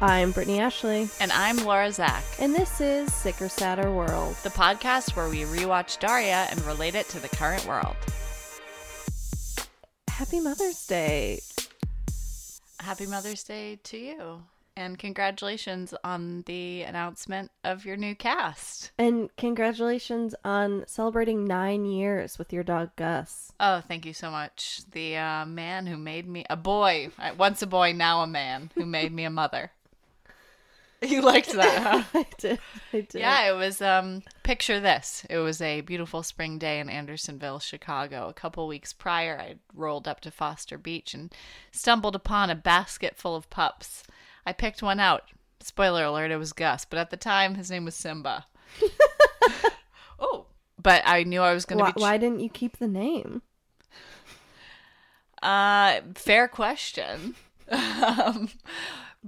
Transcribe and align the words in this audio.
I'm 0.00 0.32
Brittany 0.32 0.60
Ashley, 0.60 1.08
And 1.20 1.32
I'm 1.32 1.56
Laura 1.64 1.90
Zak, 1.90 2.24
and 2.38 2.54
this 2.54 2.80
is 2.80 3.12
Sicker 3.12 3.48
Sadder 3.48 3.90
World. 3.90 4.36
the 4.42 4.50
podcast 4.50 5.16
where 5.16 5.28
we 5.28 5.42
rewatch 5.42 5.98
Daria 5.98 6.46
and 6.50 6.60
relate 6.64 6.94
it 6.94 7.08
to 7.10 7.20
the 7.20 7.28
current 7.28 7.64
world. 7.66 7.96
Happy 10.08 10.40
Mother's 10.40 10.86
Day. 10.86 11.40
Happy 12.80 13.06
Mother's 13.06 13.44
Day 13.44 13.78
to 13.84 13.96
you. 13.96 14.42
And 14.76 14.98
congratulations 14.98 15.94
on 16.02 16.42
the 16.46 16.82
announcement 16.82 17.52
of 17.62 17.84
your 17.86 17.96
new 17.96 18.16
cast. 18.16 18.90
And 18.98 19.30
congratulations 19.36 20.34
on 20.44 20.82
celebrating 20.88 21.44
nine 21.44 21.84
years 21.84 22.38
with 22.38 22.52
your 22.52 22.64
dog 22.64 22.90
Gus. 22.96 23.52
Oh, 23.60 23.80
thank 23.86 24.04
you 24.04 24.12
so 24.12 24.32
much. 24.32 24.80
The 24.90 25.16
uh, 25.16 25.46
man 25.46 25.86
who 25.86 25.96
made 25.96 26.26
me 26.28 26.44
a 26.50 26.56
boy, 26.56 27.10
once 27.38 27.62
a 27.62 27.68
boy, 27.68 27.92
now 27.92 28.22
a 28.22 28.26
man, 28.26 28.70
who 28.74 28.84
made 28.84 29.12
me 29.12 29.22
a 29.24 29.30
mother. 29.30 29.70
You 31.04 31.22
liked 31.22 31.52
that, 31.52 31.82
huh? 31.82 32.02
I 32.14 32.26
did. 32.38 32.58
I 32.92 33.00
did. 33.00 33.20
Yeah, 33.20 33.50
it 33.50 33.56
was 33.56 33.80
um 33.82 34.22
picture 34.42 34.80
this. 34.80 35.24
It 35.28 35.38
was 35.38 35.60
a 35.60 35.80
beautiful 35.82 36.22
spring 36.22 36.58
day 36.58 36.80
in 36.80 36.88
Andersonville, 36.88 37.58
Chicago. 37.58 38.28
A 38.28 38.34
couple 38.34 38.66
weeks 38.66 38.92
prior, 38.92 39.38
I 39.38 39.56
rolled 39.74 40.08
up 40.08 40.20
to 40.20 40.30
Foster 40.30 40.78
Beach 40.78 41.14
and 41.14 41.32
stumbled 41.72 42.14
upon 42.14 42.50
a 42.50 42.54
basket 42.54 43.16
full 43.16 43.36
of 43.36 43.50
pups. 43.50 44.04
I 44.46 44.52
picked 44.52 44.82
one 44.82 45.00
out. 45.00 45.24
Spoiler 45.60 46.04
alert, 46.04 46.30
it 46.30 46.36
was 46.36 46.52
Gus, 46.52 46.84
but 46.84 46.98
at 46.98 47.10
the 47.10 47.16
time 47.16 47.54
his 47.54 47.70
name 47.70 47.86
was 47.86 47.94
Simba. 47.94 48.46
oh, 50.18 50.46
but 50.80 51.02
I 51.06 51.22
knew 51.22 51.40
I 51.40 51.54
was 51.54 51.64
going 51.64 51.78
to 51.78 51.84
Why, 51.84 51.92
be 51.92 52.00
why 52.00 52.18
didn't 52.18 52.40
you 52.40 52.50
keep 52.50 52.76
the 52.76 52.88
name? 52.88 53.42
Uh, 55.42 56.00
fair 56.14 56.48
question. 56.48 57.34
um, 57.70 58.48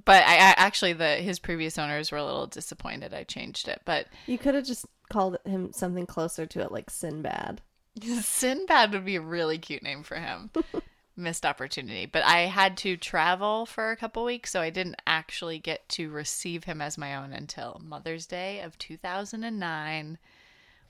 but 0.04 0.22
I, 0.24 0.34
I 0.34 0.54
actually 0.56 0.92
the 0.92 1.16
his 1.16 1.38
previous 1.38 1.78
owners 1.78 2.12
were 2.12 2.18
a 2.18 2.24
little 2.24 2.46
disappointed. 2.46 3.14
I 3.14 3.24
changed 3.24 3.68
it, 3.68 3.82
but 3.84 4.06
You 4.26 4.38
could 4.38 4.54
have 4.54 4.66
just 4.66 4.86
called 5.10 5.38
him 5.44 5.72
something 5.72 6.06
closer 6.06 6.46
to 6.46 6.60
it, 6.60 6.72
like 6.72 6.90
Sinbad. 6.90 7.62
Sinbad 8.02 8.92
would 8.92 9.04
be 9.04 9.16
a 9.16 9.20
really 9.20 9.58
cute 9.58 9.82
name 9.82 10.02
for 10.02 10.16
him. 10.16 10.50
Missed 11.16 11.46
opportunity. 11.46 12.04
But 12.04 12.24
I 12.24 12.40
had 12.40 12.76
to 12.78 12.98
travel 12.98 13.64
for 13.64 13.90
a 13.90 13.96
couple 13.96 14.22
weeks, 14.22 14.50
so 14.50 14.60
I 14.60 14.68
didn't 14.68 15.00
actually 15.06 15.58
get 15.58 15.88
to 15.90 16.10
receive 16.10 16.64
him 16.64 16.82
as 16.82 16.98
my 16.98 17.14
own 17.16 17.32
until 17.32 17.80
Mother's 17.82 18.26
Day 18.26 18.60
of 18.60 18.76
2009. 18.76 20.18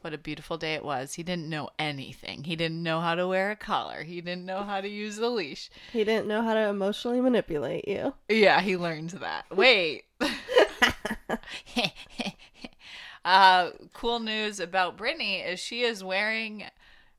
What 0.07 0.15
a 0.15 0.19
beautiful 0.19 0.57
day 0.57 0.75
it 0.75 0.85
was. 0.85 1.15
He 1.15 1.25
didn't 1.25 1.49
know 1.49 1.69
anything. 1.81 2.45
He 2.45 2.55
didn't 2.55 2.81
know 2.81 3.01
how 3.01 3.17
to 3.17 3.27
wear 3.27 3.51
a 3.51 3.57
collar. 3.57 4.05
He 4.05 4.21
didn't 4.21 4.47
know 4.47 4.63
how 4.63 4.81
to 4.81 4.87
use 4.87 5.17
the 5.17 5.29
leash. 5.29 5.69
He 5.93 6.05
didn't 6.05 6.29
know 6.29 6.43
how 6.43 6.55
to 6.55 6.69
emotionally 6.69 7.21
manipulate 7.21 7.89
you. 7.89 8.15
Yeah, 8.29 8.61
he 8.61 8.77
learned 8.77 9.11
that. 9.11 9.47
Wait. 9.51 10.05
uh, 13.25 13.71
cool 13.95 14.21
news 14.21 14.61
about 14.61 14.97
Brittany 14.97 15.41
is 15.41 15.59
she 15.59 15.83
is 15.83 16.05
wearing 16.05 16.67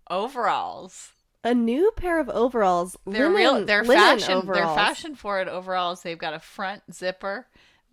overalls. 0.09 1.11
A 1.43 1.53
new 1.53 1.91
pair 1.97 2.21
of 2.21 2.29
overalls. 2.29 2.95
They're 3.05 3.25
linen, 3.25 3.35
real. 3.35 3.65
They're 3.65 3.83
fashion. 3.83 4.45
They're 4.45 4.63
fashion 4.63 5.15
forward 5.15 5.49
overalls. 5.49 6.03
They've 6.03 6.17
got 6.17 6.33
a 6.33 6.39
front 6.39 6.83
zipper. 6.93 7.47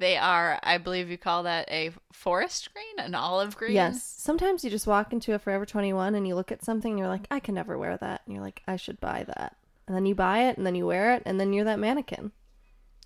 They 0.04 0.18
are, 0.18 0.60
I 0.62 0.76
believe, 0.76 1.08
you 1.08 1.16
call 1.16 1.44
that 1.44 1.66
a 1.70 1.90
forest 2.12 2.68
green, 2.74 3.06
an 3.06 3.14
olive 3.14 3.56
green. 3.56 3.72
Yes. 3.72 4.04
Sometimes 4.04 4.62
you 4.62 4.68
just 4.68 4.86
walk 4.86 5.14
into 5.14 5.32
a 5.32 5.38
Forever 5.38 5.64
21 5.64 6.14
and 6.14 6.28
you 6.28 6.34
look 6.34 6.52
at 6.52 6.62
something 6.62 6.90
and 6.90 6.98
you're 6.98 7.08
like, 7.08 7.26
I 7.30 7.40
can 7.40 7.54
never 7.54 7.78
wear 7.78 7.96
that. 7.96 8.20
And 8.26 8.34
you're 8.34 8.44
like, 8.44 8.62
I 8.68 8.76
should 8.76 9.00
buy 9.00 9.24
that. 9.26 9.56
And 9.86 9.96
then 9.96 10.04
you 10.04 10.14
buy 10.14 10.40
it 10.40 10.58
and 10.58 10.66
then 10.66 10.74
you 10.74 10.86
wear 10.86 11.14
it 11.14 11.22
and 11.24 11.40
then 11.40 11.54
you're 11.54 11.64
that 11.64 11.78
mannequin. 11.78 12.32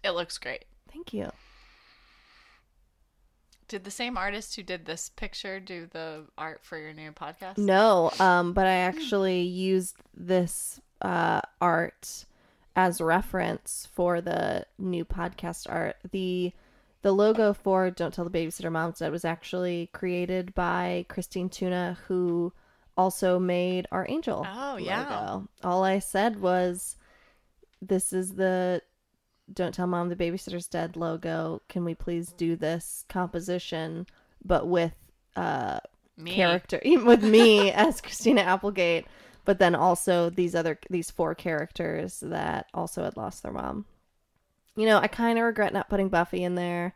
it 0.03 0.11
looks 0.11 0.39
great. 0.39 0.65
Thank 0.93 1.15
you. 1.15 1.31
Did 3.69 3.85
the 3.85 3.93
same 3.93 4.19
artist 4.19 4.57
who 4.57 4.65
did 4.65 4.85
this 4.85 5.09
picture 5.09 5.61
do 5.61 5.87
the 5.87 6.25
art 6.37 6.65
for 6.65 6.77
your 6.77 6.93
new 6.93 7.13
podcast? 7.13 7.59
No, 7.59 8.11
um, 8.19 8.55
but 8.55 8.67
I 8.67 8.75
actually 8.75 9.43
used 9.43 9.95
this 10.17 10.81
uh, 11.01 11.43
art 11.61 12.25
as 12.75 13.01
reference 13.01 13.87
for 13.93 14.21
the 14.21 14.67
new 14.81 15.05
podcast 15.05 15.71
art. 15.71 15.95
The 16.11 16.53
the 17.03 17.13
logo 17.13 17.53
for 17.53 17.91
Don't 17.91 18.13
Tell 18.13 18.25
the 18.25 18.31
Babysitter 18.31 18.73
Mom's 18.73 18.99
Dead 18.99 19.13
was 19.13 19.25
actually 19.25 19.89
created 19.93 20.55
by 20.55 21.07
Christine 21.09 21.49
Tuna, 21.49 21.97
who 22.09 22.53
also 22.97 23.39
made 23.39 23.87
our 23.93 24.07
Angel. 24.09 24.47
Oh, 24.49 24.77
yeah. 24.77 25.03
logo. 25.03 25.49
All 25.63 25.85
I 25.85 26.01
said 26.01 26.41
was, 26.41 26.97
"This 27.81 28.13
is 28.13 28.35
the 28.35 28.83
Don't 29.53 29.73
Tell 29.73 29.87
Mom 29.87 30.09
the 30.09 30.17
Babysitter's 30.17 30.67
Dead 30.67 30.97
logo. 30.97 31.63
Can 31.69 31.85
we 31.85 31.95
please 31.95 32.33
do 32.33 32.57
this 32.57 33.05
composition, 33.09 34.07
but 34.45 34.67
with 34.67 34.95
uh, 35.37 35.79
Me. 36.17 36.35
character 36.35 36.81
with 36.85 37.23
me 37.23 37.71
as 37.73 38.01
Christina 38.01 38.41
Applegate, 38.41 39.07
but 39.45 39.61
then 39.61 39.77
also 39.77 40.31
these 40.31 40.57
other 40.57 40.79
these 40.91 41.11
four 41.13 41.37
characters 41.37 42.19
that 42.21 42.67
also 42.75 43.05
had 43.05 43.17
lost 43.17 43.45
their 43.45 43.53
mom. 43.53 43.87
You 44.79 44.87
know, 44.87 44.99
I 44.99 45.09
kind 45.09 45.41
of 45.41 45.45
regret 45.45 45.73
not 45.73 45.89
putting 45.89 46.09
Buffy 46.09 46.45
in 46.45 46.55
there, 46.55 46.95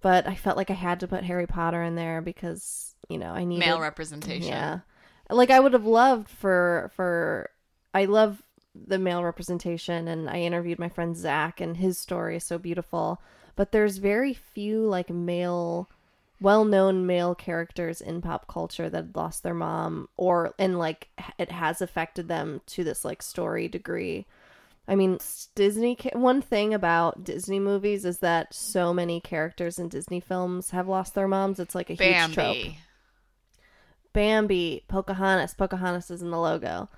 but 0.00 0.28
I 0.28 0.36
felt 0.36 0.56
like 0.56 0.70
I 0.70 0.74
had 0.74 1.00
to 1.00 1.08
put 1.08 1.24
Harry 1.24 1.48
Potter 1.48 1.82
in 1.82 1.96
there 1.96 2.20
because 2.20 2.94
you 3.08 3.18
know 3.18 3.32
I 3.32 3.42
need 3.44 3.58
Male 3.58 3.80
representation. 3.80 4.48
yeah, 4.48 4.78
like 5.28 5.50
I 5.50 5.58
would 5.58 5.72
have 5.72 5.84
loved 5.84 6.28
for 6.28 6.92
for 6.94 7.50
I 7.92 8.04
love 8.04 8.44
the 8.76 9.00
male 9.00 9.24
representation, 9.24 10.06
and 10.06 10.30
I 10.30 10.36
interviewed 10.36 10.78
my 10.78 10.88
friend 10.88 11.16
Zach, 11.16 11.60
and 11.60 11.78
his 11.78 11.98
story 11.98 12.36
is 12.36 12.44
so 12.44 12.58
beautiful. 12.58 13.20
But 13.56 13.72
there's 13.72 13.96
very 13.96 14.32
few 14.32 14.82
like 14.86 15.10
male, 15.10 15.90
well-known 16.40 17.06
male 17.06 17.34
characters 17.34 18.00
in 18.00 18.22
pop 18.22 18.46
culture 18.46 18.88
that 18.88 19.16
lost 19.16 19.42
their 19.42 19.52
mom, 19.52 20.08
or 20.16 20.54
and 20.60 20.78
like 20.78 21.08
it 21.40 21.50
has 21.50 21.82
affected 21.82 22.28
them 22.28 22.60
to 22.66 22.84
this 22.84 23.04
like 23.04 23.20
story 23.20 23.66
degree. 23.66 24.26
I 24.88 24.94
mean, 24.94 25.18
Disney. 25.54 25.96
One 26.12 26.40
thing 26.40 26.72
about 26.72 27.24
Disney 27.24 27.58
movies 27.58 28.04
is 28.04 28.18
that 28.18 28.54
so 28.54 28.94
many 28.94 29.20
characters 29.20 29.78
in 29.78 29.88
Disney 29.88 30.20
films 30.20 30.70
have 30.70 30.86
lost 30.88 31.14
their 31.14 31.26
moms. 31.28 31.58
It's 31.58 31.74
like 31.74 31.90
a 31.90 31.94
huge 31.94 32.34
trope. 32.34 32.54
Bambi. 32.54 32.78
Bambi, 34.12 34.84
Pocahontas. 34.88 35.54
Pocahontas 35.54 36.10
is 36.10 36.22
in 36.22 36.30
the 36.30 36.38
logo. 36.38 36.88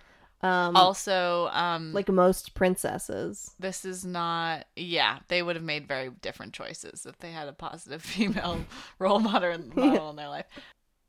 Um, 0.40 0.76
Also, 0.76 1.48
um, 1.52 1.92
like 1.92 2.08
most 2.08 2.54
princesses. 2.54 3.50
this 3.58 3.84
is 3.84 4.04
not. 4.04 4.66
Yeah, 4.76 5.18
they 5.28 5.42
would 5.42 5.56
have 5.56 5.64
made 5.64 5.88
very 5.88 6.10
different 6.10 6.52
choices 6.52 7.06
if 7.06 7.18
they 7.18 7.32
had 7.32 7.48
a 7.48 7.52
positive 7.52 8.02
female 8.14 8.64
role 9.00 9.18
model 9.18 9.50
in, 9.52 9.72
model 9.74 10.10
in 10.10 10.16
their 10.16 10.28
life. 10.28 10.46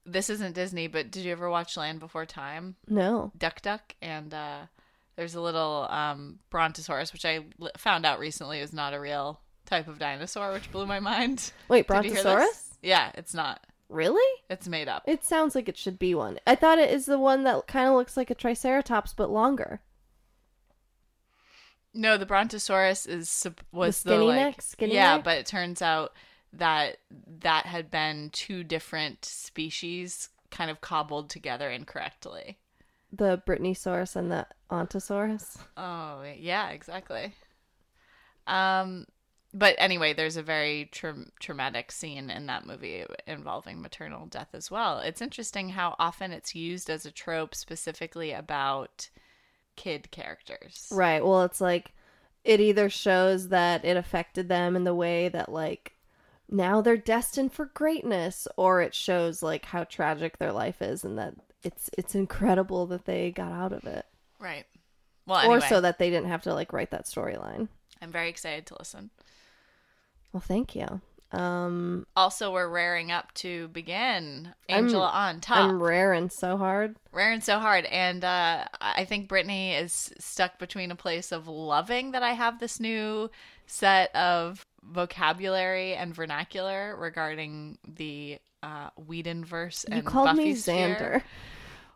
This 0.06 0.32
isn't 0.32 0.56
Disney, 0.56 0.88
but 0.88 1.12
did 1.12 1.26
you 1.26 1.32
ever 1.32 1.48
watch 1.50 1.78
Land 1.78 2.00
Before 2.00 2.26
Time? 2.26 2.76
No. 2.88 3.32
Duck 3.38 3.62
Duck, 3.62 3.94
and 4.02 4.34
uh, 4.34 4.62
there's 5.20 5.36
a 5.36 5.42
little 5.42 5.86
um, 5.90 6.40
Brontosaurus, 6.50 7.12
which 7.12 7.26
I 7.26 7.42
found 7.78 8.06
out 8.06 8.20
recently 8.20 8.62
is 8.62 8.72
not 8.72 8.94
a 8.94 9.00
real 9.02 9.42
type 9.66 9.90
of 9.90 10.00
dinosaur, 10.00 10.54
which 10.54 10.72
blew 10.72 10.86
my 10.86 11.02
mind. 11.02 11.52
Wait, 11.68 11.86
Did 11.86 12.06
you 12.06 12.12
hear 12.12 12.14
this? 12.14 12.24
Brontosaurus? 12.24 12.70
Yeah, 12.82 13.12
it's 13.16 13.34
not. 13.34 13.68
Really? 13.90 14.42
It's 14.50 14.70
made 14.70 14.88
up. 14.88 15.04
It 15.06 15.26
sounds 15.26 15.56
like 15.56 15.68
it 15.68 15.76
should 15.76 16.00
be 16.00 16.16
one. 16.16 16.40
I 16.48 16.56
thought 16.56 16.80
it 16.80 16.90
is 16.90 17.06
the 17.06 17.20
one 17.20 17.44
that 17.44 17.68
kind 17.68 17.90
of 17.90 17.96
looks 17.96 18.16
like 18.16 18.30
a 18.30 18.36
Triceratops 18.36 19.14
but 19.14 19.30
longer. 19.30 19.82
No, 21.94 22.16
the 22.16 22.26
Brontosaurus 22.26 23.06
is 23.06 23.46
was 23.74 24.04
the, 24.04 24.12
skinny 24.12 24.26
like, 24.26 24.36
neck? 24.38 24.62
Skinny 24.62 24.94
yeah, 24.94 25.18
neck? 25.18 25.26
but 25.26 25.38
it 25.38 25.46
turns 25.46 25.82
out 25.82 26.14
that 26.54 27.00
that 27.42 27.66
had 27.66 27.92
been 27.92 28.30
two 28.30 28.64
different 28.64 29.26
species 29.26 30.30
kind 30.50 30.72
of 30.72 30.80
cobbled 30.80 31.30
together 31.30 31.70
incorrectly. 31.70 32.58
The 33.12 33.42
Britneysaurus 33.46 34.16
and 34.16 34.32
the 34.32 34.48
Ontosaurus. 34.70 35.58
Oh, 35.78 36.24
yeah, 36.38 36.70
exactly. 36.70 37.34
Um 38.48 39.06
but 39.52 39.76
anyway, 39.80 40.14
there's 40.14 40.38
a 40.38 40.44
very 40.44 40.90
tra- 40.92 41.26
traumatic 41.40 41.92
scene 41.92 42.30
in 42.30 42.46
that 42.46 42.68
movie 42.68 43.04
involving 43.26 43.82
maternal 43.82 44.28
death 44.28 44.50
as 44.54 44.70
well. 44.70 45.00
It's 45.00 45.24
interesting 45.24 45.70
how 45.70 45.96
often 45.98 46.32
it's 46.32 46.54
used 46.54 46.88
as 46.88 47.04
a 47.06 47.12
trope 47.12 47.56
specifically 47.56 48.32
about 48.32 49.10
kid 49.76 50.12
characters. 50.12 50.88
Right. 50.92 51.26
Well, 51.26 51.44
it's 51.44 51.62
like 51.62 51.94
it 52.44 52.60
either 52.60 52.90
shows 52.92 53.50
that 53.50 53.84
it 53.84 53.98
affected 53.98 54.50
them 54.50 54.76
in 54.76 54.84
the 54.84 54.94
way 54.94 55.30
that 55.30 55.52
like 55.52 55.96
now 56.48 56.82
they're 56.82 56.98
destined 56.98 57.52
for 57.54 57.66
greatness 57.66 58.48
or 58.56 58.82
it 58.82 58.94
shows 58.94 59.42
like 59.42 59.66
how 59.66 59.84
tragic 59.84 60.38
their 60.38 60.52
life 60.52 60.82
is 60.82 61.04
and 61.04 61.18
that 61.18 61.34
it's 61.64 61.90
it's 61.98 62.16
incredible 62.16 62.86
that 62.88 63.06
they 63.06 63.32
got 63.32 63.52
out 63.52 63.74
of 63.74 63.86
it. 63.86 64.06
Right. 64.40 64.66
Well, 65.26 65.40
anyway, 65.40 65.58
Or 65.58 65.62
so 65.62 65.82
that 65.82 66.00
they 66.00 66.10
didn't 66.10 66.30
have 66.30 66.44
to 66.44 66.54
like 66.54 66.74
write 66.74 66.92
that 66.92 67.06
storyline. 67.06 67.68
I'm 68.02 68.12
very 68.12 68.30
excited 68.30 68.66
to 68.68 68.76
listen. 68.80 69.10
Well, 70.32 70.42
thank 70.42 70.76
you. 70.76 71.02
Um, 71.32 72.08
Also, 72.16 72.52
we're 72.52 72.68
raring 72.70 73.12
up 73.12 73.32
to 73.36 73.68
begin 73.68 74.54
I'm- 74.68 74.86
Angel 74.86 75.02
on 75.04 75.42
Top. 75.42 75.58
I'm 75.70 75.82
raring 75.84 76.30
so 76.30 76.58
hard. 76.58 76.96
raring 77.12 77.42
so 77.42 77.60
hard, 77.60 77.86
and 77.86 78.24
uh, 78.24 78.66
I 78.82 79.06
think 79.06 79.28
Brittany 79.28 79.76
is 79.76 80.12
stuck 80.20 80.58
between 80.58 80.90
a 80.90 80.96
place 80.96 81.32
of 81.32 81.48
loving 81.48 82.12
that 82.12 82.24
I 82.24 82.34
have 82.34 82.60
this 82.60 82.80
new 82.80 83.30
set 83.68 84.16
of 84.16 84.66
vocabulary 84.84 85.94
and 85.94 86.16
vernacular 86.16 86.96
regarding 86.98 87.78
the 87.88 88.40
uh, 88.64 88.90
Whedonverse 89.00 89.86
and 89.86 89.96
You 89.96 90.02
called 90.04 90.28
Buffy 90.28 90.46
me. 90.46 90.54
Xander. 90.54 91.22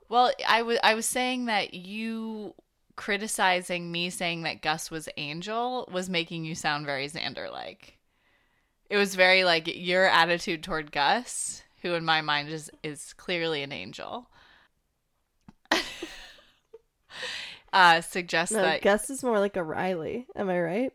Well, 0.09 0.31
I 0.47 0.61
was 0.61 0.77
I 0.83 0.93
was 0.95 1.05
saying 1.05 1.45
that 1.45 1.73
you 1.73 2.53
criticizing 2.95 3.91
me 3.91 4.09
saying 4.09 4.43
that 4.43 4.61
Gus 4.61 4.91
was 4.91 5.09
Angel 5.17 5.89
was 5.91 6.09
making 6.09 6.45
you 6.45 6.55
sound 6.55 6.85
very 6.85 7.07
Xander 7.07 7.51
like. 7.51 7.97
It 8.89 8.97
was 8.97 9.15
very 9.15 9.43
like 9.43 9.67
your 9.67 10.05
attitude 10.05 10.61
toward 10.63 10.91
Gus, 10.91 11.63
who 11.81 11.93
in 11.93 12.05
my 12.05 12.21
mind 12.21 12.49
is 12.49 12.69
is 12.83 13.13
clearly 13.13 13.63
an 13.63 13.71
angel. 13.71 14.29
uh 17.73 18.01
suggests 18.01 18.53
No, 18.53 18.61
that 18.61 18.81
Gus 18.81 19.09
is 19.09 19.23
more 19.23 19.39
like 19.39 19.55
a 19.55 19.63
Riley. 19.63 20.27
Am 20.35 20.49
I 20.49 20.59
right? 20.61 20.93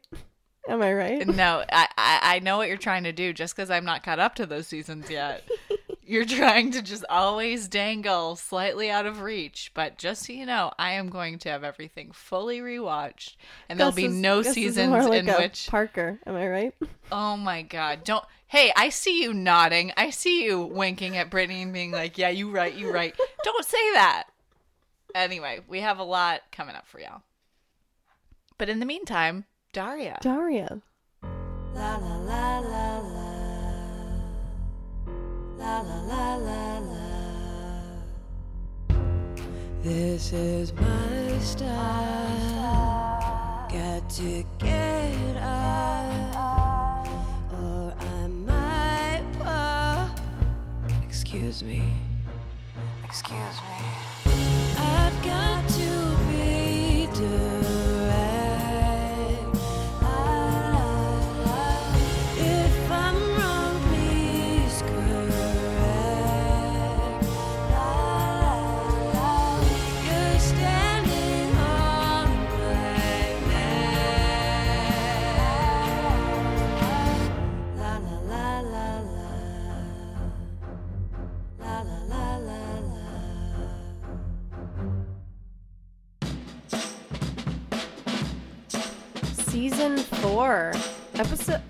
Am 0.68 0.82
I 0.82 0.92
right? 0.92 1.26
no, 1.26 1.64
I, 1.72 1.88
I 1.96 2.20
I 2.22 2.38
know 2.40 2.58
what 2.58 2.68
you're 2.68 2.76
trying 2.76 3.04
to 3.04 3.12
do 3.12 3.32
just 3.32 3.56
because 3.56 3.70
I'm 3.70 3.84
not 3.84 4.02
caught 4.02 4.18
up 4.18 4.34
to 4.36 4.46
those 4.46 4.66
seasons 4.66 5.10
yet. 5.10 5.48
you're 6.08 6.24
trying 6.24 6.70
to 6.70 6.80
just 6.80 7.04
always 7.10 7.68
dangle 7.68 8.34
slightly 8.34 8.90
out 8.90 9.04
of 9.04 9.20
reach, 9.20 9.70
but 9.74 9.98
just 9.98 10.26
so 10.26 10.32
you 10.32 10.46
know, 10.46 10.72
I 10.78 10.92
am 10.92 11.10
going 11.10 11.38
to 11.40 11.50
have 11.50 11.64
everything 11.64 12.12
fully 12.12 12.60
rewatched, 12.60 13.36
and 13.68 13.78
there'll 13.78 13.92
be 13.92 14.06
is- 14.06 14.14
no 14.14 14.42
seasons 14.42 15.06
like 15.06 15.24
in 15.24 15.26
which. 15.26 15.68
Parker. 15.68 16.18
Am 16.26 16.34
I 16.34 16.48
right? 16.48 16.74
Oh 17.12 17.36
my 17.36 17.62
god! 17.62 18.04
Don't. 18.04 18.24
Hey, 18.46 18.72
I 18.74 18.88
see 18.88 19.22
you 19.22 19.34
nodding. 19.34 19.92
I 19.96 20.08
see 20.08 20.44
you 20.44 20.62
winking 20.62 21.18
at 21.18 21.30
Brittany 21.30 21.62
and 21.62 21.72
being 21.72 21.92
like, 21.92 22.16
"Yeah, 22.16 22.30
you 22.30 22.50
right, 22.50 22.74
you 22.74 22.92
right." 22.92 23.14
Don't 23.44 23.64
say 23.64 23.92
that. 23.92 24.24
Anyway, 25.14 25.60
we 25.68 25.80
have 25.80 25.98
a 25.98 26.04
lot 26.04 26.42
coming 26.52 26.74
up 26.74 26.86
for 26.86 27.00
y'all. 27.00 27.22
But 28.56 28.68
in 28.68 28.80
the 28.80 28.86
meantime, 28.86 29.44
Daria. 29.78 30.18
Daria. 30.20 30.82
La 31.72 31.98
la 31.98 32.16
la 32.26 32.58
la 32.58 32.98
la. 32.98 33.30
La 35.56 35.80
la 35.82 35.98
la 36.02 36.36
la 36.36 36.78
la. 36.78 37.06
This 39.80 40.32
is 40.32 40.72
my 40.72 41.38
style. 41.38 41.70
Got 43.70 44.10
to 44.18 44.42
get 44.58 45.36
up, 45.36 47.06
or 47.52 47.94
I 48.00 48.26
might 48.26 49.22
fall. 49.38 50.10
Excuse 51.06 51.62
me. 51.62 51.82
Excuse 53.04 53.60
me. 53.62 54.07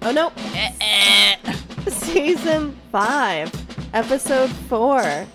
Oh, 0.08 0.10
no. 0.10 0.32
Season 1.90 2.74
five. 2.90 3.52
Episode 3.92 4.48
four. 4.48 5.26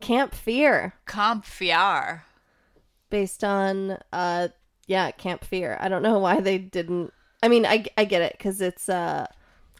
Camp 0.00 0.34
Fear. 0.34 0.92
Camp 1.06 1.46
Fear. 1.46 2.24
Based 3.08 3.42
on, 3.42 3.96
uh, 4.12 4.48
yeah, 4.86 5.10
Camp 5.12 5.42
Fear. 5.42 5.78
I 5.80 5.88
don't 5.88 6.02
know 6.02 6.18
why 6.18 6.40
they 6.40 6.58
didn't. 6.58 7.14
I 7.42 7.48
mean, 7.48 7.64
I, 7.64 7.86
I 7.96 8.04
get 8.04 8.20
it 8.20 8.34
because 8.36 8.60
it's, 8.60 8.90
uh, 8.90 9.26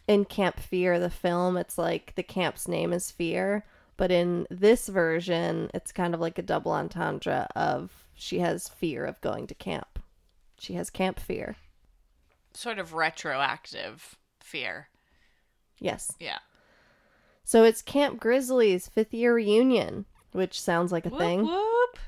in 0.07 0.25
Camp 0.25 0.59
Fear, 0.59 0.97
the 0.97 1.11
film, 1.11 1.55
it's 1.55 1.77
like 1.77 2.15
the 2.15 2.23
camp's 2.23 2.67
name 2.67 2.93
is 2.93 3.11
Fear. 3.11 3.63
But 3.95 4.09
in 4.09 4.47
this 4.49 4.87
version, 4.87 5.69
it's 5.75 5.91
kind 5.91 6.15
of 6.15 6.19
like 6.19 6.39
a 6.39 6.41
double 6.41 6.71
entendre 6.71 7.47
of 7.55 8.07
she 8.15 8.39
has 8.39 8.69
fear 8.69 9.05
of 9.05 9.21
going 9.21 9.45
to 9.45 9.53
camp. 9.53 9.99
She 10.57 10.73
has 10.73 10.89
camp 10.89 11.19
fear. 11.19 11.57
Sort 12.55 12.79
of 12.79 12.95
retroactive 12.95 14.17
fear. 14.43 14.89
Yes. 15.79 16.13
Yeah. 16.19 16.39
So 17.43 17.63
it's 17.63 17.81
Camp 17.81 18.19
Grizzly's 18.19 18.87
fifth 18.87 19.13
year 19.13 19.33
reunion, 19.33 20.05
which 20.31 20.61
sounds 20.61 20.91
like 20.91 21.05
a 21.05 21.09
Whoop, 21.09 21.19
thing. 21.19 21.45
whoop. 21.45 21.99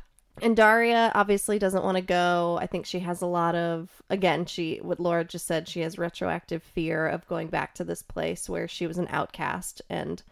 And 0.42 0.56
Daria 0.56 1.12
obviously 1.14 1.60
doesn't 1.60 1.84
want 1.84 1.98
to 1.98 2.02
go. 2.04 2.58
I 2.62 2.66
think 2.66 2.86
she 2.86 3.00
has 3.00 3.22
a 3.22 3.28
lot 3.28 3.54
of, 3.56 4.02
again, 4.10 4.46
she, 4.46 4.78
what 4.82 5.00
Laura 5.00 5.24
just 5.24 5.46
said, 5.46 5.68
she 5.68 5.82
has 5.82 6.00
retroactive 6.00 6.64
fear 6.64 7.08
of 7.08 7.28
going 7.28 7.50
back 7.50 7.76
to 7.76 7.84
this 7.84 8.02
place 8.02 8.50
where 8.50 8.68
she 8.68 8.88
was 8.88 8.98
an 8.98 9.08
outcast. 9.12 9.82
And 9.90 10.24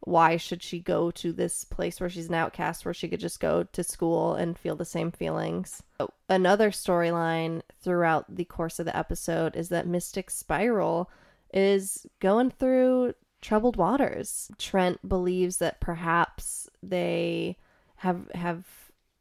why 0.00 0.36
should 0.36 0.62
she 0.62 0.78
go 0.78 1.10
to 1.12 1.32
this 1.32 1.64
place 1.64 2.00
where 2.00 2.10
she's 2.10 2.28
an 2.28 2.34
outcast, 2.34 2.84
where 2.84 2.92
she 2.92 3.08
could 3.08 3.20
just 3.20 3.40
go 3.40 3.62
to 3.62 3.82
school 3.82 4.34
and 4.34 4.58
feel 4.58 4.76
the 4.76 4.84
same 4.84 5.10
feelings? 5.10 5.82
Another 6.28 6.70
storyline 6.70 7.62
throughout 7.82 8.36
the 8.36 8.44
course 8.44 8.78
of 8.78 8.84
the 8.84 8.96
episode 8.96 9.56
is 9.56 9.70
that 9.70 9.86
Mystic 9.86 10.30
Spiral 10.30 11.10
is 11.56 12.06
going 12.20 12.50
through 12.50 13.14
troubled 13.40 13.76
waters. 13.76 14.50
Trent 14.58 15.08
believes 15.08 15.56
that 15.56 15.80
perhaps 15.80 16.68
they 16.82 17.56
have 17.96 18.30
have 18.34 18.64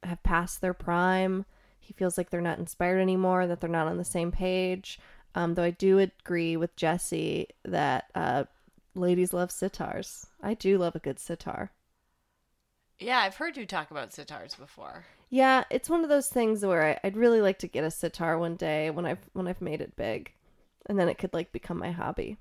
have 0.04 0.22
passed 0.22 0.60
their 0.62 0.74
prime. 0.74 1.46
He 1.80 1.94
feels 1.94 2.18
like 2.18 2.30
they're 2.30 2.42
not 2.42 2.60
inspired 2.60 3.00
anymore, 3.00 3.48
that 3.48 3.62
they're 3.62 3.70
not 3.70 3.88
on 3.88 3.98
the 3.98 4.04
same 4.04 4.32
page. 4.32 5.00
Um, 5.34 5.54
though 5.54 5.64
I 5.64 5.72
do 5.72 6.00
agree 6.00 6.58
with 6.58 6.76
Jesse 6.76 7.48
that 7.64 8.06
uh, 8.16 8.46
ladies 8.96 9.34
love 9.34 9.50
sitars. 9.50 10.26
I 10.42 10.54
do 10.54 10.78
love 10.78 10.96
a 10.96 11.00
good 11.00 11.20
sitar. 11.20 11.72
Yeah, 13.00 13.20
I've 13.20 13.36
heard 13.36 13.58
you 13.58 13.66
talk 13.66 13.92
about 13.92 14.12
sitars 14.12 14.58
before. 14.58 15.06
Yeah, 15.30 15.66
it's 15.70 15.90
one 15.90 16.04
of 16.04 16.10
those 16.10 16.30
things 16.30 16.66
where 16.66 16.84
I, 16.84 17.08
I'd 17.08 17.18
really 17.18 17.42
like 17.42 17.60
to 17.60 17.68
get 17.68 17.84
a 17.84 17.92
sitar 17.92 18.38
one 18.40 18.56
day 18.56 18.90
when 18.90 19.06
I've 19.06 19.30
when 19.34 19.48
I've 19.48 19.62
made 19.62 19.82
it 19.82 19.96
big, 19.96 20.32
and 20.88 21.00
then 21.00 21.10
it 21.10 21.18
could 21.18 21.34
like 21.34 21.52
become 21.52 21.78
my 21.78 21.92
hobby. 21.92 22.38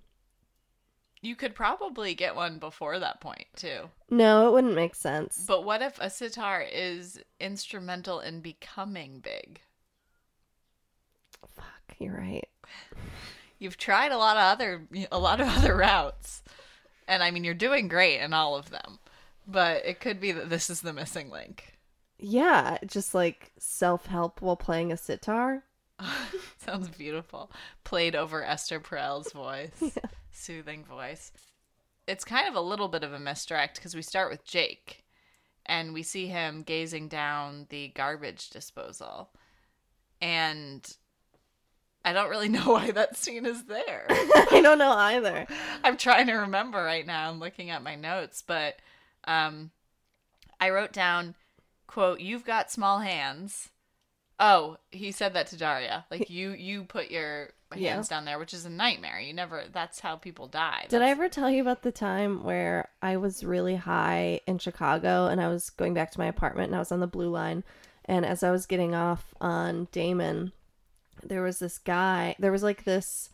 You 1.25 1.37
could 1.37 1.55
probably 1.55 2.15
get 2.15 2.36
one 2.36 2.58
before 2.58 2.98
that 2.98 3.19
point, 3.22 3.46
too. 3.56 3.89
No, 4.10 4.46
it 4.46 4.53
wouldn't 4.53 4.74
make 4.74 4.94
sense. 4.94 5.43
But 5.48 5.65
what 5.65 5.81
if 5.81 5.98
a 5.98 6.10
sitar 6.10 6.60
is 6.60 7.19
instrumental 7.41 8.20
in 8.20 8.41
becoming 8.41 9.20
big? 9.20 9.63
Fuck, 11.55 11.96
you're 11.98 12.19
right. 12.19 12.46
You've 13.58 13.79
tried 13.79 14.13
a 14.13 14.19
lot 14.19 14.36
of 14.36 14.43
other 14.43 14.86
a 15.10 15.19
lot 15.19 15.41
of 15.41 15.48
other 15.56 15.74
routes. 15.74 16.43
And 17.08 17.22
I 17.22 17.31
mean, 17.31 17.43
you're 17.43 17.55
doing 17.55 17.89
great 17.89 18.20
in 18.20 18.34
all 18.34 18.55
of 18.55 18.69
them. 18.69 18.98
But 19.46 19.86
it 19.86 20.01
could 20.01 20.20
be 20.20 20.32
that 20.32 20.51
this 20.51 20.69
is 20.69 20.82
the 20.82 20.93
missing 20.93 21.31
link. 21.31 21.79
Yeah, 22.19 22.77
just 22.86 23.15
like 23.15 23.53
self 23.58 24.06
help 24.06 24.43
while 24.43 24.56
playing 24.56 24.93
a 24.93 24.96
sitar. 24.98 25.65
Sounds 26.58 26.89
beautiful. 26.89 27.51
Played 27.84 28.17
over 28.17 28.44
Esther 28.44 28.81
Perel's 28.81 29.32
voice. 29.32 29.98
Soothing 30.31 30.84
voice. 30.84 31.32
It's 32.06 32.24
kind 32.24 32.48
of 32.48 32.55
a 32.55 32.60
little 32.60 32.89
bit 32.89 33.05
of 33.05 33.13
a 33.13 33.19
misdirect 33.19 33.77
because 33.77 33.94
we 33.94 34.03
start 34.03 34.31
with 34.31 34.44
Jake 34.44 35.05
and 35.67 35.94
we 35.94 36.03
see 36.03 36.27
him 36.27 36.63
gazing 36.63 37.08
down 37.08 37.67
the 37.70 37.89
garbage 37.89 38.51
disposal. 38.51 39.31
And 40.20 40.96
I 42.05 42.13
don't 42.13 42.31
really 42.31 42.48
know 42.51 42.72
why 42.72 42.91
that 42.91 43.17
scene 43.17 43.46
is 43.46 43.65
there. 43.65 44.06
I 44.10 44.60
don't 44.63 44.79
know 44.79 44.93
either. 44.93 45.46
I'm 45.82 45.96
trying 45.96 46.27
to 46.27 46.34
remember 46.34 46.82
right 46.82 47.06
now. 47.06 47.31
I'm 47.31 47.41
looking 47.41 47.70
at 47.70 47.82
my 47.82 47.94
notes, 47.94 48.43
but 48.43 48.77
um, 49.27 49.70
I 50.60 50.70
wrote 50.70 50.93
down, 50.93 51.34
"quote 51.86 52.20
You've 52.20 52.44
got 52.44 52.70
small 52.70 53.01
hands." 53.01 53.70
Oh, 54.41 54.76
he 54.91 55.12
said 55.12 55.34
that 55.34 55.46
to 55.48 55.56
Daria. 55.56 56.05
Like 56.10 56.29
you, 56.31 56.50
you 56.50 56.84
put 56.84 57.10
your 57.10 57.50
hands 57.70 58.08
Yeah. 58.10 58.17
down 58.17 58.24
there, 58.24 58.38
which 58.38 58.53
is 58.55 58.64
a 58.64 58.70
nightmare. 58.70 59.20
You 59.20 59.32
never. 59.32 59.64
That's 59.72 60.00
how 60.00 60.17
people 60.17 60.48
die. 60.48 60.86
Did 60.88 61.03
I 61.03 61.10
ever 61.10 61.29
tell 61.29 61.50
you 61.50 61.60
about 61.62 61.82
the 61.82 61.93
time 61.93 62.43
where 62.43 62.88
I 63.03 63.17
was 63.17 63.44
really 63.44 63.76
high 63.76 64.41
in 64.46 64.58
Chicago 64.58 65.26
and 65.26 65.41
I 65.41 65.48
was 65.48 65.70
going 65.70 65.94
back 65.94 66.10
to 66.12 66.19
my 66.19 66.26
apartment 66.26 66.69
and 66.69 66.76
I 66.76 66.81
was 66.81 66.93
on 66.93 67.00
the 67.00 67.06
blue 67.06 67.29
line 67.31 67.62
and 68.06 68.24
as 68.26 68.43
I 68.43 68.50
was 68.50 68.67
getting 68.67 68.94
off 68.94 69.34
on 69.41 69.86
Damen 69.93 70.53
there 71.22 71.43
was 71.43 71.58
this 71.58 71.79
guy 71.79 72.34
there 72.38 72.53
was 72.53 72.62
like 72.62 72.84
this 72.84 73.31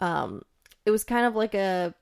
um 0.00 0.42
it 0.86 0.90
was 0.90 1.02
kind 1.04 1.26
of 1.26 1.34
like 1.34 1.54
a 1.54 1.94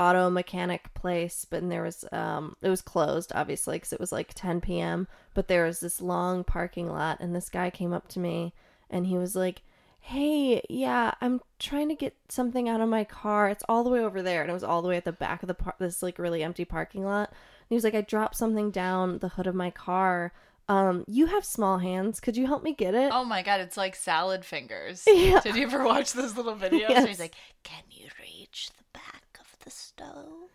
auto 0.00 0.30
mechanic 0.30 0.92
place 0.94 1.46
but 1.50 1.68
there 1.68 1.82
was 1.82 2.04
um 2.12 2.56
it 2.62 2.70
was 2.70 2.80
closed 2.80 3.30
obviously 3.34 3.76
because 3.76 3.92
it 3.92 4.00
was 4.00 4.12
like 4.12 4.32
10 4.34 4.60
p.m 4.62 5.06
but 5.34 5.46
there 5.46 5.66
was 5.66 5.80
this 5.80 6.00
long 6.00 6.42
parking 6.42 6.88
lot 6.88 7.18
and 7.20 7.34
this 7.36 7.50
guy 7.50 7.68
came 7.68 7.92
up 7.92 8.08
to 8.08 8.18
me 8.18 8.54
and 8.88 9.06
he 9.06 9.16
was 9.18 9.36
like 9.36 9.62
"Hey, 10.02 10.62
yeah, 10.70 11.12
I'm 11.20 11.42
trying 11.58 11.90
to 11.90 11.94
get 11.94 12.16
something 12.30 12.70
out 12.70 12.80
of 12.80 12.88
my 12.88 13.04
car. 13.04 13.50
It's 13.50 13.62
all 13.68 13.84
the 13.84 13.90
way 13.90 14.00
over 14.00 14.22
there." 14.22 14.40
And 14.40 14.50
it 14.50 14.54
was 14.54 14.64
all 14.64 14.80
the 14.80 14.88
way 14.88 14.96
at 14.96 15.04
the 15.04 15.12
back 15.12 15.42
of 15.42 15.46
the 15.46 15.54
par- 15.54 15.76
this 15.78 16.02
like 16.02 16.18
really 16.18 16.42
empty 16.42 16.64
parking 16.64 17.04
lot. 17.04 17.28
And 17.28 17.68
he 17.68 17.74
was 17.74 17.84
like, 17.84 17.94
"I 17.94 18.00
dropped 18.00 18.36
something 18.36 18.70
down 18.70 19.18
the 19.18 19.28
hood 19.28 19.46
of 19.46 19.54
my 19.54 19.70
car. 19.70 20.32
Um, 20.68 21.04
you 21.06 21.26
have 21.26 21.44
small 21.44 21.78
hands. 21.78 22.18
Could 22.18 22.36
you 22.38 22.46
help 22.46 22.62
me 22.62 22.72
get 22.74 22.94
it?" 22.94 23.10
Oh 23.12 23.24
my 23.24 23.42
god, 23.42 23.60
it's 23.60 23.76
like 23.76 23.94
salad 23.94 24.44
fingers. 24.44 25.04
Yeah. 25.06 25.40
Did 25.40 25.54
you 25.56 25.64
ever 25.64 25.84
watch 25.84 26.14
those 26.14 26.34
little 26.34 26.56
videos? 26.64 26.88
Yes. 26.88 27.06
he's 27.06 27.20
like, 27.20 27.34
"Can 27.62 27.84
you 27.90 28.08
reach 28.18 28.70
the 28.78 28.84
back 28.94 29.29
the 29.60 29.70
stove?" 29.70 30.50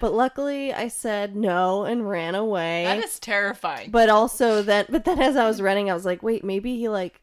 But 0.00 0.12
luckily, 0.14 0.72
I 0.72 0.88
said 0.88 1.34
no 1.34 1.84
and 1.84 2.08
ran 2.08 2.34
away. 2.36 2.84
That 2.84 3.02
is 3.04 3.18
terrifying. 3.18 3.90
but 3.90 4.08
also 4.08 4.62
that, 4.62 4.90
but 4.90 5.04
then 5.04 5.20
as 5.20 5.36
I 5.36 5.46
was 5.48 5.60
running, 5.60 5.90
I 5.90 5.94
was 5.94 6.04
like, 6.04 6.22
wait, 6.22 6.44
maybe 6.44 6.76
he 6.78 6.88
like 6.88 7.20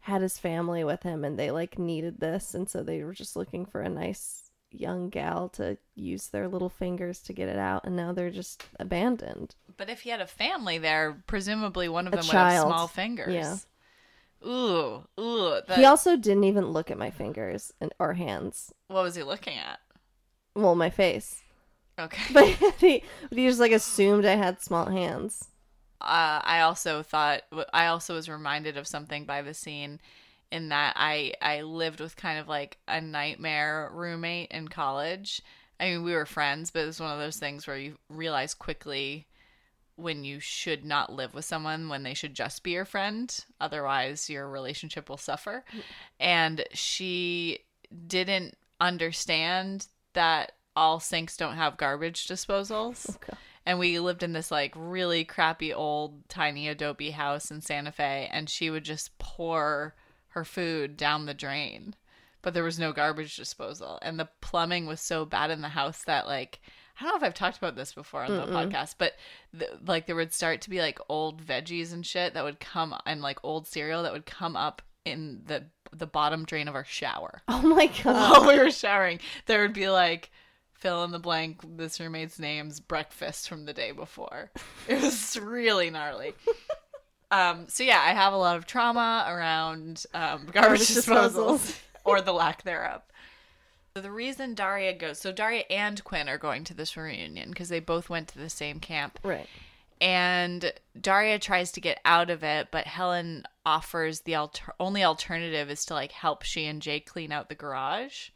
had 0.00 0.22
his 0.22 0.38
family 0.38 0.84
with 0.84 1.02
him 1.02 1.24
and 1.24 1.36
they 1.38 1.50
like 1.50 1.78
needed 1.78 2.20
this 2.20 2.54
and 2.54 2.68
so 2.68 2.82
they 2.82 3.02
were 3.04 3.12
just 3.12 3.34
looking 3.36 3.64
for 3.66 3.80
a 3.82 3.88
nice 3.88 4.50
young 4.70 5.10
gal 5.10 5.48
to 5.50 5.76
use 5.96 6.28
their 6.28 6.48
little 6.48 6.68
fingers 6.68 7.20
to 7.20 7.32
get 7.32 7.48
it 7.48 7.58
out 7.58 7.84
and 7.84 7.94
now 7.96 8.12
they're 8.12 8.30
just 8.30 8.64
abandoned. 8.78 9.54
But 9.76 9.90
if 9.90 10.00
he 10.02 10.10
had 10.10 10.20
a 10.20 10.26
family 10.26 10.78
there, 10.78 11.22
presumably 11.26 11.88
one 11.88 12.06
of 12.06 12.12
A 12.14 12.16
them 12.16 12.26
would 12.26 12.34
have 12.36 12.62
small 12.62 12.86
fingers. 12.88 13.34
Yeah. 13.34 13.56
Ooh, 14.48 15.04
ooh. 15.20 15.60
That, 15.66 15.78
He 15.78 15.84
also 15.84 16.16
didn't 16.16 16.44
even 16.44 16.66
look 16.70 16.90
at 16.90 16.98
my 16.98 17.10
fingers 17.10 17.72
and 17.80 17.92
or 17.98 18.14
hands. 18.14 18.72
what 18.88 19.02
was 19.02 19.14
he 19.16 19.22
looking 19.24 19.58
at? 19.58 19.80
Well, 20.54 20.74
my 20.74 20.88
face. 20.90 21.42
Okay. 21.98 22.22
But 22.32 22.46
he, 22.78 23.04
but 23.28 23.38
he 23.38 23.46
just 23.46 23.60
like 23.60 23.72
assumed 23.72 24.24
I 24.24 24.36
had 24.36 24.60
small 24.62 24.86
hands. 24.90 25.48
uh, 26.00 26.40
I 26.44 26.60
also 26.60 27.02
thought 27.02 27.42
I 27.72 27.86
also 27.86 28.14
was 28.14 28.28
reminded 28.28 28.76
of 28.76 28.88
something 28.88 29.24
by 29.24 29.42
the 29.42 29.54
scene 29.54 30.00
in 30.50 30.68
that 30.70 30.94
I 30.96 31.34
I 31.40 31.62
lived 31.62 32.00
with 32.00 32.16
kind 32.16 32.38
of 32.38 32.48
like 32.48 32.78
a 32.88 33.00
nightmare 33.00 33.90
roommate 33.92 34.50
in 34.50 34.68
college. 34.68 35.42
I 35.80 35.86
mean, 35.90 36.02
we 36.04 36.12
were 36.14 36.26
friends, 36.26 36.70
but 36.70 36.80
it 36.80 36.86
was 36.86 37.00
one 37.00 37.12
of 37.12 37.18
those 37.18 37.38
things 37.38 37.66
where 37.66 37.78
you 37.78 37.98
realize 38.08 38.54
quickly 38.54 39.26
when 39.96 40.24
you 40.24 40.40
should 40.40 40.84
not 40.84 41.12
live 41.12 41.34
with 41.34 41.44
someone 41.44 41.88
when 41.88 42.02
they 42.04 42.14
should 42.14 42.34
just 42.34 42.62
be 42.62 42.72
your 42.72 42.84
friend. 42.84 43.44
Otherwise, 43.60 44.30
your 44.30 44.48
relationship 44.48 45.08
will 45.08 45.16
suffer. 45.18 45.64
And 46.20 46.64
she 46.72 47.60
didn't 48.06 48.56
understand 48.80 49.86
that 50.14 50.52
all 50.74 51.00
sinks 51.00 51.36
don't 51.36 51.56
have 51.56 51.76
garbage 51.76 52.26
disposals. 52.26 53.16
Okay. 53.16 53.36
and 53.66 53.78
we 53.78 53.98
lived 53.98 54.22
in 54.22 54.32
this 54.32 54.50
like 54.50 54.72
really 54.76 55.24
crappy 55.24 55.72
old 55.72 56.28
tiny 56.28 56.68
adobe 56.68 57.10
house 57.10 57.50
in 57.50 57.60
Santa 57.60 57.92
Fe 57.92 58.28
and 58.32 58.48
she 58.48 58.70
would 58.70 58.84
just 58.84 59.16
pour 59.18 59.94
her 60.28 60.44
food 60.44 60.96
down 60.96 61.26
the 61.26 61.34
drain. 61.34 61.94
But 62.40 62.54
there 62.54 62.64
was 62.64 62.78
no 62.78 62.92
garbage 62.92 63.36
disposal 63.36 63.98
and 64.02 64.18
the 64.18 64.28
plumbing 64.40 64.86
was 64.86 65.00
so 65.00 65.24
bad 65.24 65.50
in 65.50 65.60
the 65.60 65.68
house 65.68 66.02
that 66.04 66.26
like 66.26 66.60
I 66.98 67.04
don't 67.04 67.12
know 67.12 67.16
if 67.18 67.22
I've 67.22 67.34
talked 67.34 67.56
about 67.58 67.76
this 67.76 67.92
before 67.94 68.22
on 68.22 68.36
the 68.36 68.46
podcast 68.46 68.94
but 68.98 69.14
th- 69.58 69.70
like 69.86 70.06
there 70.06 70.16
would 70.16 70.32
start 70.32 70.60
to 70.62 70.70
be 70.70 70.80
like 70.80 70.98
old 71.08 71.44
veggies 71.44 71.92
and 71.92 72.04
shit 72.04 72.34
that 72.34 72.44
would 72.44 72.60
come 72.60 72.94
and 73.06 73.20
like 73.22 73.38
old 73.42 73.66
cereal 73.66 74.02
that 74.02 74.12
would 74.12 74.26
come 74.26 74.56
up 74.56 74.82
in 75.04 75.42
the 75.46 75.64
the 75.94 76.06
bottom 76.06 76.44
drain 76.44 76.68
of 76.68 76.74
our 76.74 76.84
shower 76.84 77.42
Oh 77.48 77.62
my 77.62 77.86
god. 77.86 78.42
while 78.42 78.46
we 78.48 78.58
were 78.58 78.70
showering, 78.70 79.20
there 79.46 79.62
would 79.62 79.74
be 79.74 79.88
like 79.88 80.30
fill 80.74 81.04
in 81.04 81.10
the 81.12 81.18
blank 81.18 81.60
this 81.76 82.00
roommate's 82.00 82.38
name's 82.38 82.80
breakfast 82.80 83.48
from 83.48 83.66
the 83.66 83.72
day 83.72 83.92
before. 83.92 84.50
It 84.88 85.00
was 85.00 85.36
really 85.42 85.90
gnarly. 85.90 86.34
Um, 87.30 87.66
so 87.68 87.84
yeah, 87.84 88.00
I 88.04 88.10
have 88.14 88.32
a 88.32 88.36
lot 88.36 88.56
of 88.56 88.66
trauma 88.66 89.24
around 89.28 90.04
um, 90.12 90.46
garbage 90.50 90.80
disposals. 90.80 91.78
or 92.04 92.20
the 92.20 92.32
lack 92.32 92.62
thereof. 92.64 93.02
So 93.94 94.00
the 94.02 94.10
reason 94.10 94.54
Daria 94.54 94.92
goes, 94.94 95.18
so 95.18 95.32
Daria 95.32 95.64
and 95.70 96.02
Quinn 96.02 96.28
are 96.28 96.38
going 96.38 96.64
to 96.64 96.74
this 96.74 96.96
reunion 96.96 97.50
because 97.50 97.68
they 97.68 97.78
both 97.80 98.08
went 98.10 98.26
to 98.28 98.38
the 98.38 98.50
same 98.50 98.80
camp 98.80 99.18
Right. 99.22 99.46
And 100.02 100.72
Daria 101.00 101.38
tries 101.38 101.70
to 101.72 101.80
get 101.80 102.00
out 102.04 102.28
of 102.28 102.42
it, 102.42 102.68
but 102.72 102.86
Helen 102.88 103.44
offers 103.64 104.22
the 104.22 104.34
alter- 104.34 104.74
only 104.80 105.04
alternative 105.04 105.70
is 105.70 105.84
to 105.86 105.94
like 105.94 106.10
help 106.12 106.42
she 106.42 106.66
and 106.66 106.82
Jay 106.82 106.98
clean 106.98 107.30
out 107.30 107.48
the 107.48 107.54
garage, 107.54 108.30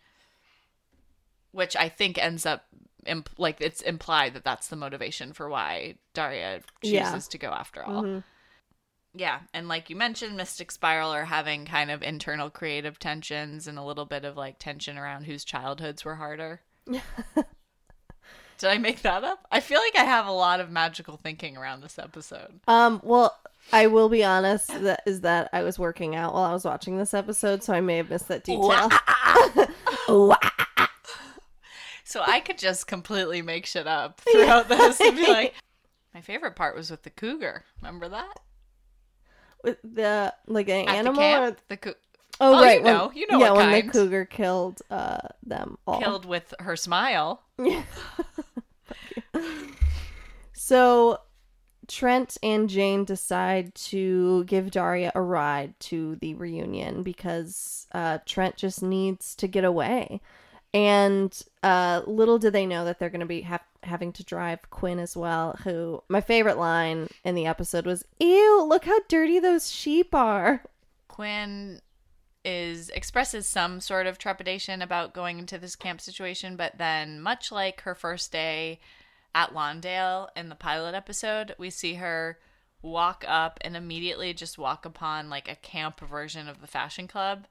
which 1.51 1.75
I 1.75 1.89
think 1.89 2.19
ends 2.19 2.47
up 2.47 2.67
imp- 3.05 3.31
like 3.37 3.61
it's 3.61 3.81
implied 3.83 4.35
that 4.35 4.45
that's 4.45 4.69
the 4.69 4.77
motivation 4.77 5.33
for 5.33 5.49
why 5.49 5.97
Daria 6.15 6.61
chooses 6.83 6.93
Yeah. 6.95 7.19
to 7.19 7.39
go 7.39 7.49
after 7.51 7.83
all. 7.83 8.03
Mhm. 8.05 8.25
Yeah, 9.19 9.41
and 9.55 9.67
like 9.67 9.89
you 9.91 9.97
mentioned, 9.97 10.37
Mystic 10.37 10.71
Spiral 10.71 11.11
are 11.11 11.25
having 11.25 11.65
kind 11.65 11.91
of 11.91 12.03
internal 12.03 12.51
creative 12.51 12.99
tensions 12.99 13.67
and 13.67 13.79
a 13.79 13.83
little 13.83 14.05
bit 14.05 14.25
of 14.25 14.37
like 14.37 14.59
tension 14.59 14.99
around 14.99 15.25
whose 15.25 15.45
childhoods 15.45 16.05
were 16.05 16.17
harder. 16.17 16.61
Did 18.59 18.71
I 18.71 18.79
make 18.79 19.03
that 19.03 19.23
up? 19.25 19.47
I 19.51 19.61
feel 19.61 19.81
like 19.81 19.97
I 19.97 20.05
have 20.05 20.27
a 20.27 20.33
lot 20.33 20.61
of 20.61 20.71
magical 20.71 21.17
thinking 21.17 21.57
around 21.57 21.83
this 21.83 21.99
episode. 21.99 22.61
Um, 22.67 23.01
well, 23.05 23.37
I 23.73 23.89
will 23.89 24.09
be 24.09 24.25
honest 24.25 24.69
that 24.83 25.03
is 25.07 25.23
that 25.23 25.51
I 25.53 25.63
was 25.63 25.79
working 25.79 26.15
out 26.17 26.33
while 26.35 26.45
I 26.45 26.53
was 26.53 26.65
watching 26.65 26.97
this 26.99 27.13
episode, 27.15 27.63
so 27.63 27.73
I 27.75 27.81
may 27.81 27.97
have 27.99 28.11
missed 28.11 28.29
that 28.29 28.45
detail. 28.45 28.91
So 32.09 32.23
I 32.25 32.39
could 32.39 32.57
just 32.57 32.87
completely 32.87 33.43
make 33.43 33.67
shit 33.67 33.89
up 33.89 34.21
throughout 34.33 34.69
this 34.69 35.01
and 35.01 35.17
be 35.17 35.27
like, 35.29 35.55
my 36.15 36.21
favorite 36.21 36.55
part 36.55 36.77
was 36.77 36.89
with 36.89 37.03
the 37.03 37.11
cougar. 37.11 37.65
Remember 37.83 38.09
that? 38.09 38.39
With 39.65 39.79
the 39.83 40.33
like 40.47 40.69
an 40.69 40.89
At 40.89 40.95
animal 40.95 41.21
the 41.21 41.43
or 41.43 41.57
the 41.69 41.77
cou- 41.77 41.95
oh, 42.41 42.55
Oh, 42.55 42.59
you 42.61 42.65
right 42.65 42.83
when- 42.83 42.95
know. 42.95 43.13
You 43.15 43.27
know 43.31 43.39
yeah 43.39 43.51
what 43.51 43.57
when 43.59 43.71
kind. 43.71 43.89
the 43.89 43.93
cougar 43.93 44.25
killed 44.25 44.83
uh 44.91 45.19
them 45.45 45.79
all 45.87 46.01
killed 46.01 46.25
with 46.27 46.53
her 46.61 46.77
smile. 46.77 47.43
So 50.53 51.19
Trent 51.87 52.37
and 52.43 52.69
Jane 52.69 53.05
decide 53.05 53.75
to 53.77 54.45
give 54.45 54.71
Daria 54.71 55.13
a 55.15 55.21
ride 55.21 55.79
to 55.81 56.17
the 56.17 56.35
reunion 56.35 57.03
because 57.03 57.87
uh, 57.93 58.19
Trent 58.27 58.57
just 58.57 58.83
needs 58.83 59.35
to 59.37 59.47
get 59.47 59.65
away. 59.65 60.21
And 60.75 61.41
uh, 61.63 62.03
little 62.07 62.39
do 62.39 62.51
they 62.51 62.67
know 62.67 62.85
that 62.85 62.99
they're 62.99 63.11
going 63.11 63.21
to 63.21 63.27
be 63.27 63.43
ha- 63.43 63.61
having 63.85 64.13
to 64.15 64.25
drive 64.25 64.69
Quinn 64.71 64.99
as 64.99 65.17
well. 65.17 65.57
Who 65.63 66.03
my 66.09 66.21
favorite 66.21 66.59
line 66.59 67.09
in 67.25 67.35
the 67.35 67.47
episode 67.47 67.87
was, 67.87 68.05
"Ew, 68.19 68.65
look 68.65 68.85
how 68.85 68.99
dirty 69.09 69.39
those 69.39 69.71
sheep 69.71 70.15
are." 70.15 70.63
Quinn 71.09 71.81
is 72.47 72.89
expresses 72.91 73.47
some 73.47 73.81
sort 73.81 74.07
of 74.07 74.17
trepidation 74.17 74.81
about 74.81 75.13
going 75.13 75.39
into 75.39 75.59
this 75.59 75.77
camp 75.77 76.01
situation, 76.01 76.57
but 76.57 76.79
then 76.79 77.21
much 77.21 77.51
like 77.51 77.81
her 77.83 77.95
first 77.95 78.31
day 78.33 78.79
at 79.35 79.53
Lawndale 79.53 80.29
in 80.37 80.49
the 80.49 80.55
pilot 80.55 80.95
episode, 80.95 81.55
we 81.59 81.69
see 81.69 81.95
her 81.95 82.39
walk 82.83 83.25
up 83.27 83.59
and 83.63 83.77
immediately 83.77 84.33
just 84.33 84.59
walk 84.59 84.87
upon 84.87 85.29
like 85.29 85.51
a 85.51 85.57
camp 85.57 86.01
version 86.01 86.47
of 86.49 86.61
the 86.61 86.67
fashion 86.69 87.09
club 87.09 87.47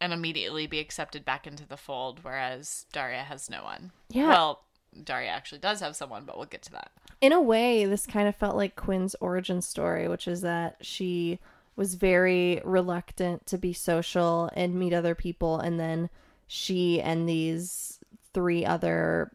and 0.00 0.12
immediately 0.12 0.66
be 0.66 0.78
accepted 0.78 1.24
back 1.24 1.46
into 1.46 1.66
the 1.68 1.76
fold, 1.76 2.20
whereas 2.22 2.86
Daria 2.92 3.22
has 3.22 3.50
no 3.50 3.62
one. 3.62 3.92
Yeah. 4.08 4.28
Well, 4.28 4.64
Daria 5.04 5.28
actually 5.28 5.58
does 5.58 5.80
have 5.80 5.94
someone, 5.94 6.24
but 6.24 6.36
we'll 6.36 6.46
get 6.46 6.62
to 6.62 6.72
that. 6.72 6.90
in 7.20 7.32
a 7.32 7.40
way, 7.40 7.84
this 7.84 8.06
kind 8.06 8.26
of 8.26 8.34
felt 8.34 8.56
like 8.56 8.76
Quinn's 8.76 9.14
origin 9.20 9.60
story, 9.60 10.08
which 10.08 10.26
is 10.26 10.40
that 10.40 10.76
she 10.80 11.38
was 11.80 11.94
very 11.94 12.60
reluctant 12.62 13.46
to 13.46 13.56
be 13.56 13.72
social 13.72 14.50
and 14.52 14.74
meet 14.74 14.92
other 14.92 15.14
people, 15.14 15.58
and 15.58 15.80
then 15.80 16.10
she 16.46 17.00
and 17.00 17.26
these 17.26 17.98
three 18.34 18.66
other 18.66 19.32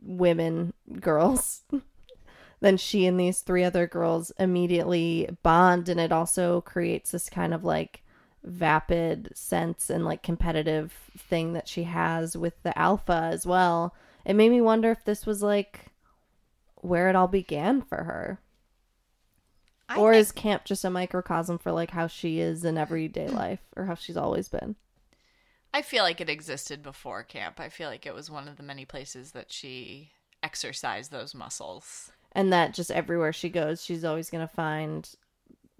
women 0.00 0.72
girls. 0.98 1.62
then 2.60 2.78
she 2.78 3.04
and 3.04 3.20
these 3.20 3.40
three 3.40 3.62
other 3.62 3.86
girls 3.86 4.32
immediately 4.38 5.28
bond, 5.42 5.90
and 5.90 6.00
it 6.00 6.10
also 6.10 6.62
creates 6.62 7.10
this 7.10 7.28
kind 7.28 7.52
of 7.52 7.62
like 7.62 8.02
vapid 8.42 9.28
sense 9.34 9.90
and 9.90 10.06
like 10.06 10.22
competitive 10.22 11.10
thing 11.18 11.52
that 11.52 11.68
she 11.68 11.82
has 11.82 12.34
with 12.34 12.54
the 12.62 12.76
alpha 12.78 13.28
as 13.30 13.44
well. 13.44 13.94
It 14.24 14.36
made 14.36 14.52
me 14.52 14.62
wonder 14.62 14.90
if 14.90 15.04
this 15.04 15.26
was 15.26 15.42
like 15.42 15.92
where 16.76 17.10
it 17.10 17.14
all 17.14 17.28
began 17.28 17.82
for 17.82 18.04
her. 18.04 18.40
I 19.88 19.96
or 19.96 20.12
think- 20.12 20.20
is 20.20 20.32
camp 20.32 20.64
just 20.64 20.84
a 20.84 20.90
microcosm 20.90 21.58
for 21.58 21.72
like 21.72 21.90
how 21.90 22.06
she 22.06 22.40
is 22.40 22.64
in 22.64 22.76
everyday 22.76 23.26
mm. 23.26 23.34
life 23.34 23.60
or 23.76 23.84
how 23.84 23.94
she's 23.94 24.16
always 24.16 24.48
been? 24.48 24.76
I 25.72 25.82
feel 25.82 26.02
like 26.02 26.20
it 26.20 26.30
existed 26.30 26.82
before 26.82 27.22
camp. 27.22 27.60
I 27.60 27.68
feel 27.68 27.88
like 27.88 28.06
it 28.06 28.14
was 28.14 28.30
one 28.30 28.48
of 28.48 28.56
the 28.56 28.62
many 28.62 28.84
places 28.84 29.32
that 29.32 29.52
she 29.52 30.10
exercised 30.42 31.10
those 31.10 31.34
muscles. 31.34 32.10
And 32.32 32.52
that 32.52 32.74
just 32.74 32.90
everywhere 32.90 33.32
she 33.32 33.48
goes, 33.48 33.84
she's 33.84 34.04
always 34.04 34.30
going 34.30 34.46
to 34.46 34.52
find 34.52 35.08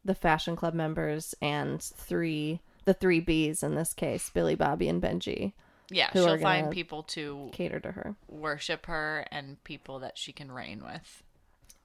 the 0.04 0.14
fashion 0.14 0.54
club 0.54 0.74
members 0.74 1.34
and 1.42 1.82
three 1.82 2.60
the 2.84 2.94
three 2.94 3.20
B's 3.20 3.62
in 3.62 3.74
this 3.74 3.92
case, 3.92 4.30
Billy, 4.30 4.54
Bobby, 4.54 4.88
and 4.88 5.02
Benji, 5.02 5.52
Yeah, 5.90 6.08
Who 6.12 6.22
she'll 6.22 6.38
find 6.38 6.70
people 6.70 7.02
to 7.02 7.50
cater 7.52 7.80
to 7.80 7.92
her. 7.92 8.14
worship 8.28 8.86
her 8.86 9.26
and 9.30 9.62
people 9.64 9.98
that 9.98 10.16
she 10.16 10.32
can 10.32 10.52
reign 10.52 10.84
with. 10.84 11.22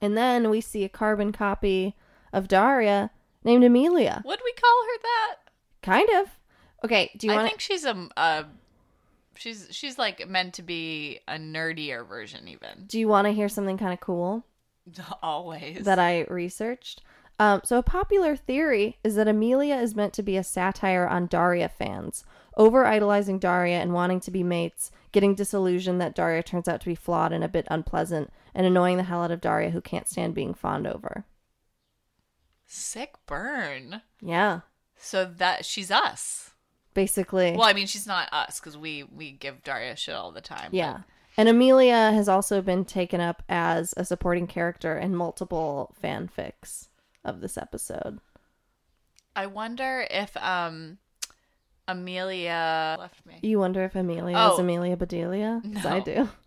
And 0.00 0.16
then 0.16 0.48
we 0.48 0.60
see 0.60 0.84
a 0.84 0.88
carbon 0.88 1.32
copy 1.32 1.96
of 2.32 2.48
Daria 2.48 3.10
named 3.44 3.64
Amelia. 3.64 4.22
Would 4.24 4.40
we 4.44 4.52
call 4.52 4.84
her 4.84 4.98
that? 5.02 5.36
Kind 5.82 6.08
of. 6.20 6.28
Okay, 6.84 7.10
do 7.16 7.26
you 7.26 7.32
want 7.32 7.44
I 7.44 7.48
think 7.48 7.60
she's 7.60 7.84
a, 7.84 8.46
she's 9.36 9.68
she's 9.70 9.98
like 9.98 10.28
meant 10.28 10.54
to 10.54 10.62
be 10.62 11.20
a 11.28 11.34
nerdier 11.34 12.06
version 12.06 12.48
even. 12.48 12.86
do 12.86 12.98
you 12.98 13.08
want 13.08 13.26
to 13.26 13.32
hear 13.32 13.48
something 13.48 13.78
kind 13.78 13.92
of 13.92 14.00
cool 14.00 14.44
Always. 15.22 15.84
that 15.84 15.98
I 15.98 16.22
researched? 16.28 17.02
Um, 17.38 17.60
so 17.64 17.78
a 17.78 17.82
popular 17.82 18.36
theory 18.36 18.98
is 19.02 19.14
that 19.16 19.26
Amelia 19.26 19.76
is 19.76 19.94
meant 19.94 20.12
to 20.14 20.22
be 20.22 20.36
a 20.36 20.44
satire 20.44 21.06
on 21.08 21.26
Daria 21.26 21.68
fans, 21.68 22.24
over 22.56 22.84
idolizing 22.84 23.38
Daria 23.38 23.80
and 23.80 23.92
wanting 23.92 24.20
to 24.20 24.30
be 24.30 24.42
mates, 24.42 24.92
getting 25.12 25.34
disillusioned 25.34 26.00
that 26.00 26.14
Daria 26.14 26.42
turns 26.42 26.68
out 26.68 26.80
to 26.82 26.86
be 26.86 26.94
flawed 26.94 27.32
and 27.32 27.42
a 27.42 27.48
bit 27.48 27.66
unpleasant, 27.70 28.30
and 28.54 28.66
annoying 28.66 28.96
the 28.96 29.04
hell 29.04 29.22
out 29.22 29.30
of 29.30 29.40
Daria 29.40 29.70
who 29.70 29.80
can't 29.80 30.08
stand 30.08 30.34
being 30.34 30.54
fawned 30.54 30.86
over. 30.86 31.24
Sick 32.74 33.14
burn. 33.26 34.00
Yeah, 34.22 34.60
So 34.96 35.24
that 35.26 35.66
she's 35.66 35.90
us. 35.90 36.52
basically. 36.94 37.52
Well, 37.52 37.66
I 37.68 37.72
mean, 37.74 37.86
she's 37.86 38.06
not 38.06 38.28
us 38.32 38.58
because 38.60 38.76
we 38.78 39.02
we 39.04 39.32
give 39.32 39.62
Daria 39.62 39.94
shit 39.96 40.14
all 40.14 40.32
the 40.32 40.40
time. 40.40 40.70
but- 40.70 40.74
Yeah. 40.76 41.00
And 41.36 41.48
Amelia 41.48 42.12
has 42.12 42.28
also 42.28 42.60
been 42.62 42.84
taken 42.84 43.20
up 43.20 43.42
as 43.48 43.94
a 43.96 44.04
supporting 44.04 44.46
character 44.46 44.98
in 44.98 45.14
multiple 45.16 45.94
fanfics 46.02 46.88
of 47.24 47.40
this 47.40 47.56
episode. 47.58 48.20
I 49.36 49.46
wonder 49.46 50.06
if 50.10 50.36
um 50.36 50.98
Amelia 51.88 52.96
left 52.98 53.26
me. 53.26 53.38
You 53.42 53.58
wonder 53.58 53.84
if 53.84 53.94
Amelia 53.94 54.36
is 54.36 54.52
Oh. 54.54 54.60
Amelia 54.60 54.96
Bedelia? 54.96 55.60
'Cause 55.74 55.86
I 55.86 55.98
No. 55.98 56.04
do. 56.04 56.28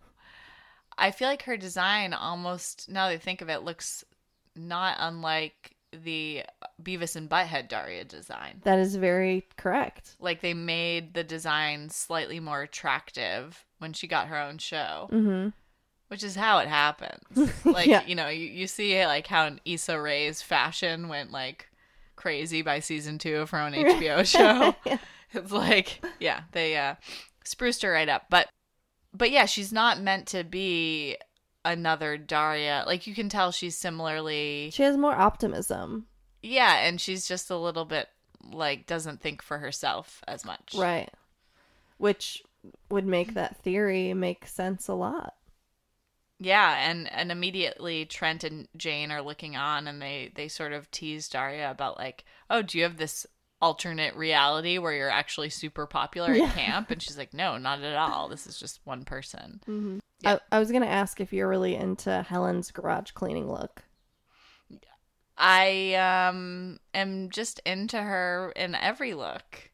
I 0.98 1.10
feel 1.10 1.28
like 1.28 1.42
her 1.42 1.56
design 1.56 2.12
almost 2.14 2.88
now 2.88 3.06
that 3.08 3.14
I 3.14 3.18
think 3.18 3.42
of 3.42 3.48
it 3.50 3.62
looks 3.62 4.02
not 4.54 4.96
unlike 4.98 5.75
the 5.96 6.44
Beavis 6.82 7.16
and 7.16 7.28
Butthead 7.28 7.68
Daria 7.68 8.04
design. 8.04 8.60
That 8.64 8.78
is 8.78 8.96
very 8.96 9.46
correct. 9.56 10.16
Like 10.20 10.40
they 10.40 10.54
made 10.54 11.14
the 11.14 11.24
design 11.24 11.88
slightly 11.90 12.40
more 12.40 12.62
attractive 12.62 13.64
when 13.78 13.92
she 13.92 14.06
got 14.06 14.28
her 14.28 14.38
own 14.38 14.58
show, 14.58 15.08
Mm-hmm. 15.12 15.48
which 16.08 16.22
is 16.22 16.34
how 16.36 16.58
it 16.58 16.68
happens. 16.68 17.52
Like 17.64 17.86
Yeah. 17.86 18.02
you 18.06 18.14
know, 18.14 18.28
you, 18.28 18.46
you 18.46 18.66
see 18.66 19.04
like 19.06 19.26
how 19.26 19.46
an 19.46 19.60
Issa 19.64 20.00
Rae's 20.00 20.42
fashion 20.42 21.08
went 21.08 21.30
like 21.32 21.68
crazy 22.16 22.62
by 22.62 22.80
season 22.80 23.18
two 23.18 23.36
of 23.36 23.50
her 23.50 23.58
own 23.60 23.72
HBO 23.72 24.24
show. 24.26 24.74
It's 25.32 25.50
like, 25.52 26.02
yeah, 26.20 26.42
they 26.52 26.76
uh 26.76 26.94
spruced 27.44 27.82
her 27.82 27.90
right 27.92 28.08
up. 28.08 28.26
But 28.30 28.48
but 29.12 29.30
yeah, 29.30 29.44
she's 29.46 29.72
not 29.72 30.00
meant 30.00 30.26
to 30.28 30.44
be 30.44 31.16
another 31.66 32.16
Daria. 32.16 32.84
Like 32.86 33.06
you 33.06 33.14
can 33.14 33.28
tell 33.28 33.52
she's 33.52 33.76
similarly 33.76 34.70
She 34.72 34.82
has 34.82 34.96
more 34.96 35.14
optimism. 35.14 36.06
Yeah, 36.42 36.76
and 36.86 37.00
she's 37.00 37.26
just 37.26 37.50
a 37.50 37.56
little 37.56 37.84
bit 37.84 38.08
like 38.52 38.86
doesn't 38.86 39.20
think 39.20 39.42
for 39.42 39.58
herself 39.58 40.22
as 40.26 40.44
much. 40.44 40.74
Right. 40.76 41.10
Which 41.98 42.42
would 42.90 43.06
make 43.06 43.34
that 43.34 43.62
theory 43.62 44.14
make 44.14 44.46
sense 44.46 44.88
a 44.88 44.94
lot. 44.94 45.34
Yeah, 46.38 46.76
and 46.88 47.10
and 47.12 47.32
immediately 47.32 48.04
Trent 48.04 48.44
and 48.44 48.68
Jane 48.76 49.10
are 49.10 49.22
looking 49.22 49.56
on 49.56 49.88
and 49.88 50.00
they 50.00 50.30
they 50.34 50.48
sort 50.48 50.72
of 50.72 50.90
tease 50.90 51.28
Daria 51.28 51.70
about 51.70 51.98
like, 51.98 52.24
"Oh, 52.50 52.62
do 52.62 52.76
you 52.78 52.84
have 52.84 52.98
this 52.98 53.26
alternate 53.60 54.14
reality 54.14 54.78
where 54.78 54.92
you're 54.92 55.10
actually 55.10 55.50
super 55.50 55.86
popular 55.86 56.30
at 56.30 56.36
Yeah. 56.36 56.52
camp?" 56.52 56.90
And 56.90 57.02
she's 57.02 57.18
like, 57.18 57.34
"No, 57.34 57.58
not 57.58 57.80
at 57.82 57.96
all. 57.96 58.28
This 58.28 58.46
is 58.46 58.58
just 58.58 58.80
one 58.84 59.04
person." 59.04 59.60
Mm-hmm. 59.66 59.98
I, 60.24 60.40
I 60.50 60.58
was 60.58 60.70
to 60.82 60.88
ask 60.88 61.20
if 61.20 61.32
you're 61.32 61.48
really 61.48 61.74
into 61.74 62.24
Helen's 62.28 62.70
garage 62.70 63.12
cleaning 63.12 63.50
look. 63.50 63.82
I 65.38 65.94
um 65.94 66.80
am 66.94 67.28
just 67.30 67.60
into 67.66 68.00
her 68.00 68.52
in 68.56 68.74
every 68.74 69.14
look. 69.14 69.70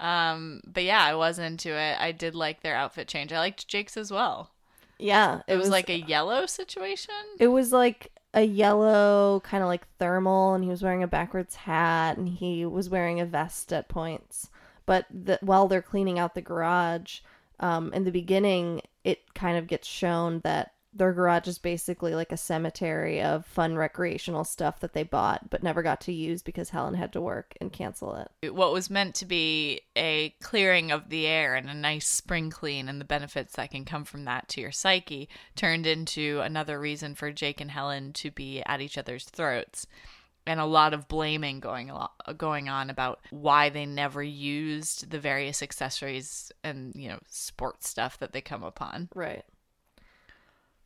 Um 0.00 0.62
but 0.66 0.84
yeah, 0.84 1.02
I 1.02 1.14
was 1.14 1.38
into 1.38 1.70
it. 1.70 2.00
I 2.00 2.12
did 2.12 2.34
like 2.34 2.62
their 2.62 2.74
outfit 2.74 3.08
change. 3.08 3.32
I 3.32 3.38
liked 3.38 3.68
Jake's 3.68 3.96
as 3.96 4.10
well. 4.10 4.52
Yeah. 4.98 5.42
It, 5.48 5.56
was, 5.56 5.68
like 5.68 5.90
a 5.90 5.98
yellow 5.98 6.46
situation. 6.46 7.14
It 7.38 7.48
was 7.48 7.72
like 7.72 8.12
a 8.34 8.42
yellow, 8.42 9.40
kind 9.40 9.62
of 9.62 9.68
like 9.68 9.86
thermal, 9.98 10.54
and 10.54 10.62
he 10.62 10.68
was 10.68 10.82
wearing 10.82 11.02
a 11.02 11.08
backwards 11.08 11.54
hat, 11.54 12.18
and 12.18 12.28
he 12.28 12.66
was 12.66 12.90
wearing 12.90 13.20
a 13.20 13.24
vest 13.24 13.72
at 13.72 13.88
points. 13.88 14.50
But 14.84 15.06
the, 15.10 15.38
while 15.40 15.68
they're 15.68 15.80
cleaning 15.80 16.18
out 16.18 16.34
the 16.34 16.42
garage, 16.42 17.20
um, 17.60 17.92
in 17.94 18.04
the 18.04 18.10
beginning, 18.10 18.82
it 19.04 19.32
kind 19.34 19.56
of 19.56 19.66
gets 19.66 19.88
shown 19.88 20.40
that 20.40 20.73
their 20.94 21.12
garage 21.12 21.48
is 21.48 21.58
basically 21.58 22.14
like 22.14 22.32
a 22.32 22.36
cemetery 22.36 23.20
of 23.20 23.44
fun 23.44 23.76
recreational 23.76 24.44
stuff 24.44 24.80
that 24.80 24.92
they 24.92 25.02
bought 25.02 25.50
but 25.50 25.62
never 25.62 25.82
got 25.82 26.00
to 26.00 26.12
use 26.12 26.42
because 26.42 26.70
Helen 26.70 26.94
had 26.94 27.12
to 27.12 27.20
work 27.20 27.54
and 27.60 27.72
cancel 27.72 28.14
it. 28.16 28.54
what 28.54 28.72
was 28.72 28.90
meant 28.90 29.14
to 29.16 29.26
be 29.26 29.80
a 29.96 30.34
clearing 30.40 30.92
of 30.92 31.08
the 31.08 31.26
air 31.26 31.54
and 31.54 31.68
a 31.68 31.74
nice 31.74 32.06
spring 32.06 32.50
clean 32.50 32.88
and 32.88 33.00
the 33.00 33.04
benefits 33.04 33.54
that 33.56 33.70
can 33.70 33.84
come 33.84 34.04
from 34.04 34.24
that 34.24 34.48
to 34.50 34.60
your 34.60 34.72
psyche 34.72 35.28
turned 35.56 35.86
into 35.86 36.40
another 36.40 36.78
reason 36.78 37.14
for 37.14 37.32
Jake 37.32 37.60
and 37.60 37.70
Helen 37.70 38.12
to 38.14 38.30
be 38.30 38.62
at 38.64 38.80
each 38.80 38.98
other's 38.98 39.24
throats 39.24 39.86
and 40.46 40.60
a 40.60 40.64
lot 40.64 40.92
of 40.92 41.08
blaming 41.08 41.60
going 41.60 41.90
going 42.36 42.68
on 42.68 42.90
about 42.90 43.20
why 43.30 43.70
they 43.70 43.86
never 43.86 44.22
used 44.22 45.10
the 45.10 45.18
various 45.18 45.62
accessories 45.62 46.52
and 46.62 46.94
you 46.94 47.08
know 47.08 47.18
sports 47.28 47.88
stuff 47.88 48.18
that 48.18 48.32
they 48.32 48.40
come 48.40 48.62
upon. 48.62 49.08
Right. 49.14 49.44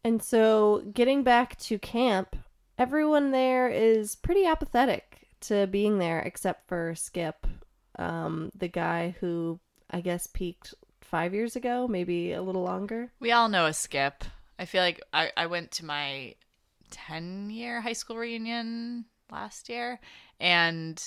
And 0.05 0.23
so, 0.23 0.83
getting 0.93 1.23
back 1.23 1.57
to 1.61 1.79
camp, 1.79 2.37
everyone 2.79 3.31
there 3.31 3.69
is 3.69 4.17
pretty 4.17 4.47
apathetic 4.47 5.27
to 5.41 5.67
being 5.67 5.99
there, 5.99 6.21
except 6.21 6.69
for 6.69 6.95
Skip, 6.95 7.47
um, 7.99 8.51
the 8.55 8.69
guy 8.69 9.17
who 9.21 9.59
I 9.91 10.01
guess 10.01 10.27
peaked 10.27 10.75
five 11.01 11.35
years 11.35 11.57
ago, 11.57 11.89
maybe 11.89 12.33
a 12.33 12.43
little 12.43 12.63
longer. 12.63 13.11
We 13.19 13.33
all 13.33 13.49
know 13.49 13.67
a 13.67 13.73
skip. 13.73 14.25
I 14.59 14.67
feel 14.67 14.83
like 14.83 15.01
I, 15.13 15.31
I 15.37 15.47
went 15.47 15.71
to 15.73 15.85
my 15.85 16.35
10 16.91 17.51
year 17.51 17.81
high 17.81 17.93
school 17.93 18.17
reunion 18.17 19.07
last 19.31 19.69
year 19.69 20.01
and 20.41 21.03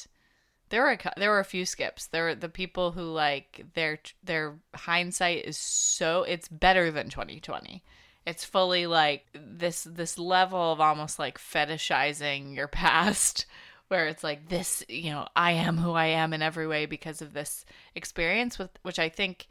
there 0.70 0.84
were 0.84 0.92
a, 0.92 1.00
there 1.18 1.30
were 1.30 1.40
a 1.40 1.46
few 1.46 1.66
skips. 1.66 2.08
There 2.08 2.26
were 2.26 2.36
the 2.36 2.50
people 2.50 2.92
who 2.92 3.04
like 3.04 3.66
their 3.74 4.00
their 4.24 4.58
hindsight 4.74 5.46
is 5.46 5.58
so 5.58 6.24
it's 6.24 6.48
better 6.48 6.92
than 6.92 7.10
2020. 7.10 7.84
It's 8.26 8.46
fully 8.46 8.86
like 8.88 9.26
this 9.34 9.84
this 9.84 10.18
level 10.18 10.72
of 10.72 10.80
almost 10.80 11.18
like 11.20 11.38
fetishizing 11.38 12.56
your 12.56 12.68
past 12.70 13.46
where 13.88 14.08
it's 14.08 14.24
like 14.24 14.48
this, 14.48 14.86
you 14.88 15.12
know, 15.12 15.28
I 15.36 15.52
am 15.52 15.78
who 15.78 15.92
I 15.92 16.06
am 16.06 16.32
in 16.32 16.42
every 16.42 16.66
way 16.66 16.86
because 16.86 17.22
of 17.22 17.34
this 17.34 17.66
experience 17.94 18.58
with 18.58 18.70
which 18.84 19.00
I 19.00 19.10
think 19.10 19.48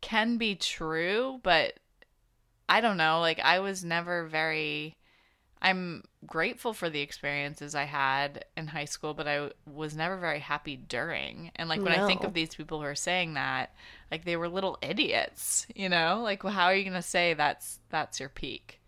can 0.00 0.38
be 0.38 0.54
true, 0.54 1.40
but 1.42 1.78
I 2.68 2.80
don't 2.80 2.96
know. 2.96 3.20
Like, 3.20 3.38
I 3.40 3.60
was 3.60 3.84
never 3.84 4.26
very. 4.26 4.96
I'm 5.62 6.02
grateful 6.26 6.74
for 6.74 6.90
the 6.90 7.00
experiences 7.00 7.76
I 7.76 7.84
had 7.84 8.44
in 8.56 8.66
high 8.66 8.84
school, 8.84 9.14
but 9.14 9.28
I 9.28 9.50
was 9.64 9.96
never 9.96 10.16
very 10.16 10.40
happy 10.40 10.76
during. 10.76 11.52
And, 11.54 11.68
like, 11.68 11.80
when 11.80 11.92
I 11.92 12.06
think 12.06 12.24
of 12.24 12.34
these 12.34 12.54
people 12.54 12.80
who 12.80 12.86
are 12.86 12.96
saying 12.96 13.34
that, 13.34 13.72
like, 14.10 14.24
they 14.24 14.36
were 14.36 14.48
little 14.48 14.76
idiots, 14.82 15.68
you 15.74 15.88
know? 15.88 16.20
Like, 16.22 16.42
well, 16.42 16.52
how 16.52 16.64
are 16.66 16.74
you 16.74 16.82
going 16.82 16.94
to 16.94 17.00
say 17.02 17.34
that's 17.34 17.78
that's 17.90 18.18
your 18.18 18.28
peak? 18.28 18.80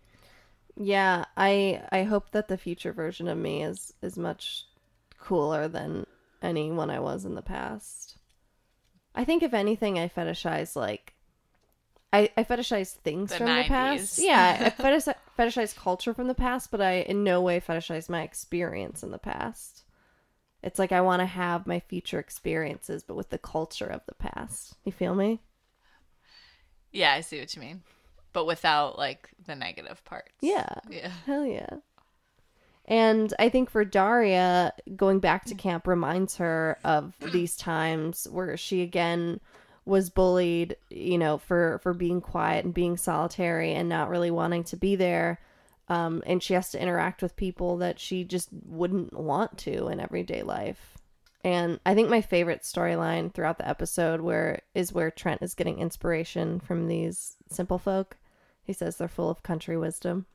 Yeah, 0.75 1.23
I 1.37 1.81
I 1.91 2.03
hope 2.03 2.31
that 2.31 2.49
the 2.49 2.57
future 2.57 2.91
version 2.91 3.29
of 3.29 3.37
me 3.37 3.63
is 3.63 3.93
is 4.01 4.17
much 4.17 4.65
cooler 5.17 5.69
than 5.69 6.05
anyone 6.41 6.89
I 6.89 6.99
was 6.99 7.23
in 7.23 7.35
the 7.35 7.41
past. 7.41 8.17
I 9.15 9.23
think 9.23 9.41
if 9.41 9.53
anything, 9.53 9.97
I 9.97 10.09
fetishize 10.09 10.75
like 10.75 11.14
I, 12.13 12.29
I 12.37 12.43
fetishize 12.43 12.93
things 12.93 13.31
The 13.31 13.37
from 13.37 13.47
the 13.47 13.63
past. 13.63 14.19
Yeah, 14.19 14.57
I 14.65 14.69
fetish, 14.81 15.13
fetishize 15.37 15.75
culture 15.75 16.13
from 16.13 16.27
the 16.27 16.35
past, 16.35 16.71
but 16.71 16.81
I 16.81 16.99
in 17.01 17.23
no 17.23 17.41
way 17.41 17.59
fetishize 17.59 18.09
my 18.09 18.21
experience 18.21 19.03
in 19.03 19.11
the 19.11 19.17
past. 19.17 19.83
It's 20.63 20.79
like 20.79 20.91
I 20.91 21.01
want 21.01 21.19
to 21.19 21.25
have 21.27 21.67
my 21.67 21.79
future 21.79 22.19
experiences, 22.19 23.03
but 23.03 23.15
with 23.15 23.29
the 23.29 23.37
culture 23.37 23.85
of 23.85 24.01
the 24.07 24.15
past. 24.15 24.75
You 24.83 24.91
feel 24.91 25.13
me? 25.13 25.41
Yeah, 26.91 27.13
I 27.13 27.21
see 27.21 27.39
what 27.39 27.55
you 27.55 27.61
mean. 27.61 27.83
But 28.33 28.45
without, 28.45 28.97
like, 28.97 29.29
the 29.45 29.55
negative 29.55 30.03
parts. 30.05 30.33
Yeah. 30.41 30.73
Yeah. 30.89 31.11
Hell 31.25 31.45
yeah. 31.45 31.69
And 32.85 33.33
I 33.39 33.49
think 33.49 33.69
for 33.69 33.85
Daria, 33.85 34.73
going 34.95 35.19
back 35.19 35.45
to 35.45 35.55
mm. 35.55 35.59
camp 35.59 35.87
reminds 35.87 36.37
her 36.37 36.77
of 36.83 37.13
these 37.31 37.55
times 37.55 38.27
where 38.31 38.57
she 38.57 38.81
again 38.81 39.39
was 39.85 40.09
bullied, 40.09 40.77
you 40.89 41.17
know, 41.17 41.37
for 41.37 41.79
for 41.83 41.93
being 41.93 42.21
quiet 42.21 42.65
and 42.65 42.73
being 42.73 42.97
solitary 42.97 43.73
and 43.73 43.87
not 43.87 44.09
really 44.09 44.31
wanting 44.31 44.63
to 44.65 44.77
be 44.77 44.95
there. 44.95 45.39
Um, 45.87 46.23
and 46.25 46.41
she 46.41 46.55
has 46.55 46.71
to 46.71 46.81
interact 46.81 47.21
with 47.21 47.35
people 47.35 47.77
that 47.77 47.99
she 47.99 48.23
just 48.23 48.49
wouldn't 48.65 49.13
want 49.13 49.57
to 49.59 49.87
in 49.87 49.99
everyday 49.99 50.41
life. 50.41 50.97
And 51.43 51.79
I 51.85 51.93
think 51.93 52.09
my 52.09 52.21
favorite 52.21 52.63
storyline 52.63 53.31
throughout 53.31 53.59
the 53.59 53.69
episode 53.69 54.21
where 54.21 54.61
is 54.73 54.91
where 54.91 55.11
Trent 55.11 55.43
is 55.43 55.53
getting 55.53 55.77
inspiration 55.77 56.59
from 56.59 56.87
these 56.87 57.35
simple 57.51 57.77
folk. 57.77 58.17
He 58.63 58.73
says 58.73 58.97
they're 58.97 59.07
full 59.07 59.29
of 59.29 59.43
country 59.43 59.77
wisdom. 59.77 60.25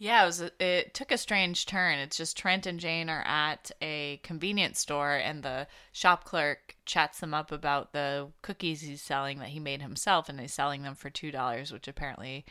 Yeah, 0.00 0.22
it 0.22 0.26
was. 0.26 0.40
It 0.60 0.94
took 0.94 1.10
a 1.10 1.18
strange 1.18 1.66
turn. 1.66 1.98
It's 1.98 2.16
just 2.16 2.36
Trent 2.36 2.66
and 2.66 2.78
Jane 2.78 3.10
are 3.10 3.24
at 3.26 3.72
a 3.82 4.20
convenience 4.22 4.78
store, 4.78 5.14
and 5.16 5.42
the 5.42 5.66
shop 5.90 6.24
clerk 6.24 6.76
chats 6.86 7.18
them 7.18 7.34
up 7.34 7.50
about 7.50 7.92
the 7.92 8.28
cookies 8.40 8.80
he's 8.82 9.02
selling 9.02 9.40
that 9.40 9.48
he 9.48 9.58
made 9.58 9.82
himself, 9.82 10.28
and 10.28 10.38
he's 10.40 10.54
selling 10.54 10.82
them 10.82 10.94
for 10.94 11.10
two 11.10 11.32
dollars, 11.32 11.72
which 11.72 11.88
apparently 11.88 12.44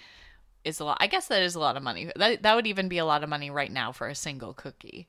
is 0.65 0.81
a 0.81 0.85
lot. 0.85 0.97
I 0.99 1.07
guess 1.07 1.27
that 1.27 1.41
is 1.41 1.55
a 1.55 1.59
lot 1.61 1.77
of 1.77 1.83
money. 1.83 2.11
That 2.17 2.43
that 2.43 2.55
would 2.55 2.67
even 2.67 2.89
be 2.89 2.97
a 2.97 3.05
lot 3.05 3.23
of 3.23 3.29
money 3.29 3.49
right 3.49 3.71
now 3.71 3.93
for 3.93 4.09
a 4.09 4.15
single 4.15 4.53
cookie. 4.53 5.07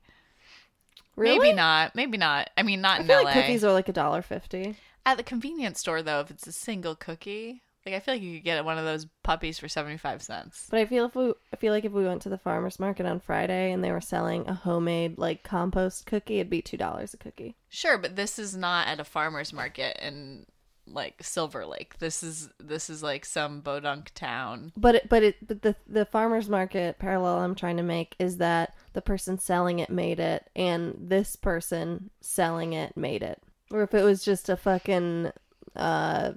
Really? 1.16 1.40
Maybe 1.40 1.56
not. 1.56 1.96
Maybe 1.96 2.18
not. 2.18 2.50
I 2.56 2.62
mean, 2.62 2.80
not 2.80 3.00
I 3.00 3.02
in 3.02 3.08
LA. 3.08 3.20
like 3.22 3.34
cookies 3.34 3.64
are 3.64 3.72
like 3.72 3.88
a 3.88 3.92
dollar 3.92 4.22
fifty. 4.22 4.76
At 5.04 5.16
the 5.16 5.24
convenience 5.24 5.80
store, 5.80 6.02
though, 6.02 6.20
if 6.20 6.30
it's 6.30 6.46
a 6.46 6.52
single 6.52 6.94
cookie, 6.94 7.62
like 7.90 7.96
I 7.96 8.04
feel 8.04 8.14
like 8.14 8.22
you 8.22 8.36
could 8.36 8.44
get 8.44 8.64
one 8.64 8.78
of 8.78 8.84
those 8.84 9.06
puppies 9.22 9.58
for 9.58 9.68
seventy 9.68 9.96
five 9.96 10.22
cents. 10.22 10.66
But 10.70 10.80
I 10.80 10.86
feel 10.86 11.06
if 11.06 11.14
we, 11.14 11.32
I 11.52 11.56
feel 11.56 11.72
like 11.72 11.84
if 11.84 11.92
we 11.92 12.04
went 12.04 12.22
to 12.22 12.28
the 12.28 12.38
farmers 12.38 12.78
market 12.78 13.06
on 13.06 13.20
Friday 13.20 13.72
and 13.72 13.82
they 13.82 13.92
were 13.92 14.00
selling 14.00 14.46
a 14.46 14.54
homemade 14.54 15.18
like 15.18 15.42
compost 15.42 16.06
cookie, 16.06 16.36
it'd 16.36 16.50
be 16.50 16.62
two 16.62 16.76
dollars 16.76 17.14
a 17.14 17.16
cookie. 17.16 17.56
Sure, 17.68 17.98
but 17.98 18.16
this 18.16 18.38
is 18.38 18.56
not 18.56 18.88
at 18.88 19.00
a 19.00 19.04
farmer's 19.04 19.52
market 19.52 19.98
in 20.02 20.46
like 20.86 21.22
Silver 21.22 21.66
Lake. 21.66 21.98
This 21.98 22.22
is 22.22 22.50
this 22.58 22.90
is 22.90 23.02
like 23.02 23.24
some 23.24 23.62
bodunk 23.62 24.10
town. 24.14 24.72
But 24.76 24.96
it, 24.96 25.08
but 25.08 25.22
it, 25.22 25.46
but 25.46 25.62
the 25.62 25.76
the 25.86 26.04
farmers 26.04 26.48
market 26.48 26.98
parallel 26.98 27.38
I'm 27.38 27.54
trying 27.54 27.76
to 27.76 27.82
make 27.82 28.14
is 28.18 28.38
that 28.38 28.74
the 28.92 29.02
person 29.02 29.38
selling 29.38 29.78
it 29.78 29.90
made 29.90 30.20
it, 30.20 30.48
and 30.56 30.94
this 30.98 31.36
person 31.36 32.10
selling 32.20 32.72
it 32.72 32.96
made 32.96 33.22
it. 33.22 33.42
Or 33.70 33.82
if 33.82 33.92
it 33.92 34.02
was 34.02 34.24
just 34.24 34.48
a 34.48 34.56
fucking, 34.56 35.30
uh, 35.76 36.32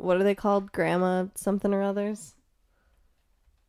what 0.00 0.16
are 0.16 0.24
they 0.24 0.34
called? 0.34 0.72
Grandma 0.72 1.26
something 1.34 1.72
or 1.72 1.82
others. 1.82 2.34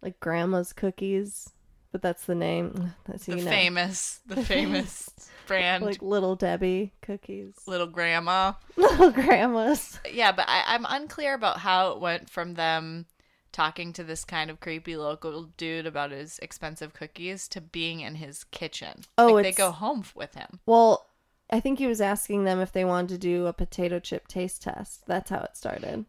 Like 0.02 0.20
grandma's 0.20 0.74
cookies, 0.74 1.50
but 1.92 2.02
that's 2.02 2.26
the 2.26 2.36
name. 2.36 2.94
That's 3.08 3.26
The 3.26 3.38
you 3.38 3.44
know, 3.44 3.52
famous 3.52 4.20
the 4.26 4.44
famous 4.46 5.10
brand 5.48 5.84
like 5.84 6.02
little 6.02 6.36
Debbie 6.36 6.94
cookies, 7.02 7.56
little 7.68 7.88
grandma. 7.88 8.54
little 8.78 9.12
grandmas. 9.12 10.00
Yeah, 10.12 10.32
but 10.32 10.46
I, 10.48 10.64
I'm 10.68 10.86
unclear 10.88 11.34
about 11.34 11.60
how 11.60 11.92
it 11.92 12.00
went 12.00 12.30
from 12.30 12.56
them 12.56 13.06
talking 13.52 13.92
to 13.94 14.04
this 14.04 14.24
kind 14.24 14.50
of 14.50 14.60
creepy 14.60 14.96
local 14.96 15.44
dude 15.58 15.86
about 15.86 16.12
his 16.12 16.40
expensive 16.40 16.94
cookies 16.94 17.48
to 17.50 17.62
being 17.62 18.00
in 18.00 18.16
his 18.16 18.46
kitchen. 18.46 19.04
Oh, 19.18 19.34
like 19.34 19.44
they 19.44 19.52
go 19.52 19.72
home 19.72 20.06
with 20.16 20.36
him. 20.36 20.60
Well, 20.66 21.06
I 21.50 21.60
think 21.60 21.80
he 21.80 21.88
was 21.88 22.02
asking 22.02 22.46
them 22.46 22.60
if 22.60 22.72
they 22.72 22.86
wanted 22.86 23.10
to 23.10 23.18
do 23.18 23.46
a 23.48 23.54
potato 23.54 24.00
chip 24.00 24.28
taste 24.28 24.64
test. 24.64 25.06
That's 25.06 25.30
how 25.30 25.42
it 25.42 25.58
started. 25.58 26.06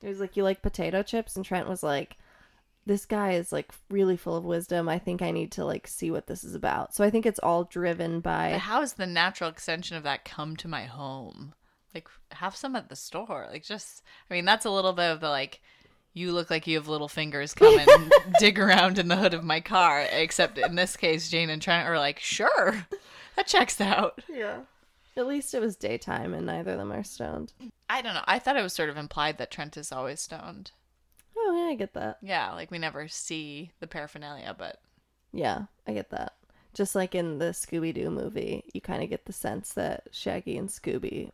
He 0.00 0.08
was 0.08 0.20
like, 0.20 0.36
"You 0.36 0.44
like 0.44 0.62
potato 0.62 1.02
chips?" 1.02 1.36
And 1.36 1.44
Trent 1.44 1.68
was 1.68 1.82
like, 1.82 2.16
"This 2.84 3.04
guy 3.06 3.32
is 3.32 3.52
like 3.52 3.72
really 3.90 4.16
full 4.16 4.36
of 4.36 4.44
wisdom. 4.44 4.88
I 4.88 4.98
think 4.98 5.22
I 5.22 5.30
need 5.30 5.52
to 5.52 5.64
like 5.64 5.86
see 5.86 6.10
what 6.10 6.26
this 6.26 6.44
is 6.44 6.54
about." 6.54 6.94
So 6.94 7.04
I 7.04 7.10
think 7.10 7.26
it's 7.26 7.40
all 7.40 7.64
driven 7.64 8.20
But 8.20 8.52
by 8.52 8.58
how 8.58 8.82
is 8.82 8.94
the 8.94 9.06
natural 9.06 9.50
extension 9.50 9.96
of 9.96 10.02
that 10.04 10.24
come 10.24 10.56
to 10.56 10.68
my 10.68 10.84
home? 10.84 11.54
Like 11.94 12.08
have 12.32 12.54
some 12.54 12.76
at 12.76 12.88
the 12.88 12.96
store. 12.96 13.46
Like 13.50 13.64
just 13.64 14.02
I 14.30 14.34
mean 14.34 14.44
that's 14.44 14.66
a 14.66 14.70
little 14.70 14.92
bit 14.92 15.10
of 15.10 15.20
the 15.20 15.30
like 15.30 15.60
you 16.12 16.32
look 16.32 16.48
like 16.50 16.66
you 16.66 16.76
have 16.78 16.88
little 16.88 17.08
fingers 17.08 17.52
come 17.52 17.78
and 17.78 18.12
dig 18.38 18.58
around 18.58 18.98
in 18.98 19.08
the 19.08 19.16
hood 19.16 19.34
of 19.34 19.44
my 19.44 19.60
car. 19.60 20.06
Except 20.10 20.56
in 20.56 20.74
this 20.74 20.96
case, 20.96 21.28
Jane 21.28 21.50
and 21.50 21.60
Trent 21.60 21.86
are 21.86 21.98
like, 21.98 22.18
sure, 22.20 22.86
that 23.36 23.46
checks 23.46 23.80
out. 23.82 24.22
yeah. 24.34 24.60
At 25.16 25.26
least 25.26 25.54
it 25.54 25.60
was 25.60 25.76
daytime, 25.76 26.34
and 26.34 26.46
neither 26.46 26.72
of 26.72 26.78
them 26.78 26.92
are 26.92 27.02
stoned. 27.04 27.52
I 27.88 28.02
don't 28.02 28.14
know. 28.14 28.24
I 28.26 28.38
thought 28.38 28.56
it 28.56 28.62
was 28.62 28.72
sort 28.74 28.90
of 28.90 28.96
implied 28.96 29.38
that 29.38 29.50
Trent 29.50 29.76
is 29.76 29.90
always 29.92 30.20
stoned. 30.20 30.72
Oh 31.36 31.54
yeah, 31.56 31.70
I 31.72 31.74
get 31.74 31.94
that. 31.94 32.18
Yeah, 32.22 32.52
like 32.52 32.70
we 32.70 32.78
never 32.78 33.08
see 33.08 33.72
the 33.80 33.86
paraphernalia, 33.86 34.54
but 34.58 34.80
Yeah, 35.32 35.64
I 35.86 35.92
get 35.92 36.10
that. 36.10 36.32
Just 36.74 36.94
like 36.94 37.14
in 37.14 37.38
the 37.38 37.46
Scooby 37.46 37.94
Doo 37.94 38.10
movie, 38.10 38.64
you 38.74 38.80
kind 38.80 39.02
of 39.02 39.08
get 39.08 39.24
the 39.24 39.32
sense 39.32 39.72
that 39.74 40.08
Shaggy 40.12 40.58
and 40.58 40.68
Scooby 40.68 41.30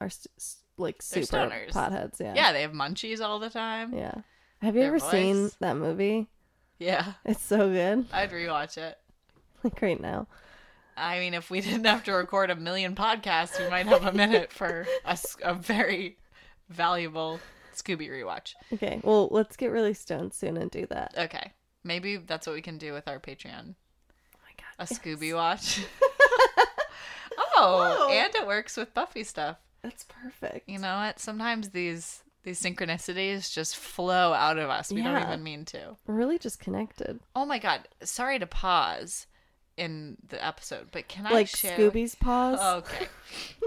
are 0.00 0.06
s- 0.06 0.28
s- 0.36 0.56
like 0.76 1.02
They're 1.04 1.24
super 1.24 1.48
stoners. 1.48 1.70
potheads. 1.72 2.20
Yeah. 2.20 2.34
yeah, 2.36 2.52
they 2.52 2.62
have 2.62 2.72
munchies 2.72 3.20
all 3.20 3.38
the 3.40 3.50
time. 3.50 3.92
Yeah. 3.94 4.14
Have 4.62 4.74
you 4.76 4.82
Their 4.82 4.94
ever 4.94 5.00
seen 5.00 5.50
that 5.60 5.76
movie? 5.76 6.28
Yeah, 6.78 7.14
It's 7.24 7.42
so 7.42 7.68
good. 7.70 8.06
I'd 8.12 8.30
rewatch 8.30 8.78
it. 8.78 8.96
Like 9.64 9.82
right 9.82 10.00
now. 10.00 10.28
I 10.98 11.18
mean, 11.20 11.34
if 11.34 11.50
we 11.50 11.60
didn't 11.62 11.84
have 11.84 12.04
to 12.04 12.12
record 12.12 12.50
a 12.50 12.56
million 12.56 12.94
podcasts, 12.94 13.58
we 13.62 13.68
might 13.70 13.86
have 13.86 14.04
a 14.04 14.12
minute 14.12 14.52
for 14.52 14.86
a 15.42 15.54
very 15.54 16.18
valuable 16.68 17.40
Scooby 17.74 18.10
rewatch. 18.10 18.54
Okay. 18.72 19.00
Well, 19.02 19.28
let's 19.30 19.56
get 19.56 19.70
really 19.70 19.94
stoned 19.94 20.34
soon 20.34 20.56
and 20.56 20.70
do 20.70 20.86
that. 20.86 21.14
Okay, 21.16 21.52
maybe 21.84 22.16
that's 22.16 22.46
what 22.46 22.54
we 22.54 22.62
can 22.62 22.78
do 22.78 22.92
with 22.92 23.08
our 23.08 23.20
Patreon. 23.20 23.74
Oh 24.34 24.40
my 24.42 24.52
god. 24.56 24.74
A 24.78 24.84
Scooby 24.86 25.34
watch. 25.34 25.84
oh, 27.38 27.96
Whoa. 27.98 28.08
and 28.10 28.34
it 28.34 28.46
works 28.46 28.76
with 28.76 28.94
Buffy 28.94 29.24
stuff. 29.24 29.58
That's 29.82 30.04
perfect. 30.04 30.68
You 30.68 30.78
know 30.78 30.96
what? 30.96 31.20
Sometimes 31.20 31.70
these 31.70 32.22
these 32.42 32.60
synchronicities 32.60 33.52
just 33.52 33.76
flow 33.76 34.32
out 34.32 34.58
of 34.58 34.70
us. 34.70 34.92
We 34.92 35.02
don't 35.02 35.22
even 35.22 35.42
mean 35.42 35.64
to. 35.66 35.96
We're 36.06 36.14
really 36.14 36.38
just 36.38 36.58
connected. 36.58 37.20
Oh 37.36 37.46
my 37.46 37.58
god! 37.58 37.88
Sorry 38.02 38.38
to 38.38 38.46
pause 38.46 39.26
in 39.78 40.16
the 40.28 40.44
episode, 40.44 40.88
but 40.92 41.08
can 41.08 41.26
I 41.26 41.30
like 41.32 41.48
share? 41.48 41.76
Scooby's 41.78 42.14
paws. 42.14 42.58
Okay. 42.84 43.06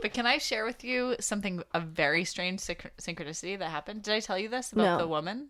but 0.01 0.13
can 0.13 0.25
I 0.25 0.37
share 0.37 0.65
with 0.65 0.83
you 0.83 1.15
something, 1.19 1.63
a 1.73 1.79
very 1.79 2.23
strange 2.25 2.59
synch- 2.59 2.89
synchronicity 2.99 3.57
that 3.57 3.69
happened? 3.69 4.03
Did 4.03 4.13
I 4.13 4.19
tell 4.19 4.37
you 4.37 4.49
this 4.49 4.71
about 4.73 4.83
No. 4.83 4.97
the 4.99 5.07
woman? 5.07 5.49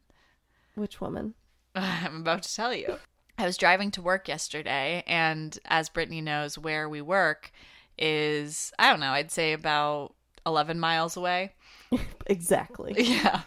Which 0.75 1.01
woman? 1.01 1.33
I'm 1.75 2.17
about 2.21 2.43
to 2.43 2.55
tell 2.55 2.73
you. 2.73 2.97
I 3.37 3.45
was 3.45 3.57
driving 3.57 3.91
to 3.91 4.01
work 4.01 4.27
yesterday, 4.27 5.03
and 5.07 5.57
as 5.65 5.89
Brittany 5.89 6.21
knows, 6.21 6.57
where 6.57 6.87
we 6.87 7.01
work 7.01 7.51
is, 7.97 8.71
I 8.77 8.89
don't 8.89 8.99
know, 8.99 9.11
I'd 9.11 9.31
say 9.31 9.53
about 9.53 10.13
11 10.45 10.79
miles 10.79 11.17
away. 11.17 11.53
Exactly. 12.27 12.93
Yeah. 12.97 13.41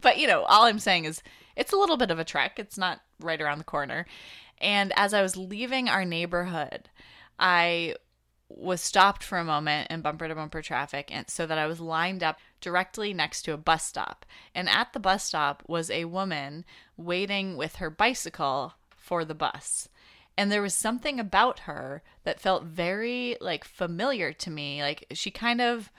But, 0.00 0.18
you 0.18 0.26
know, 0.28 0.42
all 0.44 0.64
I'm 0.64 0.78
saying 0.78 1.06
is 1.06 1.22
it's 1.56 1.72
a 1.72 1.76
little 1.76 1.96
bit 1.96 2.10
of 2.12 2.18
a 2.20 2.24
trek. 2.24 2.58
It's 2.58 2.78
not 2.78 3.00
right 3.20 3.40
around 3.40 3.58
the 3.58 3.64
corner. 3.64 4.06
And 4.64 4.94
as 4.96 5.12
I 5.12 5.20
was 5.20 5.36
leaving 5.36 5.90
our 5.90 6.06
neighborhood, 6.06 6.88
I 7.38 7.96
was 8.48 8.80
stopped 8.80 9.22
for 9.22 9.36
a 9.36 9.44
moment 9.44 9.90
in 9.90 10.00
bumper 10.00 10.26
to 10.26 10.34
bumper 10.34 10.62
traffic 10.62 11.10
and 11.12 11.28
so 11.28 11.44
that 11.46 11.58
I 11.58 11.66
was 11.66 11.80
lined 11.80 12.22
up 12.22 12.38
directly 12.62 13.12
next 13.12 13.42
to 13.42 13.52
a 13.52 13.58
bus 13.58 13.84
stop. 13.84 14.24
And 14.54 14.68
at 14.68 14.94
the 14.94 15.00
bus 15.00 15.24
stop 15.24 15.62
was 15.66 15.90
a 15.90 16.06
woman 16.06 16.64
waiting 16.96 17.58
with 17.58 17.76
her 17.76 17.90
bicycle 17.90 18.74
for 18.96 19.22
the 19.24 19.34
bus. 19.34 19.90
And 20.38 20.50
there 20.50 20.62
was 20.62 20.74
something 20.74 21.20
about 21.20 21.60
her 21.60 22.02
that 22.24 22.40
felt 22.40 22.64
very 22.64 23.36
like 23.42 23.64
familiar 23.64 24.32
to 24.32 24.50
me. 24.50 24.82
Like 24.82 25.04
she 25.12 25.30
kind 25.30 25.60
of 25.60 25.90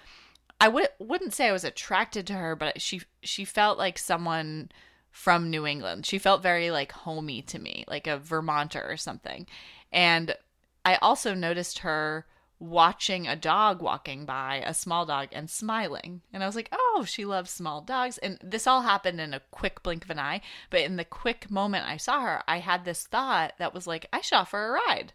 I 0.59 0.69
would 0.69 0.87
wouldn't 0.97 1.35
say 1.35 1.49
I 1.49 1.53
was 1.53 1.63
attracted 1.63 2.25
to 2.27 2.33
her, 2.33 2.55
but 2.55 2.81
she 2.81 3.01
she 3.21 3.45
felt 3.45 3.77
like 3.77 3.99
someone 3.99 4.71
from 5.15 5.49
New 5.49 5.65
England. 5.65 6.05
She 6.05 6.19
felt 6.19 6.43
very 6.43 6.71
like 6.71 6.91
homey 6.91 7.41
to 7.43 7.57
me, 7.57 7.85
like 7.87 8.05
a 8.05 8.17
Vermonter 8.17 8.83
or 8.85 8.97
something. 8.97 9.47
And 9.89 10.35
I 10.83 10.95
also 10.95 11.33
noticed 11.33 11.79
her 11.79 12.25
watching 12.59 13.25
a 13.25 13.35
dog 13.37 13.81
walking 13.81 14.25
by, 14.25 14.61
a 14.65 14.73
small 14.73 15.05
dog, 15.05 15.29
and 15.31 15.49
smiling. 15.49 16.21
And 16.33 16.43
I 16.43 16.45
was 16.45 16.55
like, 16.55 16.67
oh, 16.73 17.05
she 17.07 17.23
loves 17.23 17.49
small 17.49 17.79
dogs. 17.79 18.17
And 18.17 18.37
this 18.43 18.67
all 18.67 18.81
happened 18.81 19.21
in 19.21 19.33
a 19.33 19.41
quick 19.51 19.81
blink 19.83 20.03
of 20.03 20.09
an 20.09 20.19
eye. 20.19 20.41
But 20.69 20.81
in 20.81 20.97
the 20.97 21.05
quick 21.05 21.49
moment 21.49 21.87
I 21.87 21.95
saw 21.95 22.19
her, 22.19 22.43
I 22.45 22.59
had 22.59 22.83
this 22.83 23.07
thought 23.07 23.53
that 23.57 23.73
was 23.73 23.87
like, 23.87 24.07
I 24.11 24.19
should 24.19 24.35
offer 24.35 24.67
a 24.67 24.81
ride. 24.85 25.13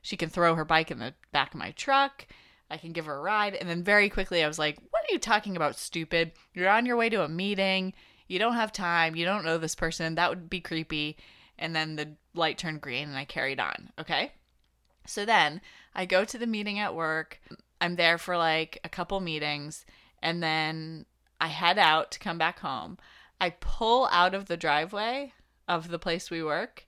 She 0.00 0.16
can 0.16 0.30
throw 0.30 0.54
her 0.54 0.64
bike 0.64 0.90
in 0.90 0.98
the 0.98 1.12
back 1.30 1.52
of 1.52 1.60
my 1.60 1.72
truck. 1.72 2.26
I 2.70 2.78
can 2.78 2.92
give 2.92 3.04
her 3.04 3.16
a 3.16 3.20
ride. 3.20 3.54
And 3.54 3.68
then 3.68 3.84
very 3.84 4.08
quickly, 4.08 4.42
I 4.42 4.48
was 4.48 4.58
like, 4.58 4.78
What 4.90 5.02
are 5.02 5.12
you 5.12 5.18
talking 5.18 5.56
about, 5.56 5.78
stupid? 5.78 6.32
You're 6.54 6.70
on 6.70 6.86
your 6.86 6.96
way 6.96 7.10
to 7.10 7.22
a 7.22 7.28
meeting. 7.28 7.92
You 8.32 8.38
don't 8.38 8.54
have 8.54 8.72
time. 8.72 9.14
You 9.14 9.26
don't 9.26 9.44
know 9.44 9.58
this 9.58 9.74
person. 9.74 10.14
That 10.14 10.30
would 10.30 10.48
be 10.48 10.62
creepy. 10.62 11.18
And 11.58 11.76
then 11.76 11.96
the 11.96 12.12
light 12.32 12.56
turned 12.56 12.80
green 12.80 13.08
and 13.08 13.16
I 13.18 13.26
carried 13.26 13.60
on. 13.60 13.90
Okay. 13.98 14.32
So 15.06 15.26
then 15.26 15.60
I 15.94 16.06
go 16.06 16.24
to 16.24 16.38
the 16.38 16.46
meeting 16.46 16.78
at 16.78 16.94
work. 16.94 17.42
I'm 17.78 17.96
there 17.96 18.16
for 18.16 18.38
like 18.38 18.80
a 18.84 18.88
couple 18.88 19.20
meetings. 19.20 19.84
And 20.22 20.42
then 20.42 21.04
I 21.42 21.48
head 21.48 21.78
out 21.78 22.10
to 22.12 22.18
come 22.18 22.38
back 22.38 22.60
home. 22.60 22.96
I 23.38 23.50
pull 23.50 24.08
out 24.10 24.34
of 24.34 24.46
the 24.46 24.56
driveway 24.56 25.34
of 25.68 25.88
the 25.88 25.98
place 25.98 26.30
we 26.30 26.42
work 26.42 26.86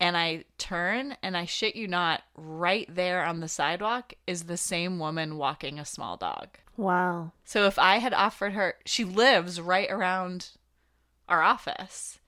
and 0.00 0.16
I 0.16 0.44
turn 0.56 1.16
and 1.22 1.36
I 1.36 1.44
shit 1.44 1.76
you 1.76 1.86
not, 1.86 2.22
right 2.34 2.92
there 2.92 3.22
on 3.22 3.40
the 3.40 3.48
sidewalk 3.48 4.14
is 4.26 4.44
the 4.44 4.56
same 4.56 4.98
woman 4.98 5.36
walking 5.36 5.78
a 5.78 5.84
small 5.84 6.16
dog. 6.16 6.56
Wow. 6.76 7.32
So 7.44 7.66
if 7.66 7.78
I 7.78 7.98
had 7.98 8.14
offered 8.14 8.52
her, 8.54 8.74
she 8.84 9.04
lives 9.04 9.60
right 9.60 9.90
around 9.90 10.50
our 11.28 11.42
office, 11.42 12.18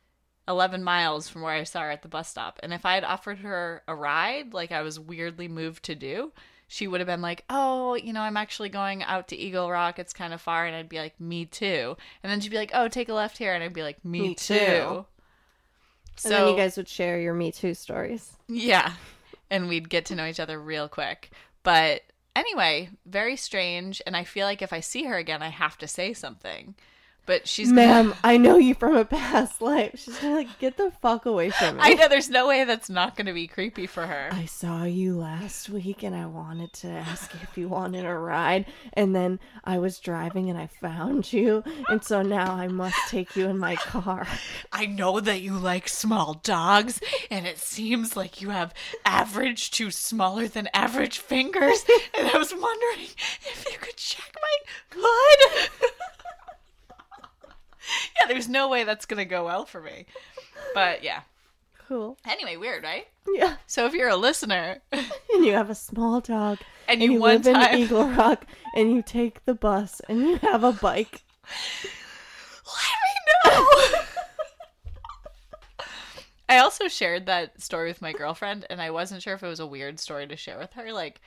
11 0.46 0.85
miles 0.85 1.28
from 1.28 1.42
where 1.42 1.54
I 1.54 1.64
saw 1.64 1.80
her 1.80 1.90
at 1.90 2.02
the 2.02 2.09
bus 2.09 2.28
stop. 2.28 2.61
And 2.62 2.72
if 2.72 2.85
I 2.85 2.94
had 2.94 3.04
offered 3.04 3.38
her 3.38 3.83
a 3.88 3.94
ride, 3.94 4.52
like 4.52 4.72
I 4.72 4.83
was 4.83 5.00
weirdly 5.00 5.48
moved 5.48 5.85
to 5.85 5.94
do, 5.94 6.33
she 6.68 6.87
would 6.87 7.00
have 7.00 7.07
been 7.07 7.22
like, 7.22 7.44
Oh, 7.48 7.94
you 7.94 8.12
know, 8.12 8.20
I'm 8.20 8.37
actually 8.37 8.68
going 8.68 9.02
out 9.02 9.28
to 9.28 9.37
Eagle 9.37 9.70
Rock. 9.70 9.98
It's 9.98 10.12
kind 10.12 10.33
of 10.35 10.40
far. 10.40 10.66
And 10.66 10.74
I'd 10.76 10.88
be 10.88 10.98
like, 10.98 11.18
Me 11.20 11.44
too. 11.46 11.96
And 12.22 12.30
then 12.30 12.40
she'd 12.40 12.50
be 12.50 12.57
like, 12.57 12.72
Oh, 12.74 12.88
take 12.88 13.09
a 13.09 13.14
left 13.14 13.38
here. 13.38 13.54
And 13.54 13.62
I'd 13.62 13.72
be 13.72 13.83
like, 13.83 14.04
Me, 14.04 14.20
Me 14.20 14.35
too. 14.35 14.54
too. 14.54 15.07
So 16.16 16.28
and 16.28 16.33
then 16.33 16.48
you 16.48 16.57
guys 16.57 16.76
would 16.76 16.88
share 16.88 17.18
your 17.18 17.35
Me 17.35 17.50
Too 17.50 17.74
stories. 17.74 18.37
Yeah. 18.48 18.92
And 19.50 19.68
we'd 19.68 19.88
get 19.88 20.07
to 20.07 20.14
know 20.14 20.26
each 20.26 20.40
other 20.40 20.61
real 20.61 20.88
quick. 20.88 21.30
But 21.62 22.02
anyway, 22.37 22.90
very 23.07 23.37
strange. 23.37 24.03
And 24.07 24.16
I 24.16 24.25
feel 24.25 24.47
like 24.47 24.62
if 24.62 24.73
I 24.73 24.81
see 24.81 25.05
her 25.05 25.16
again, 25.16 25.42
I 25.42 25.49
have 25.49 25.79
to 25.79 25.88
say 25.88 26.12
something. 26.12 26.75
But 27.26 27.48
she's 27.48 27.72
Ma'am, 27.72 28.14
I 28.22 28.37
know 28.37 28.58
you 28.58 28.74
from 28.74 28.96
a 28.96 29.04
past 29.04 29.62
life. 29.62 29.98
She's 29.98 30.18
gonna 30.18 30.34
like 30.34 30.58
get 30.58 30.76
the 30.76 30.90
fuck 31.00 31.24
away 31.24 31.50
from 31.50 31.76
me. 31.78 31.82
I 31.82 31.94
know 31.94 32.08
there's 32.08 32.28
no 32.28 32.46
way 32.46 32.64
that's 32.64 32.90
not 32.90 33.16
going 33.16 33.26
to 33.26 33.32
be 33.32 33.46
creepy 33.46 33.87
for 33.87 34.06
her. 34.06 34.28
I 34.30 34.44
saw 34.44 34.84
you 34.84 35.16
last 35.16 35.70
week 35.70 36.02
and 36.02 36.14
I 36.14 36.26
wanted 36.26 36.72
to 36.74 36.88
ask 36.88 37.34
if 37.42 37.56
you 37.56 37.68
wanted 37.68 38.04
a 38.04 38.14
ride. 38.14 38.66
And 38.92 39.16
then 39.16 39.40
I 39.64 39.78
was 39.78 40.00
driving 40.00 40.50
and 40.50 40.58
I 40.58 40.66
found 40.66 41.32
you. 41.32 41.64
And 41.88 42.04
so 42.04 42.22
now 42.22 42.54
I 42.54 42.68
must 42.68 42.98
take 43.08 43.37
you 43.37 43.48
in 43.48 43.58
my 43.58 43.76
car. 43.76 44.26
I 44.72 44.84
know 44.87 45.20
that 45.20 45.40
you 45.40 45.54
like 45.54 45.88
small 45.88 46.34
dogs, 46.34 47.00
and 47.30 47.46
it 47.46 47.58
seems 47.58 48.16
like 48.16 48.42
you 48.42 48.50
have 48.50 48.74
average 49.04 49.70
to 49.72 49.90
smaller 49.90 50.48
than 50.48 50.68
average 50.74 51.18
fingers. 51.18 51.84
And 52.16 52.28
I 52.28 52.38
was 52.38 52.52
wondering 52.52 53.08
if 53.50 53.66
you 53.70 53.78
could 53.78 53.96
check 53.96 54.32
my. 54.34 54.54
yeah, 58.20 58.24
there's 58.35 58.49
no 58.49 58.68
way 58.68 58.83
that's 58.83 59.07
going 59.07 59.18
to 59.18 59.25
go 59.25 59.44
well 59.44 59.64
for 59.64 59.81
me. 59.81 60.07
But 60.75 61.05
yeah. 61.05 61.20
Cool. 61.87 62.18
Anyway, 62.27 62.57
weird, 62.57 62.83
right? 62.83 63.07
Yeah. 63.33 63.57
So 63.68 63.87
if 63.87 63.92
you're 63.92 64.09
a 64.09 64.16
listener 64.16 64.79
And 64.92 65.44
you 65.44 65.53
have 65.53 65.70
a 65.70 65.75
small 65.75 66.20
dog. 66.20 66.59
and 66.88 67.01
And 67.01 67.03
you, 67.03 67.12
you 67.12 67.20
one 67.20 67.42
live 67.42 67.55
time 67.55 67.75
in 67.75 67.79
Eagle 67.79 68.09
Rock 68.11 68.44
and 68.75 68.92
you 68.92 69.03
take 69.03 69.44
the 69.44 69.55
bus 69.55 70.01
and 70.09 70.18
you 70.18 70.37
have 70.38 70.64
a 70.64 70.73
bike. 70.73 71.23
let 72.66 72.97
me 73.05 73.53
know. 73.53 73.66
I 76.49 76.59
also 76.59 76.88
shared 76.88 77.27
that 77.27 77.62
story 77.62 77.88
with 77.88 78.03
my 78.03 78.12
girlfriend, 78.12 78.66
and 78.68 78.81
I 78.81 78.90
wasn't 78.90 79.23
sure 79.23 79.35
if 79.35 79.42
it 79.42 79.49
was 79.49 79.61
a 79.61 79.66
weird 79.66 79.99
story 80.01 80.27
to 80.27 80.37
share 80.37 80.59
with 80.59 80.73
her. 80.75 80.92
Like, 80.92 81.20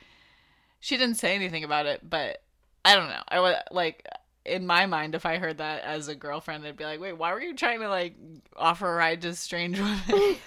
she 0.79 0.97
didn't 0.97 1.15
say 1.15 1.35
anything 1.35 1.63
about 1.63 1.85
it, 1.85 2.07
but 2.07 2.43
I 2.85 2.95
don't 2.95 3.09
know. 3.09 3.23
I 3.27 3.39
was 3.39 3.55
like, 3.71 4.05
in 4.47 4.65
my 4.65 4.85
mind, 4.85 5.13
if 5.15 5.25
I 5.25 5.37
heard 5.37 5.57
that 5.59 5.83
as 5.83 6.07
a 6.07 6.15
girlfriend, 6.15 6.65
I'd 6.65 6.77
be 6.77 6.85
like, 6.85 6.99
"Wait, 6.99 7.13
why 7.13 7.33
were 7.33 7.41
you 7.41 7.55
trying 7.55 7.79
to 7.81 7.89
like 7.89 8.15
offer 8.55 8.91
a 8.91 8.95
ride 8.95 9.21
to 9.23 9.35
strange 9.35 9.79
women? 9.79 10.37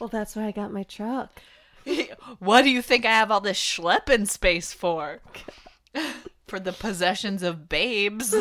Well, 0.00 0.08
that's 0.12 0.34
why 0.36 0.46
I 0.46 0.50
got 0.52 0.72
my 0.72 0.82
truck. 0.84 1.42
what 2.38 2.62
do 2.62 2.70
you 2.70 2.80
think 2.82 3.04
I 3.04 3.10
have 3.10 3.30
all 3.30 3.40
this 3.40 3.58
schlepping 3.58 4.26
space 4.28 4.72
for? 4.72 5.20
for 6.46 6.58
the 6.60 6.72
possessions 6.72 7.42
of 7.42 7.68
babes." 7.68 8.34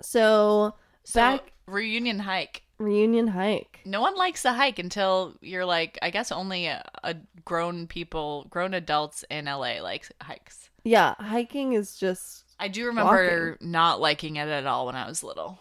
So, 0.00 0.74
So, 1.04 1.20
back 1.20 1.52
reunion 1.66 2.20
hike. 2.20 2.62
reunion 2.78 3.28
hike. 3.28 3.80
No 3.84 4.00
one 4.00 4.16
likes 4.16 4.44
a 4.44 4.52
hike 4.52 4.78
until 4.78 5.34
you're 5.40 5.64
like, 5.64 5.98
I 6.02 6.10
guess 6.10 6.30
only 6.30 6.66
a, 6.66 6.88
a 7.02 7.16
grown 7.44 7.86
people, 7.86 8.46
grown 8.50 8.74
adults 8.74 9.24
in 9.30 9.46
LA 9.46 9.80
like 9.82 10.08
hikes. 10.20 10.67
Yeah, 10.84 11.14
hiking 11.18 11.72
is 11.72 11.96
just 11.96 12.44
I 12.58 12.68
do 12.68 12.86
remember 12.86 13.56
not 13.60 14.00
liking 14.00 14.36
it 14.36 14.48
at 14.48 14.66
all 14.66 14.86
when 14.86 14.96
I 14.96 15.06
was 15.06 15.22
little. 15.22 15.58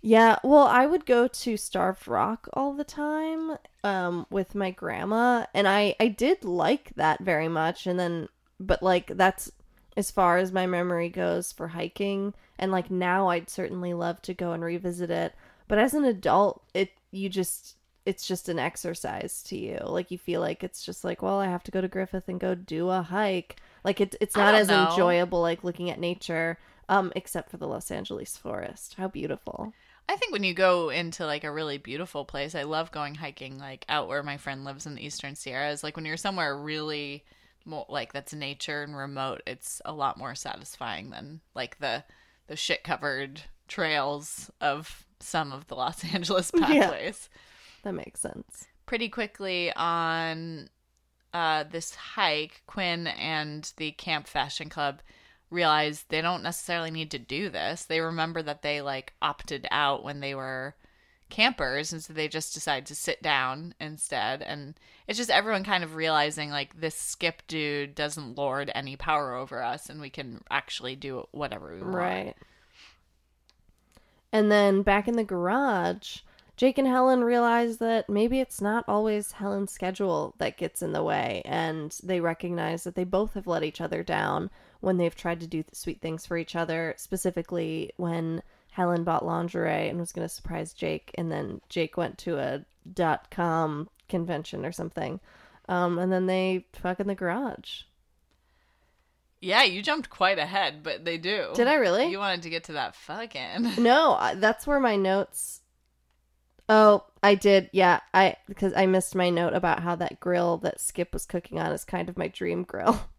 Yeah, 0.00 0.38
well, 0.42 0.66
I 0.66 0.86
would 0.86 1.06
go 1.06 1.28
to 1.28 1.56
Starved 1.56 2.08
Rock 2.08 2.48
all 2.52 2.72
the 2.72 2.84
time 2.84 3.58
um 3.84 4.26
with 4.30 4.54
my 4.54 4.70
grandma 4.70 5.46
and 5.54 5.66
I 5.66 5.94
I 5.98 6.08
did 6.08 6.44
like 6.44 6.92
that 6.94 7.20
very 7.20 7.48
much 7.48 7.86
and 7.86 7.98
then 7.98 8.28
but 8.60 8.82
like 8.82 9.16
that's 9.16 9.50
as 9.96 10.10
far 10.10 10.38
as 10.38 10.52
my 10.52 10.66
memory 10.66 11.08
goes 11.08 11.52
for 11.52 11.68
hiking 11.68 12.32
and 12.58 12.72
like 12.72 12.90
now 12.90 13.28
I'd 13.28 13.50
certainly 13.50 13.92
love 13.92 14.22
to 14.22 14.34
go 14.34 14.52
and 14.52 14.62
revisit 14.62 15.10
it. 15.10 15.34
But 15.68 15.78
as 15.78 15.94
an 15.94 16.04
adult, 16.04 16.62
it 16.74 16.90
you 17.10 17.28
just 17.28 17.76
it's 18.04 18.26
just 18.26 18.48
an 18.48 18.58
exercise 18.58 19.42
to 19.44 19.56
you. 19.56 19.78
Like 19.84 20.10
you 20.10 20.18
feel 20.18 20.40
like 20.40 20.64
it's 20.64 20.84
just 20.84 21.04
like, 21.04 21.22
well, 21.22 21.38
I 21.38 21.46
have 21.46 21.62
to 21.64 21.70
go 21.70 21.80
to 21.80 21.88
Griffith 21.88 22.28
and 22.28 22.40
go 22.40 22.54
do 22.54 22.88
a 22.88 23.02
hike. 23.02 23.56
Like 23.84 24.00
it, 24.00 24.14
it's 24.20 24.36
not 24.36 24.54
as 24.54 24.68
know. 24.68 24.88
enjoyable 24.90 25.40
like 25.40 25.64
looking 25.64 25.90
at 25.90 25.98
nature 26.00 26.58
um 26.88 27.12
except 27.16 27.50
for 27.50 27.56
the 27.56 27.66
Los 27.68 27.90
Angeles 27.90 28.36
forest. 28.36 28.94
How 28.98 29.08
beautiful. 29.08 29.72
I 30.08 30.16
think 30.16 30.32
when 30.32 30.42
you 30.44 30.52
go 30.52 30.90
into 30.90 31.24
like 31.26 31.44
a 31.44 31.50
really 31.52 31.78
beautiful 31.78 32.24
place, 32.24 32.54
I 32.54 32.64
love 32.64 32.90
going 32.92 33.14
hiking 33.14 33.58
like 33.58 33.84
out 33.88 34.08
where 34.08 34.22
my 34.22 34.36
friend 34.36 34.64
lives 34.64 34.84
in 34.86 34.94
the 34.96 35.04
Eastern 35.06 35.34
Sierras. 35.36 35.82
Like 35.84 35.96
when 35.96 36.04
you're 36.04 36.16
somewhere 36.16 36.56
really 36.56 37.24
more 37.64 37.86
like 37.88 38.12
that's 38.12 38.34
nature 38.34 38.82
and 38.82 38.96
remote, 38.96 39.42
it's 39.46 39.80
a 39.84 39.92
lot 39.92 40.18
more 40.18 40.34
satisfying 40.34 41.10
than 41.10 41.40
like 41.54 41.78
the 41.78 42.04
the 42.48 42.56
shit 42.56 42.82
covered 42.82 43.40
trails 43.68 44.50
of 44.60 45.06
some 45.20 45.52
of 45.52 45.68
the 45.68 45.76
Los 45.76 46.04
Angeles 46.14 46.50
Yeah. 46.54 46.66
pathways. 46.66 47.30
That 47.84 47.94
makes 47.94 48.20
sense. 48.20 48.66
pretty 48.86 49.08
quickly 49.08 49.72
on 49.74 50.68
uh, 51.32 51.64
this 51.64 51.94
hike, 51.94 52.62
Quinn 52.66 53.06
and 53.06 53.72
the 53.76 53.92
Camp 53.92 54.26
Fashion 54.26 54.68
Club 54.68 55.00
realize 55.50 56.04
they 56.08 56.20
don't 56.22 56.42
necessarily 56.42 56.90
need 56.90 57.10
to 57.10 57.18
do 57.18 57.48
this. 57.48 57.84
They 57.84 58.00
remember 58.00 58.42
that 58.42 58.62
they 58.62 58.80
like 58.80 59.12
opted 59.20 59.66
out 59.70 60.02
when 60.02 60.20
they 60.20 60.34
were 60.34 60.74
campers, 61.28 61.92
and 61.92 62.02
so 62.02 62.12
they 62.12 62.28
just 62.28 62.54
decide 62.54 62.86
to 62.86 62.94
sit 62.94 63.22
down 63.22 63.74
instead. 63.80 64.42
And 64.42 64.74
it's 65.08 65.18
just 65.18 65.30
everyone 65.30 65.64
kind 65.64 65.82
of 65.82 65.94
realizing 65.94 66.50
like 66.50 66.80
this 66.80 66.94
skip 66.94 67.42
dude 67.48 67.94
doesn't 67.94 68.36
lord 68.36 68.70
any 68.74 68.96
power 68.96 69.34
over 69.34 69.62
us, 69.62 69.88
and 69.88 70.00
we 70.00 70.10
can 70.10 70.42
actually 70.50 70.96
do 70.96 71.26
whatever 71.32 71.74
we 71.74 71.80
want. 71.80 71.94
Right. 71.94 72.36
And 74.32 74.50
then 74.50 74.82
back 74.82 75.08
in 75.08 75.16
the 75.16 75.24
garage, 75.24 76.18
Jake 76.62 76.78
and 76.78 76.86
Helen 76.86 77.24
realize 77.24 77.78
that 77.78 78.08
maybe 78.08 78.38
it's 78.38 78.60
not 78.60 78.84
always 78.86 79.32
Helen's 79.32 79.72
schedule 79.72 80.32
that 80.38 80.56
gets 80.56 80.80
in 80.80 80.92
the 80.92 81.02
way, 81.02 81.42
and 81.44 81.90
they 82.04 82.20
recognize 82.20 82.84
that 82.84 82.94
they 82.94 83.02
both 83.02 83.34
have 83.34 83.48
let 83.48 83.64
each 83.64 83.80
other 83.80 84.04
down 84.04 84.48
when 84.78 84.96
they've 84.96 85.16
tried 85.16 85.40
to 85.40 85.48
do 85.48 85.64
sweet 85.72 86.00
things 86.00 86.24
for 86.24 86.36
each 86.36 86.54
other, 86.54 86.94
specifically 86.96 87.90
when 87.96 88.44
Helen 88.70 89.02
bought 89.02 89.26
lingerie 89.26 89.88
and 89.88 89.98
was 89.98 90.12
going 90.12 90.24
to 90.24 90.32
surprise 90.32 90.72
Jake, 90.72 91.10
and 91.16 91.32
then 91.32 91.60
Jake 91.68 91.96
went 91.96 92.16
to 92.18 92.38
a 92.38 92.64
dot 92.94 93.28
com 93.32 93.88
convention 94.08 94.64
or 94.64 94.70
something. 94.70 95.18
Um, 95.68 95.98
and 95.98 96.12
then 96.12 96.26
they 96.26 96.66
fuck 96.74 97.00
in 97.00 97.08
the 97.08 97.16
garage. 97.16 97.82
Yeah, 99.40 99.64
you 99.64 99.82
jumped 99.82 100.10
quite 100.10 100.38
ahead, 100.38 100.84
but 100.84 101.04
they 101.04 101.18
do. 101.18 101.48
Did 101.56 101.66
I 101.66 101.74
really? 101.74 102.06
You 102.06 102.20
wanted 102.20 102.42
to 102.42 102.50
get 102.50 102.62
to 102.64 102.74
that 102.74 102.94
fucking. 102.94 103.82
No, 103.82 104.34
that's 104.36 104.64
where 104.64 104.78
my 104.78 104.94
notes. 104.94 105.58
Oh, 106.74 107.04
I 107.22 107.34
did. 107.34 107.68
Yeah, 107.72 108.00
I 108.14 108.36
because 108.48 108.72
I 108.74 108.86
missed 108.86 109.14
my 109.14 109.28
note 109.30 109.52
about 109.52 109.80
how 109.82 109.94
that 109.96 110.20
grill 110.20 110.56
that 110.58 110.80
Skip 110.80 111.12
was 111.12 111.26
cooking 111.26 111.58
on 111.58 111.70
is 111.72 111.84
kind 111.84 112.08
of 112.08 112.16
my 112.16 112.28
dream 112.28 112.62
grill. 112.64 113.00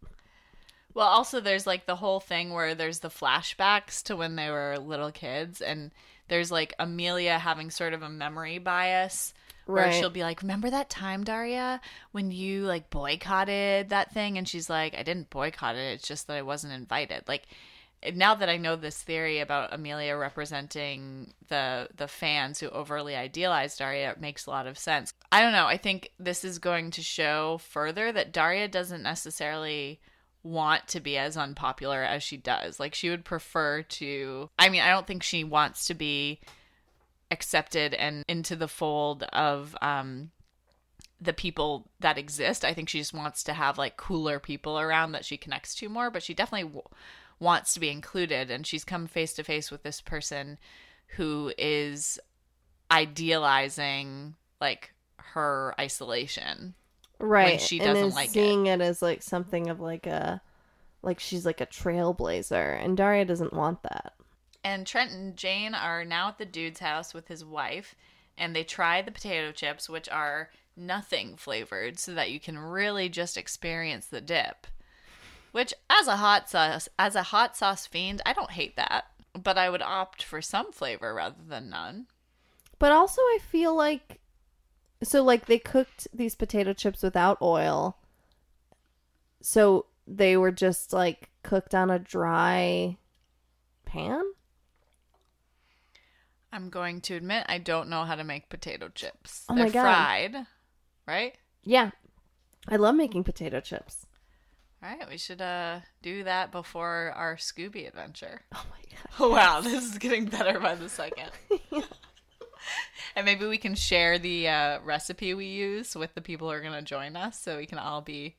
Well, 0.94 1.06
also 1.08 1.40
there's 1.40 1.66
like 1.66 1.86
the 1.86 1.96
whole 1.96 2.20
thing 2.20 2.52
where 2.52 2.74
there's 2.74 3.00
the 3.00 3.08
flashbacks 3.08 4.02
to 4.04 4.16
when 4.16 4.36
they 4.36 4.50
were 4.50 4.78
little 4.78 5.10
kids, 5.10 5.60
and 5.60 5.90
there's 6.28 6.52
like 6.52 6.74
Amelia 6.78 7.38
having 7.38 7.70
sort 7.70 7.94
of 7.94 8.02
a 8.02 8.08
memory 8.08 8.58
bias. 8.58 9.34
Where 9.72 9.90
Right. 9.90 9.90
she'll 9.90 10.10
be 10.10 10.22
like, 10.22 10.40
"Remember 10.42 10.70
that 10.70 10.88
time, 10.88 11.24
Daria, 11.24 11.80
when 12.12 12.30
you 12.30 12.62
like 12.64 12.90
boycotted 12.90 13.88
that 13.90 14.12
thing?" 14.12 14.38
And 14.38 14.48
she's 14.48 14.70
like, 14.70 14.94
"I 14.96 15.02
didn't 15.02 15.30
boycott 15.30 15.74
it. 15.74 15.94
It's 15.94 16.06
just 16.06 16.28
that 16.28 16.36
I 16.36 16.42
wasn't 16.42 16.74
invited." 16.74 17.24
Like 17.26 17.46
now 18.12 18.34
that 18.34 18.48
I 18.48 18.56
know 18.56 18.76
this 18.76 19.02
theory 19.02 19.40
about 19.40 19.72
Amelia 19.72 20.16
representing 20.16 21.32
the 21.48 21.88
the 21.96 22.08
fans 22.08 22.60
who 22.60 22.68
overly 22.68 23.16
idealized 23.16 23.78
Daria, 23.78 24.10
it 24.10 24.20
makes 24.20 24.46
a 24.46 24.50
lot 24.50 24.66
of 24.66 24.78
sense. 24.78 25.12
I 25.32 25.40
don't 25.40 25.52
know. 25.52 25.66
I 25.66 25.76
think 25.76 26.10
this 26.18 26.44
is 26.44 26.58
going 26.58 26.90
to 26.92 27.02
show 27.02 27.58
further 27.58 28.12
that 28.12 28.32
Daria 28.32 28.68
doesn't 28.68 29.02
necessarily 29.02 30.00
want 30.42 30.86
to 30.88 31.00
be 31.00 31.16
as 31.16 31.36
unpopular 31.36 32.02
as 32.02 32.22
she 32.22 32.36
does. 32.36 32.78
Like 32.78 32.94
she 32.94 33.10
would 33.10 33.24
prefer 33.24 33.82
to 33.82 34.50
I 34.58 34.68
mean, 34.68 34.82
I 34.82 34.90
don't 34.90 35.06
think 35.06 35.22
she 35.22 35.44
wants 35.44 35.86
to 35.86 35.94
be 35.94 36.40
accepted 37.30 37.94
and 37.94 38.24
into 38.28 38.54
the 38.54 38.68
fold 38.68 39.22
of 39.32 39.74
um 39.80 40.30
the 41.20 41.32
people 41.32 41.88
that 42.00 42.18
exist. 42.18 42.64
I 42.64 42.74
think 42.74 42.88
she 42.88 42.98
just 42.98 43.14
wants 43.14 43.42
to 43.44 43.54
have 43.54 43.78
like 43.78 43.96
cooler 43.96 44.38
people 44.38 44.78
around 44.78 45.12
that 45.12 45.24
she 45.24 45.36
connects 45.36 45.74
to 45.76 45.88
more, 45.88 46.10
but 46.10 46.22
she 46.22 46.34
definitely 46.34 46.68
w- 46.68 46.88
wants 47.44 47.74
to 47.74 47.80
be 47.80 47.90
included 47.90 48.50
and 48.50 48.66
she's 48.66 48.84
come 48.84 49.06
face 49.06 49.34
to 49.34 49.44
face 49.44 49.70
with 49.70 49.82
this 49.82 50.00
person 50.00 50.58
who 51.16 51.52
is 51.56 52.18
idealizing 52.90 54.34
like 54.60 54.92
her 55.16 55.74
isolation. 55.78 56.74
right. 57.18 57.60
she 57.60 57.78
doesn't 57.78 58.06
is 58.06 58.14
like 58.14 58.28
it. 58.28 58.32
seeing 58.32 58.66
it. 58.66 58.80
as 58.80 59.02
like 59.02 59.22
something 59.22 59.68
of 59.68 59.80
like 59.80 60.06
a 60.06 60.40
like 61.02 61.20
she's 61.20 61.44
like 61.44 61.60
a 61.60 61.66
trailblazer, 61.66 62.82
and 62.82 62.96
Daria 62.96 63.24
doesn't 63.24 63.52
want 63.52 63.82
that. 63.82 64.14
And 64.64 64.86
Trent 64.86 65.12
and 65.12 65.36
Jane 65.36 65.74
are 65.74 66.04
now 66.04 66.28
at 66.28 66.38
the 66.38 66.46
dude's 66.46 66.80
house 66.80 67.12
with 67.12 67.28
his 67.28 67.44
wife, 67.44 67.94
and 68.38 68.56
they 68.56 68.64
try 68.64 69.02
the 69.02 69.12
potato 69.12 69.52
chips, 69.52 69.88
which 69.88 70.08
are 70.08 70.50
nothing 70.76 71.36
flavored, 71.36 71.98
so 71.98 72.14
that 72.14 72.30
you 72.30 72.40
can 72.40 72.58
really 72.58 73.10
just 73.10 73.36
experience 73.36 74.06
the 74.06 74.22
dip. 74.22 74.66
Which, 75.54 75.72
as 75.88 76.08
a 76.08 76.16
hot 76.16 76.50
sauce, 76.50 76.88
as 76.98 77.14
a 77.14 77.22
hot 77.22 77.56
sauce 77.56 77.86
fiend, 77.86 78.20
I 78.26 78.32
don't 78.32 78.50
hate 78.50 78.74
that, 78.74 79.04
but 79.40 79.56
I 79.56 79.70
would 79.70 79.82
opt 79.82 80.20
for 80.20 80.42
some 80.42 80.72
flavor 80.72 81.14
rather 81.14 81.44
than 81.46 81.70
none. 81.70 82.08
But 82.80 82.90
also, 82.90 83.22
I 83.22 83.38
feel 83.40 83.72
like 83.72 84.18
so 85.04 85.22
like 85.22 85.46
they 85.46 85.60
cooked 85.60 86.08
these 86.12 86.34
potato 86.34 86.72
chips 86.72 87.04
without 87.04 87.40
oil, 87.40 87.98
so 89.42 89.86
they 90.08 90.36
were 90.36 90.50
just 90.50 90.92
like 90.92 91.30
cooked 91.44 91.72
on 91.72 91.88
a 91.88 92.00
dry 92.00 92.96
pan. 93.84 94.24
I'm 96.52 96.68
going 96.68 97.00
to 97.02 97.14
admit 97.14 97.46
I 97.48 97.58
don't 97.58 97.88
know 97.88 98.02
how 98.02 98.16
to 98.16 98.24
make 98.24 98.48
potato 98.48 98.88
chips. 98.88 99.44
Oh 99.48 99.54
They're 99.54 99.66
my 99.66 99.70
God. 99.70 99.82
fried, 99.82 100.46
right? 101.06 101.34
Yeah, 101.62 101.92
I 102.66 102.74
love 102.74 102.96
making 102.96 103.22
potato 103.22 103.60
chips. 103.60 104.06
All 104.84 104.90
right, 104.90 105.08
we 105.08 105.16
should 105.16 105.40
uh 105.40 105.80
do 106.02 106.24
that 106.24 106.52
before 106.52 107.12
our 107.16 107.36
Scooby 107.36 107.88
adventure. 107.88 108.42
Oh 108.54 108.64
my 108.70 108.76
god. 108.76 109.30
Wow, 109.30 109.60
this 109.60 109.84
is 109.84 109.98
getting 109.98 110.26
better 110.26 110.60
by 110.60 110.74
the 110.74 110.88
second. 110.88 111.30
and 113.16 113.24
maybe 113.24 113.46
we 113.46 113.58
can 113.58 113.74
share 113.74 114.18
the 114.18 114.48
uh, 114.48 114.80
recipe 114.84 115.34
we 115.34 115.46
use 115.46 115.94
with 115.94 116.14
the 116.14 116.20
people 116.20 116.48
who 116.48 116.54
are 116.54 116.60
going 116.60 116.72
to 116.72 116.82
join 116.82 117.16
us, 117.16 117.40
so 117.40 117.56
we 117.56 117.66
can 117.66 117.78
all 117.78 118.00
be 118.00 118.34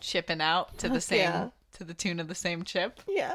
chipping 0.00 0.40
out 0.40 0.78
to 0.78 0.88
the 0.88 1.00
same 1.00 1.18
yeah. 1.18 1.48
to 1.74 1.84
the 1.84 1.94
tune 1.94 2.20
of 2.20 2.28
the 2.28 2.34
same 2.34 2.62
chip. 2.62 3.00
Yeah. 3.06 3.34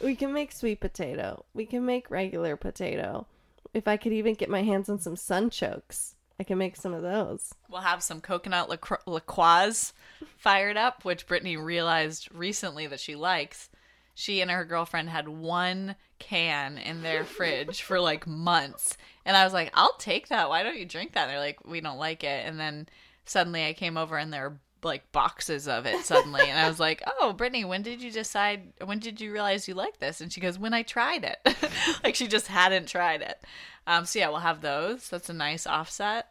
We 0.00 0.14
can 0.14 0.32
make 0.32 0.52
sweet 0.52 0.80
potato. 0.80 1.44
We 1.54 1.64
can 1.66 1.86
make 1.86 2.10
regular 2.10 2.56
potato. 2.56 3.26
If 3.72 3.88
I 3.88 3.96
could 3.96 4.12
even 4.12 4.34
get 4.34 4.50
my 4.50 4.62
hands 4.62 4.88
on 4.88 5.00
some 5.00 5.16
sunchokes, 5.16 6.15
I 6.38 6.44
can 6.44 6.58
make 6.58 6.76
some 6.76 6.92
of 6.92 7.02
those. 7.02 7.54
We'll 7.70 7.80
have 7.80 8.02
some 8.02 8.20
coconut 8.20 8.68
liqu- 8.68 9.92
fired 10.36 10.76
up, 10.76 11.04
which 11.04 11.26
Brittany 11.26 11.56
realized 11.56 12.28
recently 12.32 12.86
that 12.86 13.00
she 13.00 13.14
likes. 13.14 13.70
She 14.14 14.40
and 14.40 14.50
her 14.50 14.64
girlfriend 14.64 15.10
had 15.10 15.28
one 15.28 15.96
can 16.18 16.78
in 16.78 17.02
their 17.02 17.24
fridge 17.36 17.82
for 17.82 18.00
like 18.00 18.26
months. 18.26 18.96
And 19.24 19.36
I 19.36 19.44
was 19.44 19.52
like, 19.52 19.70
I'll 19.74 19.96
take 19.98 20.28
that. 20.28 20.48
Why 20.48 20.62
don't 20.62 20.78
you 20.78 20.86
drink 20.86 21.12
that? 21.14 21.22
And 21.22 21.30
they're 21.30 21.38
like, 21.38 21.66
we 21.66 21.80
don't 21.80 21.98
like 21.98 22.22
it. 22.22 22.46
And 22.46 22.60
then 22.60 22.88
suddenly 23.24 23.64
I 23.64 23.72
came 23.72 23.96
over 23.96 24.16
and 24.16 24.32
there 24.32 24.50
were 24.50 24.56
like 24.82 25.10
boxes 25.12 25.68
of 25.68 25.86
it 25.86 26.04
suddenly. 26.04 26.48
and 26.48 26.58
I 26.58 26.68
was 26.68 26.80
like, 26.80 27.02
oh, 27.20 27.32
Brittany, 27.32 27.64
when 27.64 27.82
did 27.82 28.02
you 28.02 28.10
decide, 28.10 28.72
when 28.84 28.98
did 28.98 29.20
you 29.20 29.32
realize 29.32 29.68
you 29.68 29.74
like 29.74 29.98
this? 29.98 30.20
And 30.20 30.32
she 30.32 30.40
goes, 30.40 30.58
when 30.58 30.74
I 30.74 30.82
tried 30.82 31.24
it. 31.24 31.70
like 32.04 32.14
she 32.14 32.26
just 32.26 32.46
hadn't 32.48 32.88
tried 32.88 33.22
it. 33.22 33.42
Um, 33.86 34.04
so 34.04 34.18
yeah, 34.18 34.28
we'll 34.28 34.38
have 34.38 34.60
those. 34.60 35.08
That's 35.08 35.28
a 35.28 35.34
nice 35.34 35.66
offset. 35.66 36.28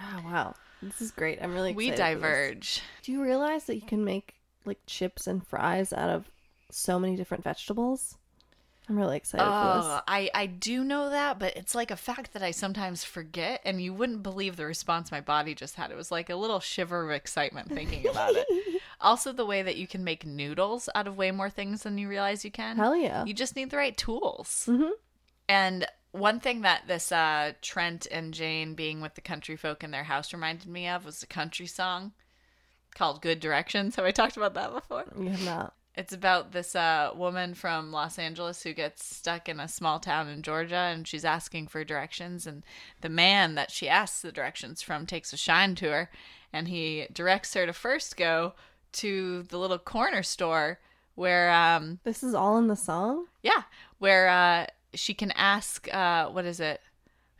Oh 0.00 0.22
wow. 0.24 0.54
This 0.82 1.00
is 1.00 1.10
great. 1.10 1.38
I'm 1.42 1.54
really 1.54 1.72
We 1.72 1.90
diverge. 1.90 2.82
Do 3.02 3.12
you 3.12 3.22
realize 3.22 3.64
that 3.64 3.76
you 3.76 3.82
can 3.82 4.04
make 4.04 4.34
like 4.64 4.78
chips 4.86 5.26
and 5.26 5.46
fries 5.46 5.92
out 5.92 6.10
of 6.10 6.30
so 6.70 6.98
many 6.98 7.16
different 7.16 7.44
vegetables? 7.44 8.16
I'm 8.88 8.96
really 8.96 9.16
excited 9.16 9.44
for 9.44 9.50
Oh, 9.50 10.00
I, 10.06 10.30
I 10.32 10.46
do 10.46 10.84
know 10.84 11.10
that, 11.10 11.38
but 11.38 11.56
it's 11.56 11.74
like 11.74 11.90
a 11.90 11.96
fact 11.96 12.32
that 12.34 12.42
I 12.42 12.52
sometimes 12.52 13.02
forget, 13.02 13.60
and 13.64 13.82
you 13.82 13.92
wouldn't 13.92 14.22
believe 14.22 14.56
the 14.56 14.66
response 14.66 15.10
my 15.10 15.20
body 15.20 15.54
just 15.54 15.74
had. 15.74 15.90
It 15.90 15.96
was 15.96 16.12
like 16.12 16.30
a 16.30 16.36
little 16.36 16.60
shiver 16.60 17.04
of 17.04 17.10
excitement 17.10 17.68
thinking 17.68 18.06
about 18.06 18.34
it. 18.36 18.46
also, 19.00 19.32
the 19.32 19.46
way 19.46 19.62
that 19.62 19.76
you 19.76 19.86
can 19.88 20.04
make 20.04 20.24
noodles 20.24 20.88
out 20.94 21.08
of 21.08 21.16
way 21.16 21.32
more 21.32 21.50
things 21.50 21.82
than 21.82 21.98
you 21.98 22.08
realize 22.08 22.44
you 22.44 22.50
can. 22.52 22.76
Hell 22.76 22.94
yeah. 22.94 23.24
You 23.24 23.34
just 23.34 23.56
need 23.56 23.70
the 23.70 23.76
right 23.76 23.96
tools. 23.96 24.66
Mhm. 24.68 24.90
And 25.48 25.86
one 26.12 26.38
thing 26.40 26.62
that 26.62 26.86
this 26.86 27.10
uh, 27.10 27.52
Trent 27.62 28.06
and 28.10 28.32
Jane 28.32 28.74
being 28.74 29.00
with 29.00 29.14
the 29.16 29.20
country 29.20 29.56
folk 29.56 29.82
in 29.82 29.90
their 29.90 30.04
house 30.04 30.32
reminded 30.32 30.68
me 30.68 30.88
of 30.88 31.04
was 31.04 31.22
a 31.22 31.26
country 31.26 31.66
song 31.66 32.12
called 32.94 33.20
Good 33.20 33.40
Directions. 33.40 33.96
Have 33.96 34.04
I 34.04 34.12
talked 34.12 34.36
about 34.36 34.54
that 34.54 34.72
before? 34.72 35.04
You 35.18 35.28
have 35.30 35.44
not. 35.44 35.74
It's 35.96 36.12
about 36.12 36.52
this 36.52 36.76
uh, 36.76 37.10
woman 37.14 37.54
from 37.54 37.90
Los 37.90 38.18
Angeles 38.18 38.62
who 38.62 38.74
gets 38.74 39.02
stuck 39.02 39.48
in 39.48 39.58
a 39.58 39.66
small 39.66 39.98
town 39.98 40.28
in 40.28 40.42
Georgia 40.42 40.76
and 40.76 41.08
she's 41.08 41.24
asking 41.24 41.68
for 41.68 41.84
directions. 41.84 42.46
And 42.46 42.64
the 43.00 43.08
man 43.08 43.54
that 43.54 43.70
she 43.70 43.88
asks 43.88 44.20
the 44.20 44.30
directions 44.30 44.82
from 44.82 45.06
takes 45.06 45.32
a 45.32 45.38
shine 45.38 45.74
to 45.76 45.86
her 45.90 46.10
and 46.52 46.68
he 46.68 47.06
directs 47.12 47.54
her 47.54 47.64
to 47.64 47.72
first 47.72 48.16
go 48.16 48.52
to 48.92 49.44
the 49.44 49.58
little 49.58 49.78
corner 49.78 50.22
store 50.22 50.80
where, 51.14 51.50
um, 51.50 51.98
This 52.04 52.22
is 52.22 52.34
all 52.34 52.58
in 52.58 52.66
the 52.66 52.76
song? 52.76 53.26
yeah, 53.42 53.62
where 53.98 54.28
uh, 54.28 54.66
she 54.92 55.14
can 55.14 55.30
ask, 55.30 55.88
uh, 55.94 56.28
what 56.28 56.44
is 56.44 56.60
it? 56.60 56.82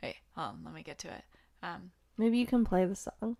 Wait, 0.01 0.15
hold 0.35 0.47
on, 0.49 0.61
let 0.65 0.73
me 0.73 0.81
get 0.81 0.97
to 0.99 1.07
it. 1.09 1.23
Um, 1.61 1.91
Maybe 2.17 2.39
you 2.39 2.47
can 2.47 2.65
play 2.65 2.85
the 2.85 2.95
song. 2.95 3.37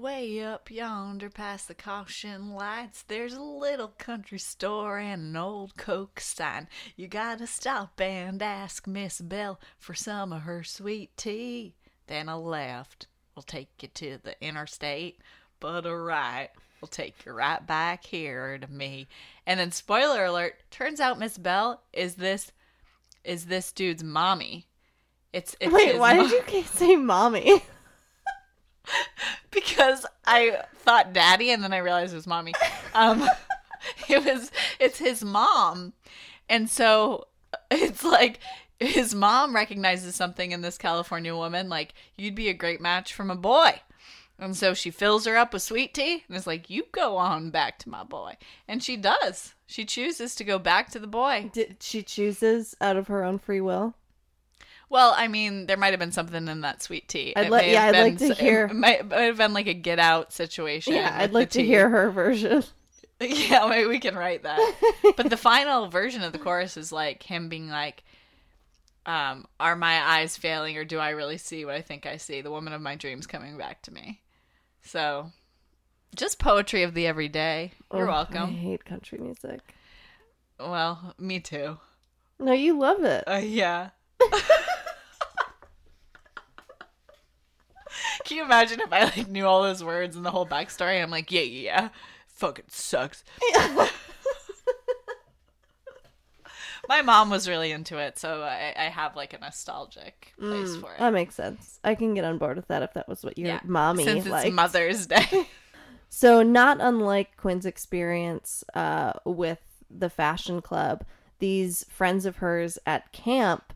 Way 0.00 0.42
up 0.42 0.70
yonder 0.70 1.28
past 1.28 1.68
the 1.68 1.74
caution 1.74 2.54
lights, 2.54 3.02
there's 3.06 3.34
a 3.34 3.42
little 3.42 3.88
country 3.98 4.38
store 4.38 4.96
and 4.96 5.20
an 5.20 5.36
old 5.36 5.76
Coke 5.76 6.20
sign. 6.20 6.68
You 6.96 7.06
gotta 7.06 7.46
stop 7.46 8.00
and 8.00 8.40
ask 8.40 8.86
Miss 8.86 9.20
Bell 9.20 9.60
for 9.76 9.92
some 9.92 10.32
of 10.32 10.40
her 10.42 10.64
sweet 10.64 11.14
tea. 11.18 11.74
Then 12.06 12.30
a 12.30 12.40
left 12.40 13.08
will 13.34 13.42
take 13.42 13.68
you 13.82 13.88
to 13.88 14.18
the 14.22 14.42
interstate, 14.42 15.18
but 15.60 15.84
a 15.84 15.94
right 15.94 16.48
will 16.80 16.88
take 16.88 17.26
you 17.26 17.32
right 17.32 17.66
back 17.66 18.06
here 18.06 18.56
to 18.56 18.72
me. 18.72 19.06
And 19.46 19.60
then 19.60 19.70
spoiler 19.70 20.24
alert, 20.24 20.54
turns 20.70 21.00
out 21.00 21.18
Miss 21.18 21.36
Bell 21.36 21.82
is 21.92 22.14
this 22.14 22.52
is 23.22 23.44
this 23.44 23.70
dude's 23.70 24.02
mommy. 24.02 24.66
It's, 25.34 25.54
it's 25.60 25.70
Wait, 25.70 25.98
why 25.98 26.14
did 26.16 26.30
you 26.50 26.62
say 26.62 26.96
mommy? 26.96 27.62
because 29.50 30.06
I 30.24 30.62
thought 30.76 31.12
daddy 31.12 31.50
and 31.50 31.62
then 31.62 31.72
I 31.72 31.78
realized 31.78 32.12
it 32.12 32.16
was 32.16 32.26
mommy. 32.26 32.54
Um 32.94 33.26
it 34.08 34.24
was 34.24 34.50
it's 34.78 34.98
his 34.98 35.24
mom. 35.24 35.92
And 36.48 36.68
so 36.68 37.28
it's 37.70 38.04
like 38.04 38.40
his 38.78 39.14
mom 39.14 39.54
recognizes 39.54 40.14
something 40.14 40.52
in 40.52 40.62
this 40.62 40.78
California 40.78 41.36
woman 41.36 41.68
like 41.68 41.94
you'd 42.16 42.34
be 42.34 42.48
a 42.48 42.54
great 42.54 42.80
match 42.80 43.12
from 43.12 43.30
a 43.30 43.36
boy. 43.36 43.80
And 44.38 44.56
so 44.56 44.72
she 44.72 44.90
fills 44.90 45.26
her 45.26 45.36
up 45.36 45.52
with 45.52 45.60
sweet 45.60 45.92
tea 45.92 46.24
and 46.26 46.36
is 46.36 46.46
like 46.46 46.70
you 46.70 46.84
go 46.92 47.18
on 47.18 47.50
back 47.50 47.78
to 47.80 47.90
my 47.90 48.02
boy. 48.02 48.38
And 48.66 48.82
she 48.82 48.96
does. 48.96 49.54
She 49.66 49.84
chooses 49.84 50.34
to 50.36 50.44
go 50.44 50.58
back 50.58 50.90
to 50.90 50.98
the 50.98 51.06
boy. 51.06 51.50
Did 51.52 51.76
she 51.80 52.02
chooses 52.02 52.74
out 52.80 52.96
of 52.96 53.08
her 53.08 53.22
own 53.22 53.38
free 53.38 53.60
will? 53.60 53.94
Well, 54.90 55.14
I 55.16 55.28
mean, 55.28 55.66
there 55.66 55.76
might 55.78 55.92
have 55.92 56.00
been 56.00 56.12
something 56.12 56.48
in 56.48 56.60
that 56.62 56.82
sweet 56.82 57.08
tea. 57.08 57.32
I'd 57.36 57.46
It 57.46 57.50
like- 57.50 57.66
may 57.66 57.72
yeah, 57.72 57.84
I'd 57.84 57.96
like 57.96 58.18
been 58.18 58.28
to 58.28 58.34
s- 58.34 58.38
hear- 58.40 58.64
It 58.66 58.74
might, 58.74 59.08
might 59.08 59.20
have 59.22 59.38
been 59.38 59.52
like 59.54 59.68
a 59.68 59.72
get 59.74 59.98
out 60.00 60.32
situation. 60.32 60.94
Yeah, 60.94 61.16
I'd 61.18 61.32
like 61.32 61.50
to 61.50 61.60
tea. 61.60 61.66
hear 61.66 61.88
her 61.88 62.10
version. 62.10 62.64
Yeah, 63.22 63.66
maybe 63.68 63.86
we 63.86 64.00
can 64.00 64.14
write 64.14 64.44
that. 64.44 64.58
but 65.18 65.28
the 65.28 65.36
final 65.36 65.88
version 65.88 66.22
of 66.22 66.32
the 66.32 66.38
chorus 66.38 66.78
is 66.78 66.90
like 66.90 67.22
him 67.22 67.50
being 67.50 67.68
like, 67.68 68.02
um, 69.04 69.44
"Are 69.60 69.76
my 69.76 70.00
eyes 70.00 70.38
failing, 70.38 70.78
or 70.78 70.84
do 70.86 70.98
I 70.98 71.10
really 71.10 71.36
see 71.36 71.66
what 71.66 71.74
I 71.74 71.82
think 71.82 72.06
I 72.06 72.16
see? 72.16 72.40
The 72.40 72.50
woman 72.50 72.72
of 72.72 72.80
my 72.80 72.96
dreams 72.96 73.26
coming 73.26 73.58
back 73.58 73.82
to 73.82 73.92
me." 73.92 74.22
So, 74.80 75.32
just 76.16 76.38
poetry 76.38 76.82
of 76.82 76.94
the 76.94 77.06
everyday. 77.06 77.72
You're 77.92 78.10
Oh, 78.10 78.26
I 78.32 78.46
hate 78.46 78.86
country 78.86 79.18
music. 79.18 79.60
Well, 80.58 81.14
me 81.18 81.40
too. 81.40 81.76
No, 82.38 82.52
you 82.52 82.78
love 82.78 83.04
it. 83.04 83.24
Uh, 83.28 83.42
yeah. 83.44 83.90
Can 88.24 88.36
you 88.36 88.44
imagine 88.44 88.80
if 88.80 88.92
I 88.92 89.04
like 89.04 89.28
knew 89.28 89.46
all 89.46 89.62
those 89.62 89.82
words 89.82 90.16
and 90.16 90.24
the 90.24 90.30
whole 90.30 90.46
backstory? 90.46 90.94
And 90.94 91.02
I'm 91.02 91.10
like, 91.10 91.30
yeah, 91.30 91.42
yeah, 91.42 91.62
yeah. 91.62 91.88
fucking 92.28 92.66
sucks. 92.68 93.24
My 96.88 97.02
mom 97.02 97.30
was 97.30 97.48
really 97.48 97.70
into 97.70 97.98
it, 97.98 98.18
so 98.18 98.42
I, 98.42 98.74
I 98.76 98.84
have 98.84 99.14
like 99.14 99.32
a 99.32 99.38
nostalgic 99.38 100.32
place 100.40 100.74
for 100.76 100.92
it. 100.92 100.98
That 100.98 101.12
makes 101.12 101.36
sense. 101.36 101.78
I 101.84 101.94
can 101.94 102.14
get 102.14 102.24
on 102.24 102.38
board 102.38 102.56
with 102.56 102.66
that 102.68 102.82
if 102.82 102.94
that 102.94 103.08
was 103.08 103.22
what 103.22 103.38
your 103.38 103.60
mommy 103.64 104.02
since 104.04 104.24
it's 104.24 104.32
liked. 104.32 104.52
Mother's 104.54 105.06
Day. 105.06 105.46
So, 106.12 106.42
not 106.42 106.78
unlike 106.80 107.36
Quinn's 107.36 107.64
experience 107.64 108.64
uh, 108.74 109.12
with 109.24 109.60
the 109.88 110.10
fashion 110.10 110.60
club, 110.60 111.04
these 111.38 111.86
friends 111.88 112.26
of 112.26 112.38
hers 112.38 112.80
at 112.84 113.12
camp 113.12 113.72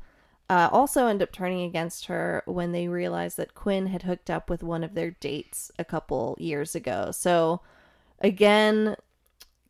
uh, 0.51 0.69
also 0.71 1.07
end 1.07 1.23
up 1.23 1.33
turning 1.33 1.63
against 1.63 2.07
her 2.07 2.43
when 2.47 2.73
they 2.73 2.89
realize 2.89 3.37
that 3.37 3.55
Quinn 3.55 3.87
had 3.87 4.03
hooked 4.03 4.29
up 4.29 4.51
with 4.51 4.63
one 4.63 4.85
of 4.85 4.95
their 4.95 5.13
dates 5.13 5.71
a 5.79 5.85
couple 5.85 6.37
years 6.39 6.75
ago. 6.75 7.11
So, 7.13 7.63
again, 8.21 8.97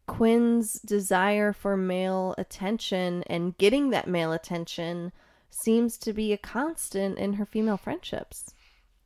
Quinn's 0.06 0.74
desire 0.80 1.52
for 1.52 1.76
male 1.76 2.34
attention 2.36 3.22
and 3.28 3.56
getting 3.56 3.90
that 3.90 4.08
male 4.08 4.32
attention 4.32 5.12
seems 5.48 5.96
to 5.98 6.12
be 6.12 6.32
a 6.32 6.38
constant 6.38 7.18
in 7.18 7.34
her 7.34 7.46
female 7.46 7.76
friendships. 7.76 8.52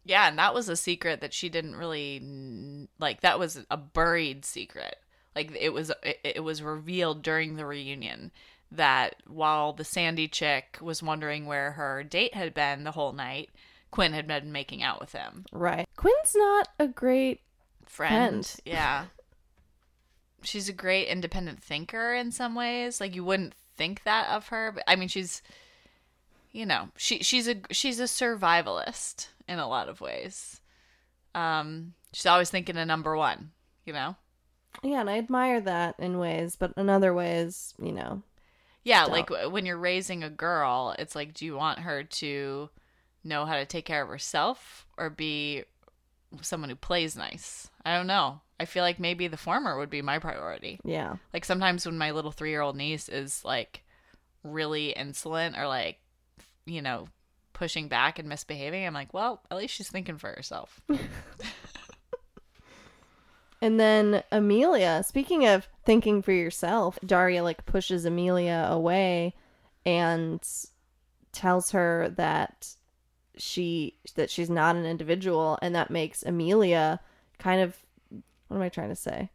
Yeah, 0.04 0.28
and 0.28 0.38
that 0.38 0.54
was 0.54 0.70
a 0.70 0.76
secret 0.76 1.20
that 1.20 1.34
she 1.34 1.50
didn't 1.50 1.76
really 1.76 2.88
like. 2.98 3.20
That 3.20 3.38
was 3.38 3.64
a 3.70 3.76
buried 3.76 4.46
secret. 4.46 4.96
Like 5.36 5.54
it 5.54 5.74
was, 5.74 5.92
it, 6.02 6.18
it 6.24 6.40
was 6.42 6.62
revealed 6.62 7.22
during 7.22 7.56
the 7.56 7.66
reunion 7.66 8.32
that 8.70 9.16
while 9.26 9.72
the 9.72 9.84
Sandy 9.84 10.28
chick 10.28 10.78
was 10.80 11.02
wondering 11.02 11.46
where 11.46 11.72
her 11.72 12.02
date 12.02 12.34
had 12.34 12.54
been 12.54 12.84
the 12.84 12.92
whole 12.92 13.12
night, 13.12 13.50
Quinn 13.90 14.12
had 14.12 14.26
been 14.26 14.52
making 14.52 14.82
out 14.82 15.00
with 15.00 15.12
him. 15.12 15.46
Right. 15.52 15.88
Quinn's 15.96 16.34
not 16.34 16.68
a 16.78 16.86
great 16.88 17.40
Friend, 17.86 18.44
Friend. 18.44 18.56
yeah. 18.64 19.06
She's 20.42 20.68
a 20.68 20.74
great 20.74 21.08
independent 21.08 21.62
thinker 21.62 22.14
in 22.14 22.30
some 22.30 22.54
ways. 22.54 23.00
Like 23.00 23.14
you 23.14 23.24
wouldn't 23.24 23.54
think 23.76 24.04
that 24.04 24.28
of 24.28 24.48
her, 24.48 24.72
but 24.72 24.84
I 24.86 24.96
mean, 24.96 25.08
she's 25.08 25.42
you 26.52 26.66
know, 26.66 26.88
she 26.96 27.22
she's 27.22 27.48
a 27.48 27.56
she's 27.70 28.00
a 28.00 28.04
survivalist 28.04 29.28
in 29.48 29.58
a 29.58 29.68
lot 29.68 29.88
of 29.88 30.00
ways. 30.00 30.60
Um, 31.34 31.94
she's 32.12 32.26
always 32.26 32.50
thinking 32.50 32.76
of 32.76 32.86
number 32.86 33.16
one, 33.16 33.50
you 33.84 33.92
know. 33.92 34.16
Yeah, 34.82 35.00
and 35.00 35.10
I 35.10 35.18
admire 35.18 35.60
that 35.62 35.96
in 35.98 36.18
ways, 36.18 36.56
but 36.56 36.72
in 36.76 36.88
other 36.88 37.12
ways, 37.12 37.74
you 37.80 37.92
know, 37.92 38.22
Yeah, 38.88 39.02
Don't. 39.04 39.12
like 39.12 39.52
when 39.52 39.66
you're 39.66 39.76
raising 39.76 40.24
a 40.24 40.30
girl, 40.30 40.94
it's 40.98 41.14
like, 41.14 41.34
do 41.34 41.44
you 41.44 41.54
want 41.56 41.80
her 41.80 42.04
to 42.04 42.70
know 43.22 43.44
how 43.44 43.56
to 43.56 43.66
take 43.66 43.84
care 43.84 44.02
of 44.02 44.08
herself 44.08 44.86
or 44.96 45.10
be 45.10 45.64
someone 46.40 46.70
who 46.70 46.76
plays 46.76 47.14
nice? 47.14 47.68
I 47.84 47.94
don't 47.96 48.06
know. 48.06 48.40
I 48.58 48.64
feel 48.64 48.82
like 48.82 48.98
maybe 48.98 49.28
the 49.28 49.36
former 49.36 49.76
would 49.78 49.90
be 49.90 50.00
my 50.00 50.18
priority. 50.18 50.80
yeah. 50.84 51.16
Like 51.34 51.44
sometimes 51.44 51.84
when 51.84 51.98
my 51.98 52.12
little 52.12 52.32
three 52.32 52.50
year 52.50 52.62
old 52.62 52.76
niece 52.76 53.08
is 53.10 53.44
like 53.44 53.82
really 54.42 54.90
insolent 54.90 55.56
or 55.58 55.68
like, 55.68 55.98
you 56.64 56.80
know, 56.80 57.08
pushing 57.52 57.88
back 57.88 58.18
and 58.18 58.28
misbehaving, 58.28 58.86
I'm 58.86 58.94
like, 58.94 59.12
well, 59.12 59.42
at 59.50 59.58
least 59.58 59.74
she's 59.74 59.90
thinking 59.90 60.16
for 60.16 60.30
herself. 60.30 60.80
And 63.60 63.80
then 63.80 64.22
Amelia, 64.30 65.02
speaking 65.06 65.44
of 65.46 65.68
thinking 65.84 66.22
for 66.22 66.32
yourself, 66.32 66.98
Daria 67.04 67.42
like 67.42 67.66
pushes 67.66 68.04
Amelia 68.04 68.68
away 68.70 69.34
and 69.84 70.40
tells 71.32 71.72
her 71.72 72.12
that 72.16 72.74
she 73.36 73.94
that 74.16 74.30
she's 74.30 74.50
not 74.50 74.76
an 74.76 74.84
individual 74.84 75.58
and 75.62 75.74
that 75.74 75.90
makes 75.90 76.22
Amelia 76.24 77.00
kind 77.38 77.60
of 77.60 77.76
what 78.48 78.56
am 78.56 78.62
I 78.62 78.68
trying 78.68 78.88
to 78.88 78.96
say? 78.96 79.30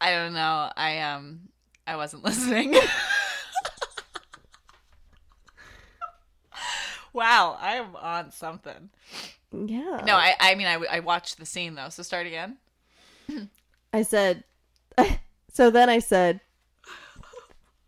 I 0.00 0.10
don't 0.10 0.34
know. 0.34 0.70
I 0.76 0.98
um 1.00 1.48
I 1.86 1.96
wasn't 1.96 2.24
listening. 2.24 2.74
wow, 7.12 7.56
I 7.60 7.76
am 7.76 7.94
on 7.96 8.32
something. 8.32 8.90
Yeah. 9.52 10.02
No, 10.04 10.16
I 10.16 10.34
I 10.40 10.54
mean 10.56 10.66
I 10.66 10.74
I 10.90 11.00
watched 11.00 11.38
the 11.38 11.46
scene 11.46 11.74
though. 11.74 11.88
So 11.88 12.02
start 12.02 12.26
again. 12.26 12.56
I 13.92 14.02
said 14.02 14.44
so 15.52 15.70
then 15.70 15.88
I 15.88 15.98
said 15.98 16.40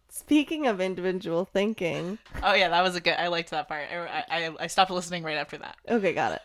speaking 0.08 0.66
of 0.66 0.80
individual 0.80 1.44
thinking, 1.44 2.18
Oh 2.42 2.54
yeah, 2.54 2.68
that 2.68 2.82
was 2.82 2.96
a 2.96 3.00
good. 3.00 3.14
I 3.14 3.28
liked 3.28 3.50
that 3.50 3.68
part. 3.68 3.88
I 3.92 4.24
I, 4.28 4.54
I 4.60 4.66
stopped 4.68 4.90
listening 4.90 5.22
right 5.22 5.36
after 5.36 5.58
that. 5.58 5.76
Okay, 5.88 6.12
got 6.12 6.32
it. 6.32 6.42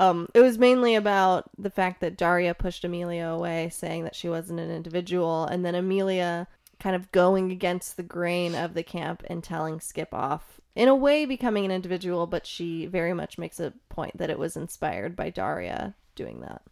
Um, 0.00 0.28
it 0.34 0.40
was 0.40 0.58
mainly 0.58 0.94
about 0.94 1.50
the 1.58 1.70
fact 1.70 2.00
that 2.00 2.16
Daria 2.16 2.54
pushed 2.54 2.84
Amelia 2.84 3.26
away, 3.26 3.68
saying 3.70 4.04
that 4.04 4.16
she 4.16 4.28
wasn't 4.28 4.60
an 4.60 4.70
individual, 4.70 5.44
and 5.44 5.64
then 5.64 5.74
Amelia 5.74 6.48
kind 6.80 6.96
of 6.96 7.12
going 7.12 7.52
against 7.52 7.96
the 7.96 8.02
grain 8.02 8.54
of 8.54 8.74
the 8.74 8.82
camp 8.82 9.22
and 9.28 9.44
telling 9.44 9.80
Skip 9.80 10.12
off, 10.12 10.60
in 10.74 10.88
a 10.88 10.96
way 10.96 11.26
becoming 11.26 11.64
an 11.64 11.70
individual, 11.70 12.26
but 12.26 12.46
she 12.46 12.86
very 12.86 13.12
much 13.12 13.38
makes 13.38 13.60
a 13.60 13.74
point 13.90 14.16
that 14.16 14.30
it 14.30 14.38
was 14.38 14.56
inspired 14.56 15.14
by 15.14 15.30
Daria 15.30 15.94
doing 16.16 16.40
that. 16.40 16.62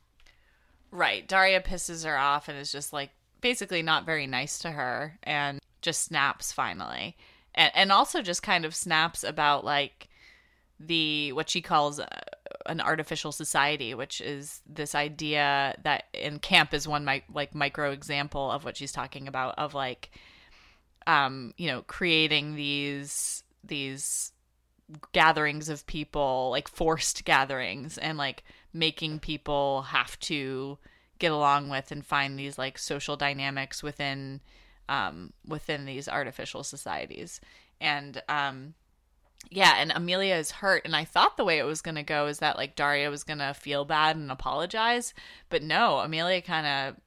Right. 0.90 1.26
Daria 1.26 1.60
pisses 1.60 2.04
her 2.04 2.18
off 2.18 2.48
and 2.48 2.58
is 2.58 2.72
just 2.72 2.92
like 2.92 3.10
basically 3.40 3.82
not 3.82 4.06
very 4.06 4.26
nice 4.26 4.58
to 4.60 4.70
her 4.70 5.18
and 5.22 5.60
just 5.82 6.02
snaps 6.02 6.52
finally. 6.52 7.16
And 7.54 7.70
and 7.74 7.92
also 7.92 8.22
just 8.22 8.42
kind 8.42 8.64
of 8.64 8.74
snaps 8.74 9.24
about 9.24 9.64
like 9.64 10.08
the 10.78 11.32
what 11.32 11.48
she 11.48 11.60
calls 11.60 12.00
uh, 12.00 12.06
an 12.66 12.80
artificial 12.80 13.32
society, 13.32 13.94
which 13.94 14.20
is 14.20 14.60
this 14.66 14.94
idea 14.94 15.76
that 15.84 16.04
in 16.12 16.38
camp 16.38 16.74
is 16.74 16.88
one 16.88 17.04
mi- 17.04 17.24
like 17.32 17.54
micro 17.54 17.90
example 17.92 18.50
of 18.50 18.64
what 18.64 18.76
she's 18.76 18.92
talking 18.92 19.28
about 19.28 19.58
of 19.58 19.74
like 19.74 20.10
um 21.06 21.54
you 21.56 21.66
know 21.66 21.82
creating 21.82 22.56
these 22.56 23.42
these 23.64 24.32
gatherings 25.12 25.68
of 25.68 25.86
people 25.86 26.48
like 26.50 26.68
forced 26.68 27.24
gatherings 27.24 27.96
and 27.98 28.18
like 28.18 28.42
making 28.72 29.18
people 29.18 29.82
have 29.82 30.18
to 30.20 30.78
get 31.18 31.32
along 31.32 31.68
with 31.68 31.92
and 31.92 32.04
find 32.04 32.38
these 32.38 32.58
like 32.58 32.78
social 32.78 33.16
dynamics 33.16 33.82
within 33.82 34.40
um 34.88 35.32
within 35.46 35.84
these 35.84 36.08
artificial 36.08 36.64
societies. 36.64 37.40
And 37.80 38.22
um 38.28 38.74
yeah 39.48 39.76
and 39.78 39.90
amelia 39.94 40.34
is 40.34 40.50
hurt 40.50 40.84
and 40.84 40.94
i 40.94 41.02
thought 41.02 41.38
the 41.38 41.44
way 41.44 41.58
it 41.58 41.64
was 41.64 41.80
going 41.80 41.94
to 41.94 42.02
go 42.02 42.26
is 42.26 42.40
that 42.40 42.58
like 42.58 42.76
daria 42.76 43.08
was 43.08 43.24
going 43.24 43.38
to 43.38 43.54
feel 43.54 43.86
bad 43.86 44.14
and 44.14 44.30
apologize 44.30 45.14
but 45.48 45.62
no 45.62 46.00
amelia 46.00 46.42
kind 46.42 46.66
of 46.66 47.00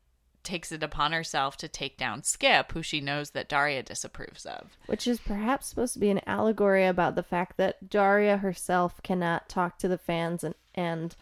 takes 0.43 0.72
it 0.72 0.84
upon 0.84 1.11
herself 1.11 1.57
to 1.57 1.68
take 1.68 1.97
down 1.97 2.22
skip 2.22 2.72
who 2.74 2.84
she 2.84 2.99
knows 2.99 3.32
that 3.32 3.49
daria 3.49 3.82
disapproves 3.82 4.45
of. 4.45 4.78
Which 4.88 5.07
is 5.07 5.20
perhaps 5.20 5.68
supposed 5.68 5.93
to 5.93 5.99
be 5.99 6.09
an 6.09 6.22
allegory 6.28 6.86
about 6.86 7.16
the 7.16 7.24
fact 7.24 7.57
that 7.57 7.89
Daria 7.89 8.38
herself 8.38 9.01
cannot 9.03 9.49
talk 9.49 9.78
to 9.80 9.88
the 9.88 9.97
fans 9.97 10.43
and, 10.43 10.55
and 10.76 11.16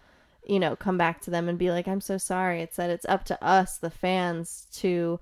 you 0.51 0.59
know, 0.59 0.75
come 0.75 0.97
back 0.97 1.21
to 1.21 1.31
them 1.31 1.47
and 1.47 1.57
be 1.57 1.71
like, 1.71 1.87
I'm 1.87 2.01
so 2.01 2.17
sorry. 2.17 2.61
It's 2.61 2.75
that 2.75 2.89
it's 2.89 3.05
up 3.05 3.23
to 3.25 3.41
us, 3.41 3.77
the 3.77 3.89
fans, 3.89 4.67
to 4.73 5.17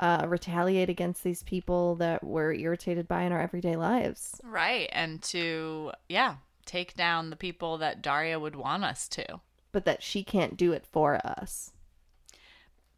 uh, 0.00 0.24
retaliate 0.26 0.88
against 0.88 1.22
these 1.22 1.44
people 1.44 1.94
that 1.96 2.24
we're 2.24 2.52
irritated 2.52 3.06
by 3.06 3.22
in 3.22 3.30
our 3.30 3.40
everyday 3.40 3.76
lives. 3.76 4.40
Right. 4.42 4.90
And 4.92 5.22
to, 5.22 5.92
yeah, 6.08 6.34
take 6.66 6.96
down 6.96 7.30
the 7.30 7.36
people 7.36 7.78
that 7.78 8.02
Daria 8.02 8.40
would 8.40 8.56
want 8.56 8.82
us 8.82 9.06
to. 9.10 9.40
But 9.70 9.84
that 9.84 10.02
she 10.02 10.24
can't 10.24 10.56
do 10.56 10.72
it 10.72 10.84
for 10.84 11.24
us. 11.24 11.70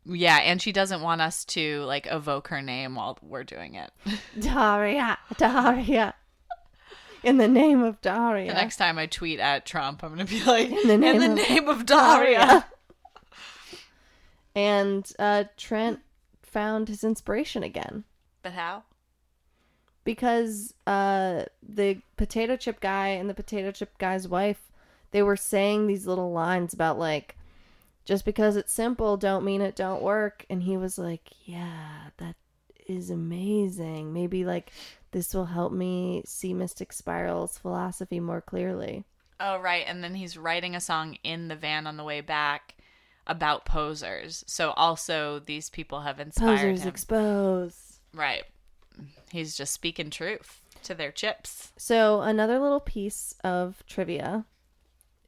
Yeah. 0.06 0.38
And 0.38 0.62
she 0.62 0.72
doesn't 0.72 1.02
want 1.02 1.20
us 1.20 1.44
to, 1.46 1.82
like, 1.82 2.08
evoke 2.10 2.48
her 2.48 2.62
name 2.62 2.94
while 2.94 3.18
we're 3.20 3.44
doing 3.44 3.74
it. 3.74 3.90
Daria, 4.40 5.18
Daria. 5.36 6.14
In 7.24 7.38
the 7.38 7.48
name 7.48 7.82
of 7.82 8.00
Daria. 8.00 8.48
The 8.48 8.54
next 8.54 8.76
time 8.76 8.98
I 8.98 9.06
tweet 9.06 9.40
at 9.40 9.64
Trump, 9.66 10.02
I'm 10.02 10.14
going 10.14 10.26
to 10.26 10.32
be 10.32 10.44
like, 10.44 10.70
In 10.70 10.86
the 10.88 10.94
in 10.94 11.00
name 11.00 11.18
the 11.18 11.30
of 11.42 11.48
name 11.48 11.68
of 11.68 11.86
Daria. 11.86 12.38
Daria. 12.38 12.66
and 14.54 15.10
uh, 15.18 15.44
Trent 15.56 16.00
found 16.42 16.88
his 16.88 17.02
inspiration 17.04 17.62
again. 17.62 18.04
But 18.42 18.52
how? 18.52 18.84
because 20.04 20.74
uh 20.86 21.44
the 21.66 21.98
potato 22.18 22.56
chip 22.56 22.78
guy 22.78 23.08
and 23.08 23.28
the 23.28 23.34
potato 23.34 23.70
chip 23.72 23.96
guy's 23.96 24.28
wife 24.28 24.70
they 25.12 25.22
were 25.22 25.34
saying 25.36 25.86
these 25.86 26.06
little 26.06 26.30
lines 26.30 26.74
about 26.74 26.98
like 26.98 27.36
just 28.04 28.24
because 28.26 28.54
it's 28.54 28.70
simple 28.70 29.16
don't 29.16 29.46
mean 29.46 29.62
it 29.62 29.74
don't 29.74 30.02
work 30.02 30.44
and 30.50 30.62
he 30.64 30.76
was 30.76 30.98
like 30.98 31.30
yeah 31.46 32.10
that 32.18 32.36
is 32.86 33.10
amazing 33.10 34.12
maybe 34.12 34.44
like 34.44 34.70
this 35.12 35.32
will 35.32 35.46
help 35.46 35.72
me 35.72 36.22
see 36.26 36.52
mystic 36.52 36.92
spiral's 36.92 37.56
philosophy 37.58 38.20
more 38.20 38.40
clearly 38.40 39.04
Oh, 39.40 39.58
right. 39.58 39.84
And 39.86 40.02
then 40.02 40.14
he's 40.14 40.36
writing 40.36 40.74
a 40.74 40.80
song 40.80 41.18
in 41.24 41.48
the 41.48 41.56
van 41.56 41.86
on 41.86 41.96
the 41.96 42.04
way 42.04 42.20
back 42.20 42.74
about 43.26 43.64
posers. 43.64 44.44
So 44.46 44.70
also 44.72 45.38
these 45.38 45.70
people 45.70 46.00
have 46.02 46.20
inspired 46.20 46.58
posers 46.58 46.82
him. 46.82 46.88
exposed 46.88 47.98
right. 48.12 48.44
He's 49.30 49.56
just 49.56 49.72
speaking 49.72 50.10
truth 50.10 50.60
to 50.84 50.94
their 50.94 51.10
chips. 51.10 51.72
So 51.76 52.20
another 52.20 52.58
little 52.58 52.80
piece 52.80 53.34
of 53.42 53.82
trivia 53.86 54.44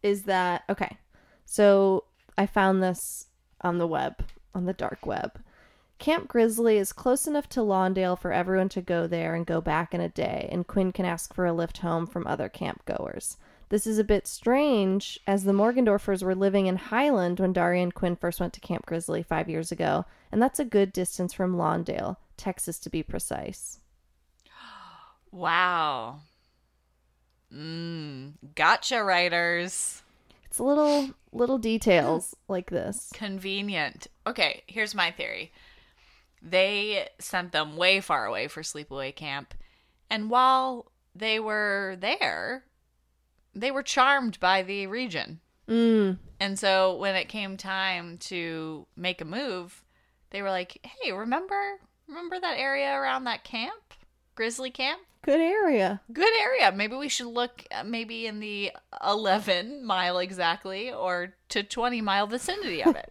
is 0.02 0.22
that 0.22 0.62
okay. 0.68 0.98
So 1.44 2.04
I 2.38 2.46
found 2.46 2.82
this 2.82 3.26
on 3.60 3.78
the 3.78 3.86
web, 3.86 4.24
on 4.54 4.66
the 4.66 4.72
dark 4.72 5.04
web. 5.04 5.40
Camp 5.98 6.28
Grizzly 6.28 6.76
is 6.76 6.92
close 6.92 7.26
enough 7.26 7.48
to 7.50 7.60
Lawndale 7.60 8.18
for 8.18 8.32
everyone 8.32 8.68
to 8.70 8.82
go 8.82 9.06
there 9.06 9.34
and 9.34 9.46
go 9.46 9.60
back 9.60 9.94
in 9.94 10.00
a 10.00 10.08
day, 10.08 10.48
and 10.52 10.66
Quinn 10.66 10.92
can 10.92 11.06
ask 11.06 11.34
for 11.34 11.46
a 11.46 11.52
lift 11.52 11.78
home 11.78 12.06
from 12.06 12.26
other 12.26 12.48
camp 12.48 12.84
goers. 12.84 13.38
This 13.68 13.86
is 13.86 13.98
a 13.98 14.04
bit 14.04 14.26
strange, 14.26 15.18
as 15.26 15.42
the 15.42 15.52
Morgendorfers 15.52 16.22
were 16.22 16.34
living 16.34 16.66
in 16.66 16.76
Highland 16.76 17.40
when 17.40 17.52
Daria 17.52 17.82
and 17.82 17.94
Quinn 17.94 18.14
first 18.14 18.38
went 18.38 18.52
to 18.52 18.60
Camp 18.60 18.86
Grizzly 18.86 19.22
five 19.22 19.48
years 19.48 19.72
ago, 19.72 20.04
and 20.30 20.40
that's 20.40 20.60
a 20.60 20.64
good 20.64 20.92
distance 20.92 21.32
from 21.32 21.56
Lawndale, 21.56 22.16
Texas 22.36 22.78
to 22.80 22.90
be 22.90 23.02
precise. 23.02 23.78
Wow. 25.32 26.20
Mmm. 27.52 28.32
Gotcha, 28.54 29.02
writers. 29.02 30.02
It's 30.46 30.60
little 30.60 31.10
little 31.32 31.58
details 31.58 32.34
like 32.48 32.70
this. 32.70 33.10
Convenient. 33.12 34.06
Okay, 34.26 34.62
here's 34.66 34.94
my 34.94 35.10
theory. 35.10 35.52
They 36.42 37.08
sent 37.18 37.52
them 37.52 37.76
way 37.76 38.00
far 38.00 38.26
away 38.26 38.48
for 38.48 38.62
sleepaway 38.62 39.14
camp, 39.14 39.54
and 40.10 40.30
while 40.30 40.92
they 41.14 41.40
were 41.40 41.96
there, 41.98 42.64
they 43.54 43.70
were 43.70 43.82
charmed 43.82 44.38
by 44.38 44.62
the 44.62 44.86
region. 44.86 45.40
Mm. 45.68 46.18
And 46.38 46.58
so 46.58 46.94
when 46.96 47.16
it 47.16 47.28
came 47.28 47.56
time 47.56 48.18
to 48.18 48.86
make 48.96 49.20
a 49.20 49.24
move, 49.24 49.82
they 50.30 50.42
were 50.42 50.50
like, 50.50 50.78
"Hey, 50.84 51.12
remember 51.12 51.80
remember 52.06 52.38
that 52.38 52.58
area 52.58 52.92
around 52.94 53.24
that 53.24 53.44
camp? 53.44 53.94
Grizzly 54.34 54.70
camp? 54.70 55.00
Good 55.22 55.40
area. 55.40 56.00
Good 56.12 56.32
area. 56.40 56.70
Maybe 56.70 56.94
we 56.94 57.08
should 57.08 57.26
look 57.26 57.64
uh, 57.72 57.82
maybe 57.82 58.26
in 58.26 58.38
the 58.38 58.70
11 59.04 59.84
mile 59.84 60.18
exactly 60.18 60.92
or 60.92 61.34
to 61.48 61.62
20 61.64 62.00
mile 62.00 62.26
vicinity 62.26 62.82
of 62.82 62.94
it." 62.94 63.10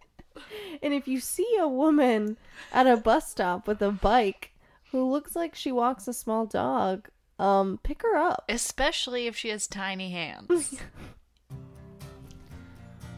And 0.82 0.92
if 0.94 1.08
you 1.08 1.20
see 1.20 1.56
a 1.58 1.68
woman 1.68 2.36
at 2.72 2.86
a 2.86 2.96
bus 2.96 3.30
stop 3.30 3.66
with 3.66 3.80
a 3.82 3.90
bike 3.90 4.52
who 4.92 5.10
looks 5.10 5.34
like 5.36 5.54
she 5.54 5.72
walks 5.72 6.06
a 6.08 6.12
small 6.12 6.46
dog, 6.46 7.08
Um, 7.38 7.78
pick 7.82 8.02
her 8.02 8.16
up. 8.16 8.44
especially 8.48 9.26
if 9.26 9.36
she 9.36 9.48
has 9.50 9.66
tiny 9.66 10.10
hands. 10.10 10.80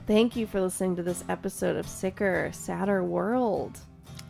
Thank 0.06 0.36
you 0.36 0.46
for 0.46 0.60
listening 0.60 0.96
to 0.96 1.02
this 1.02 1.22
episode 1.28 1.76
of 1.76 1.86
Sicker, 1.86 2.50
Sadder 2.52 3.04
World. 3.04 3.78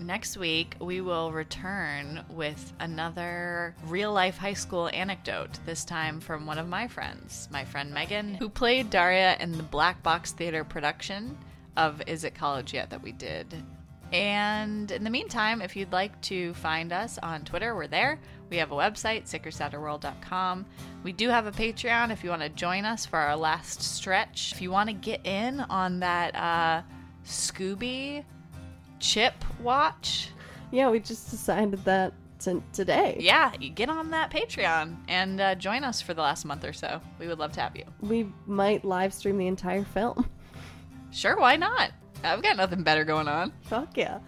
Next 0.01 0.37
week, 0.37 0.77
we 0.81 1.01
will 1.01 1.33
return 1.33 2.25
with 2.31 2.73
another 2.81 3.75
real 3.87 4.13
life 4.13 4.37
high 4.37 4.55
school 4.55 4.89
anecdote, 4.93 5.59
this 5.67 5.85
time 5.85 6.21
from 6.21 6.47
one 6.47 6.59
of 6.59 6.69
my 6.69 6.87
friends, 6.89 7.49
my 7.53 7.65
friend 7.65 7.93
Megan, 7.93 8.35
who 8.35 8.49
played 8.49 8.91
Daria 8.91 9.37
in 9.41 9.53
the 9.53 9.63
Black 9.63 10.03
Box 10.03 10.33
Theater 10.33 10.63
production 10.65 11.37
of 11.79 12.03
Is 12.07 12.25
It 12.25 12.35
College 12.35 12.75
Yet 12.75 12.91
that 12.91 13.03
we 13.03 13.13
did. 13.13 13.55
And 14.13 14.91
in 14.91 15.05
the 15.05 15.11
meantime, 15.11 15.61
if 15.63 15.77
you'd 15.77 15.93
like 15.93 16.19
to 16.23 16.55
find 16.55 16.93
us 16.93 17.19
on 17.23 17.45
Twitter, 17.45 17.75
we're 17.75 17.87
there. 17.87 18.19
We 18.51 18.57
have 18.57 18.73
a 18.73 18.75
website, 18.75 19.25
sickersadderworld.com. 19.29 20.65
We 21.05 21.13
do 21.13 21.29
have 21.29 21.47
a 21.47 21.53
Patreon 21.53 22.11
if 22.11 22.25
you 22.25 22.31
want 22.31 22.41
to 22.43 22.49
join 22.49 22.85
us 22.87 23.05
for 23.07 23.19
our 23.19 23.37
last 23.37 23.83
stretch. 23.83 24.53
If 24.53 24.63
you 24.63 24.71
want 24.71 24.89
to 24.89 24.95
get 24.95 25.27
in 25.27 25.61
on 25.61 26.01
that 26.01 26.35
uh, 26.35 26.83
Scooby 27.27 28.25
chip 28.99 29.35
watch, 29.61 30.31
Yeah, 30.71 30.89
we 30.91 31.01
just 31.01 31.31
decided 31.31 31.85
that 31.85 32.15
t- 32.39 32.63
today. 32.73 33.19
yeah, 33.21 33.53
you 33.61 33.69
get 33.69 33.91
on 33.91 34.11
that 34.13 34.31
Patreon 34.31 34.97
and 35.09 35.39
uh, 35.41 35.55
join 35.55 35.85
us 35.85 36.01
for 36.01 36.15
the 36.15 36.23
last 36.23 36.47
month 36.47 36.65
or 36.65 36.73
so. 36.73 37.01
We 37.19 37.29
would 37.29 37.39
love 37.39 37.53
to 37.53 37.61
have 37.61 37.77
you. 37.77 37.85
We 38.01 38.33
might 38.47 38.87
live 38.87 39.13
stream 39.13 39.37
the 39.37 39.47
entire 39.49 39.85
film. 39.85 40.29
Sure, 41.11 41.37
why 41.39 41.57
not? 41.57 41.91
I've 42.25 42.43
got 42.43 42.57
nothing 42.57 42.83
better 42.83 43.05
going 43.05 43.29
on. 43.29 43.53
Fuck 43.63 43.97
yeah. 43.97 44.19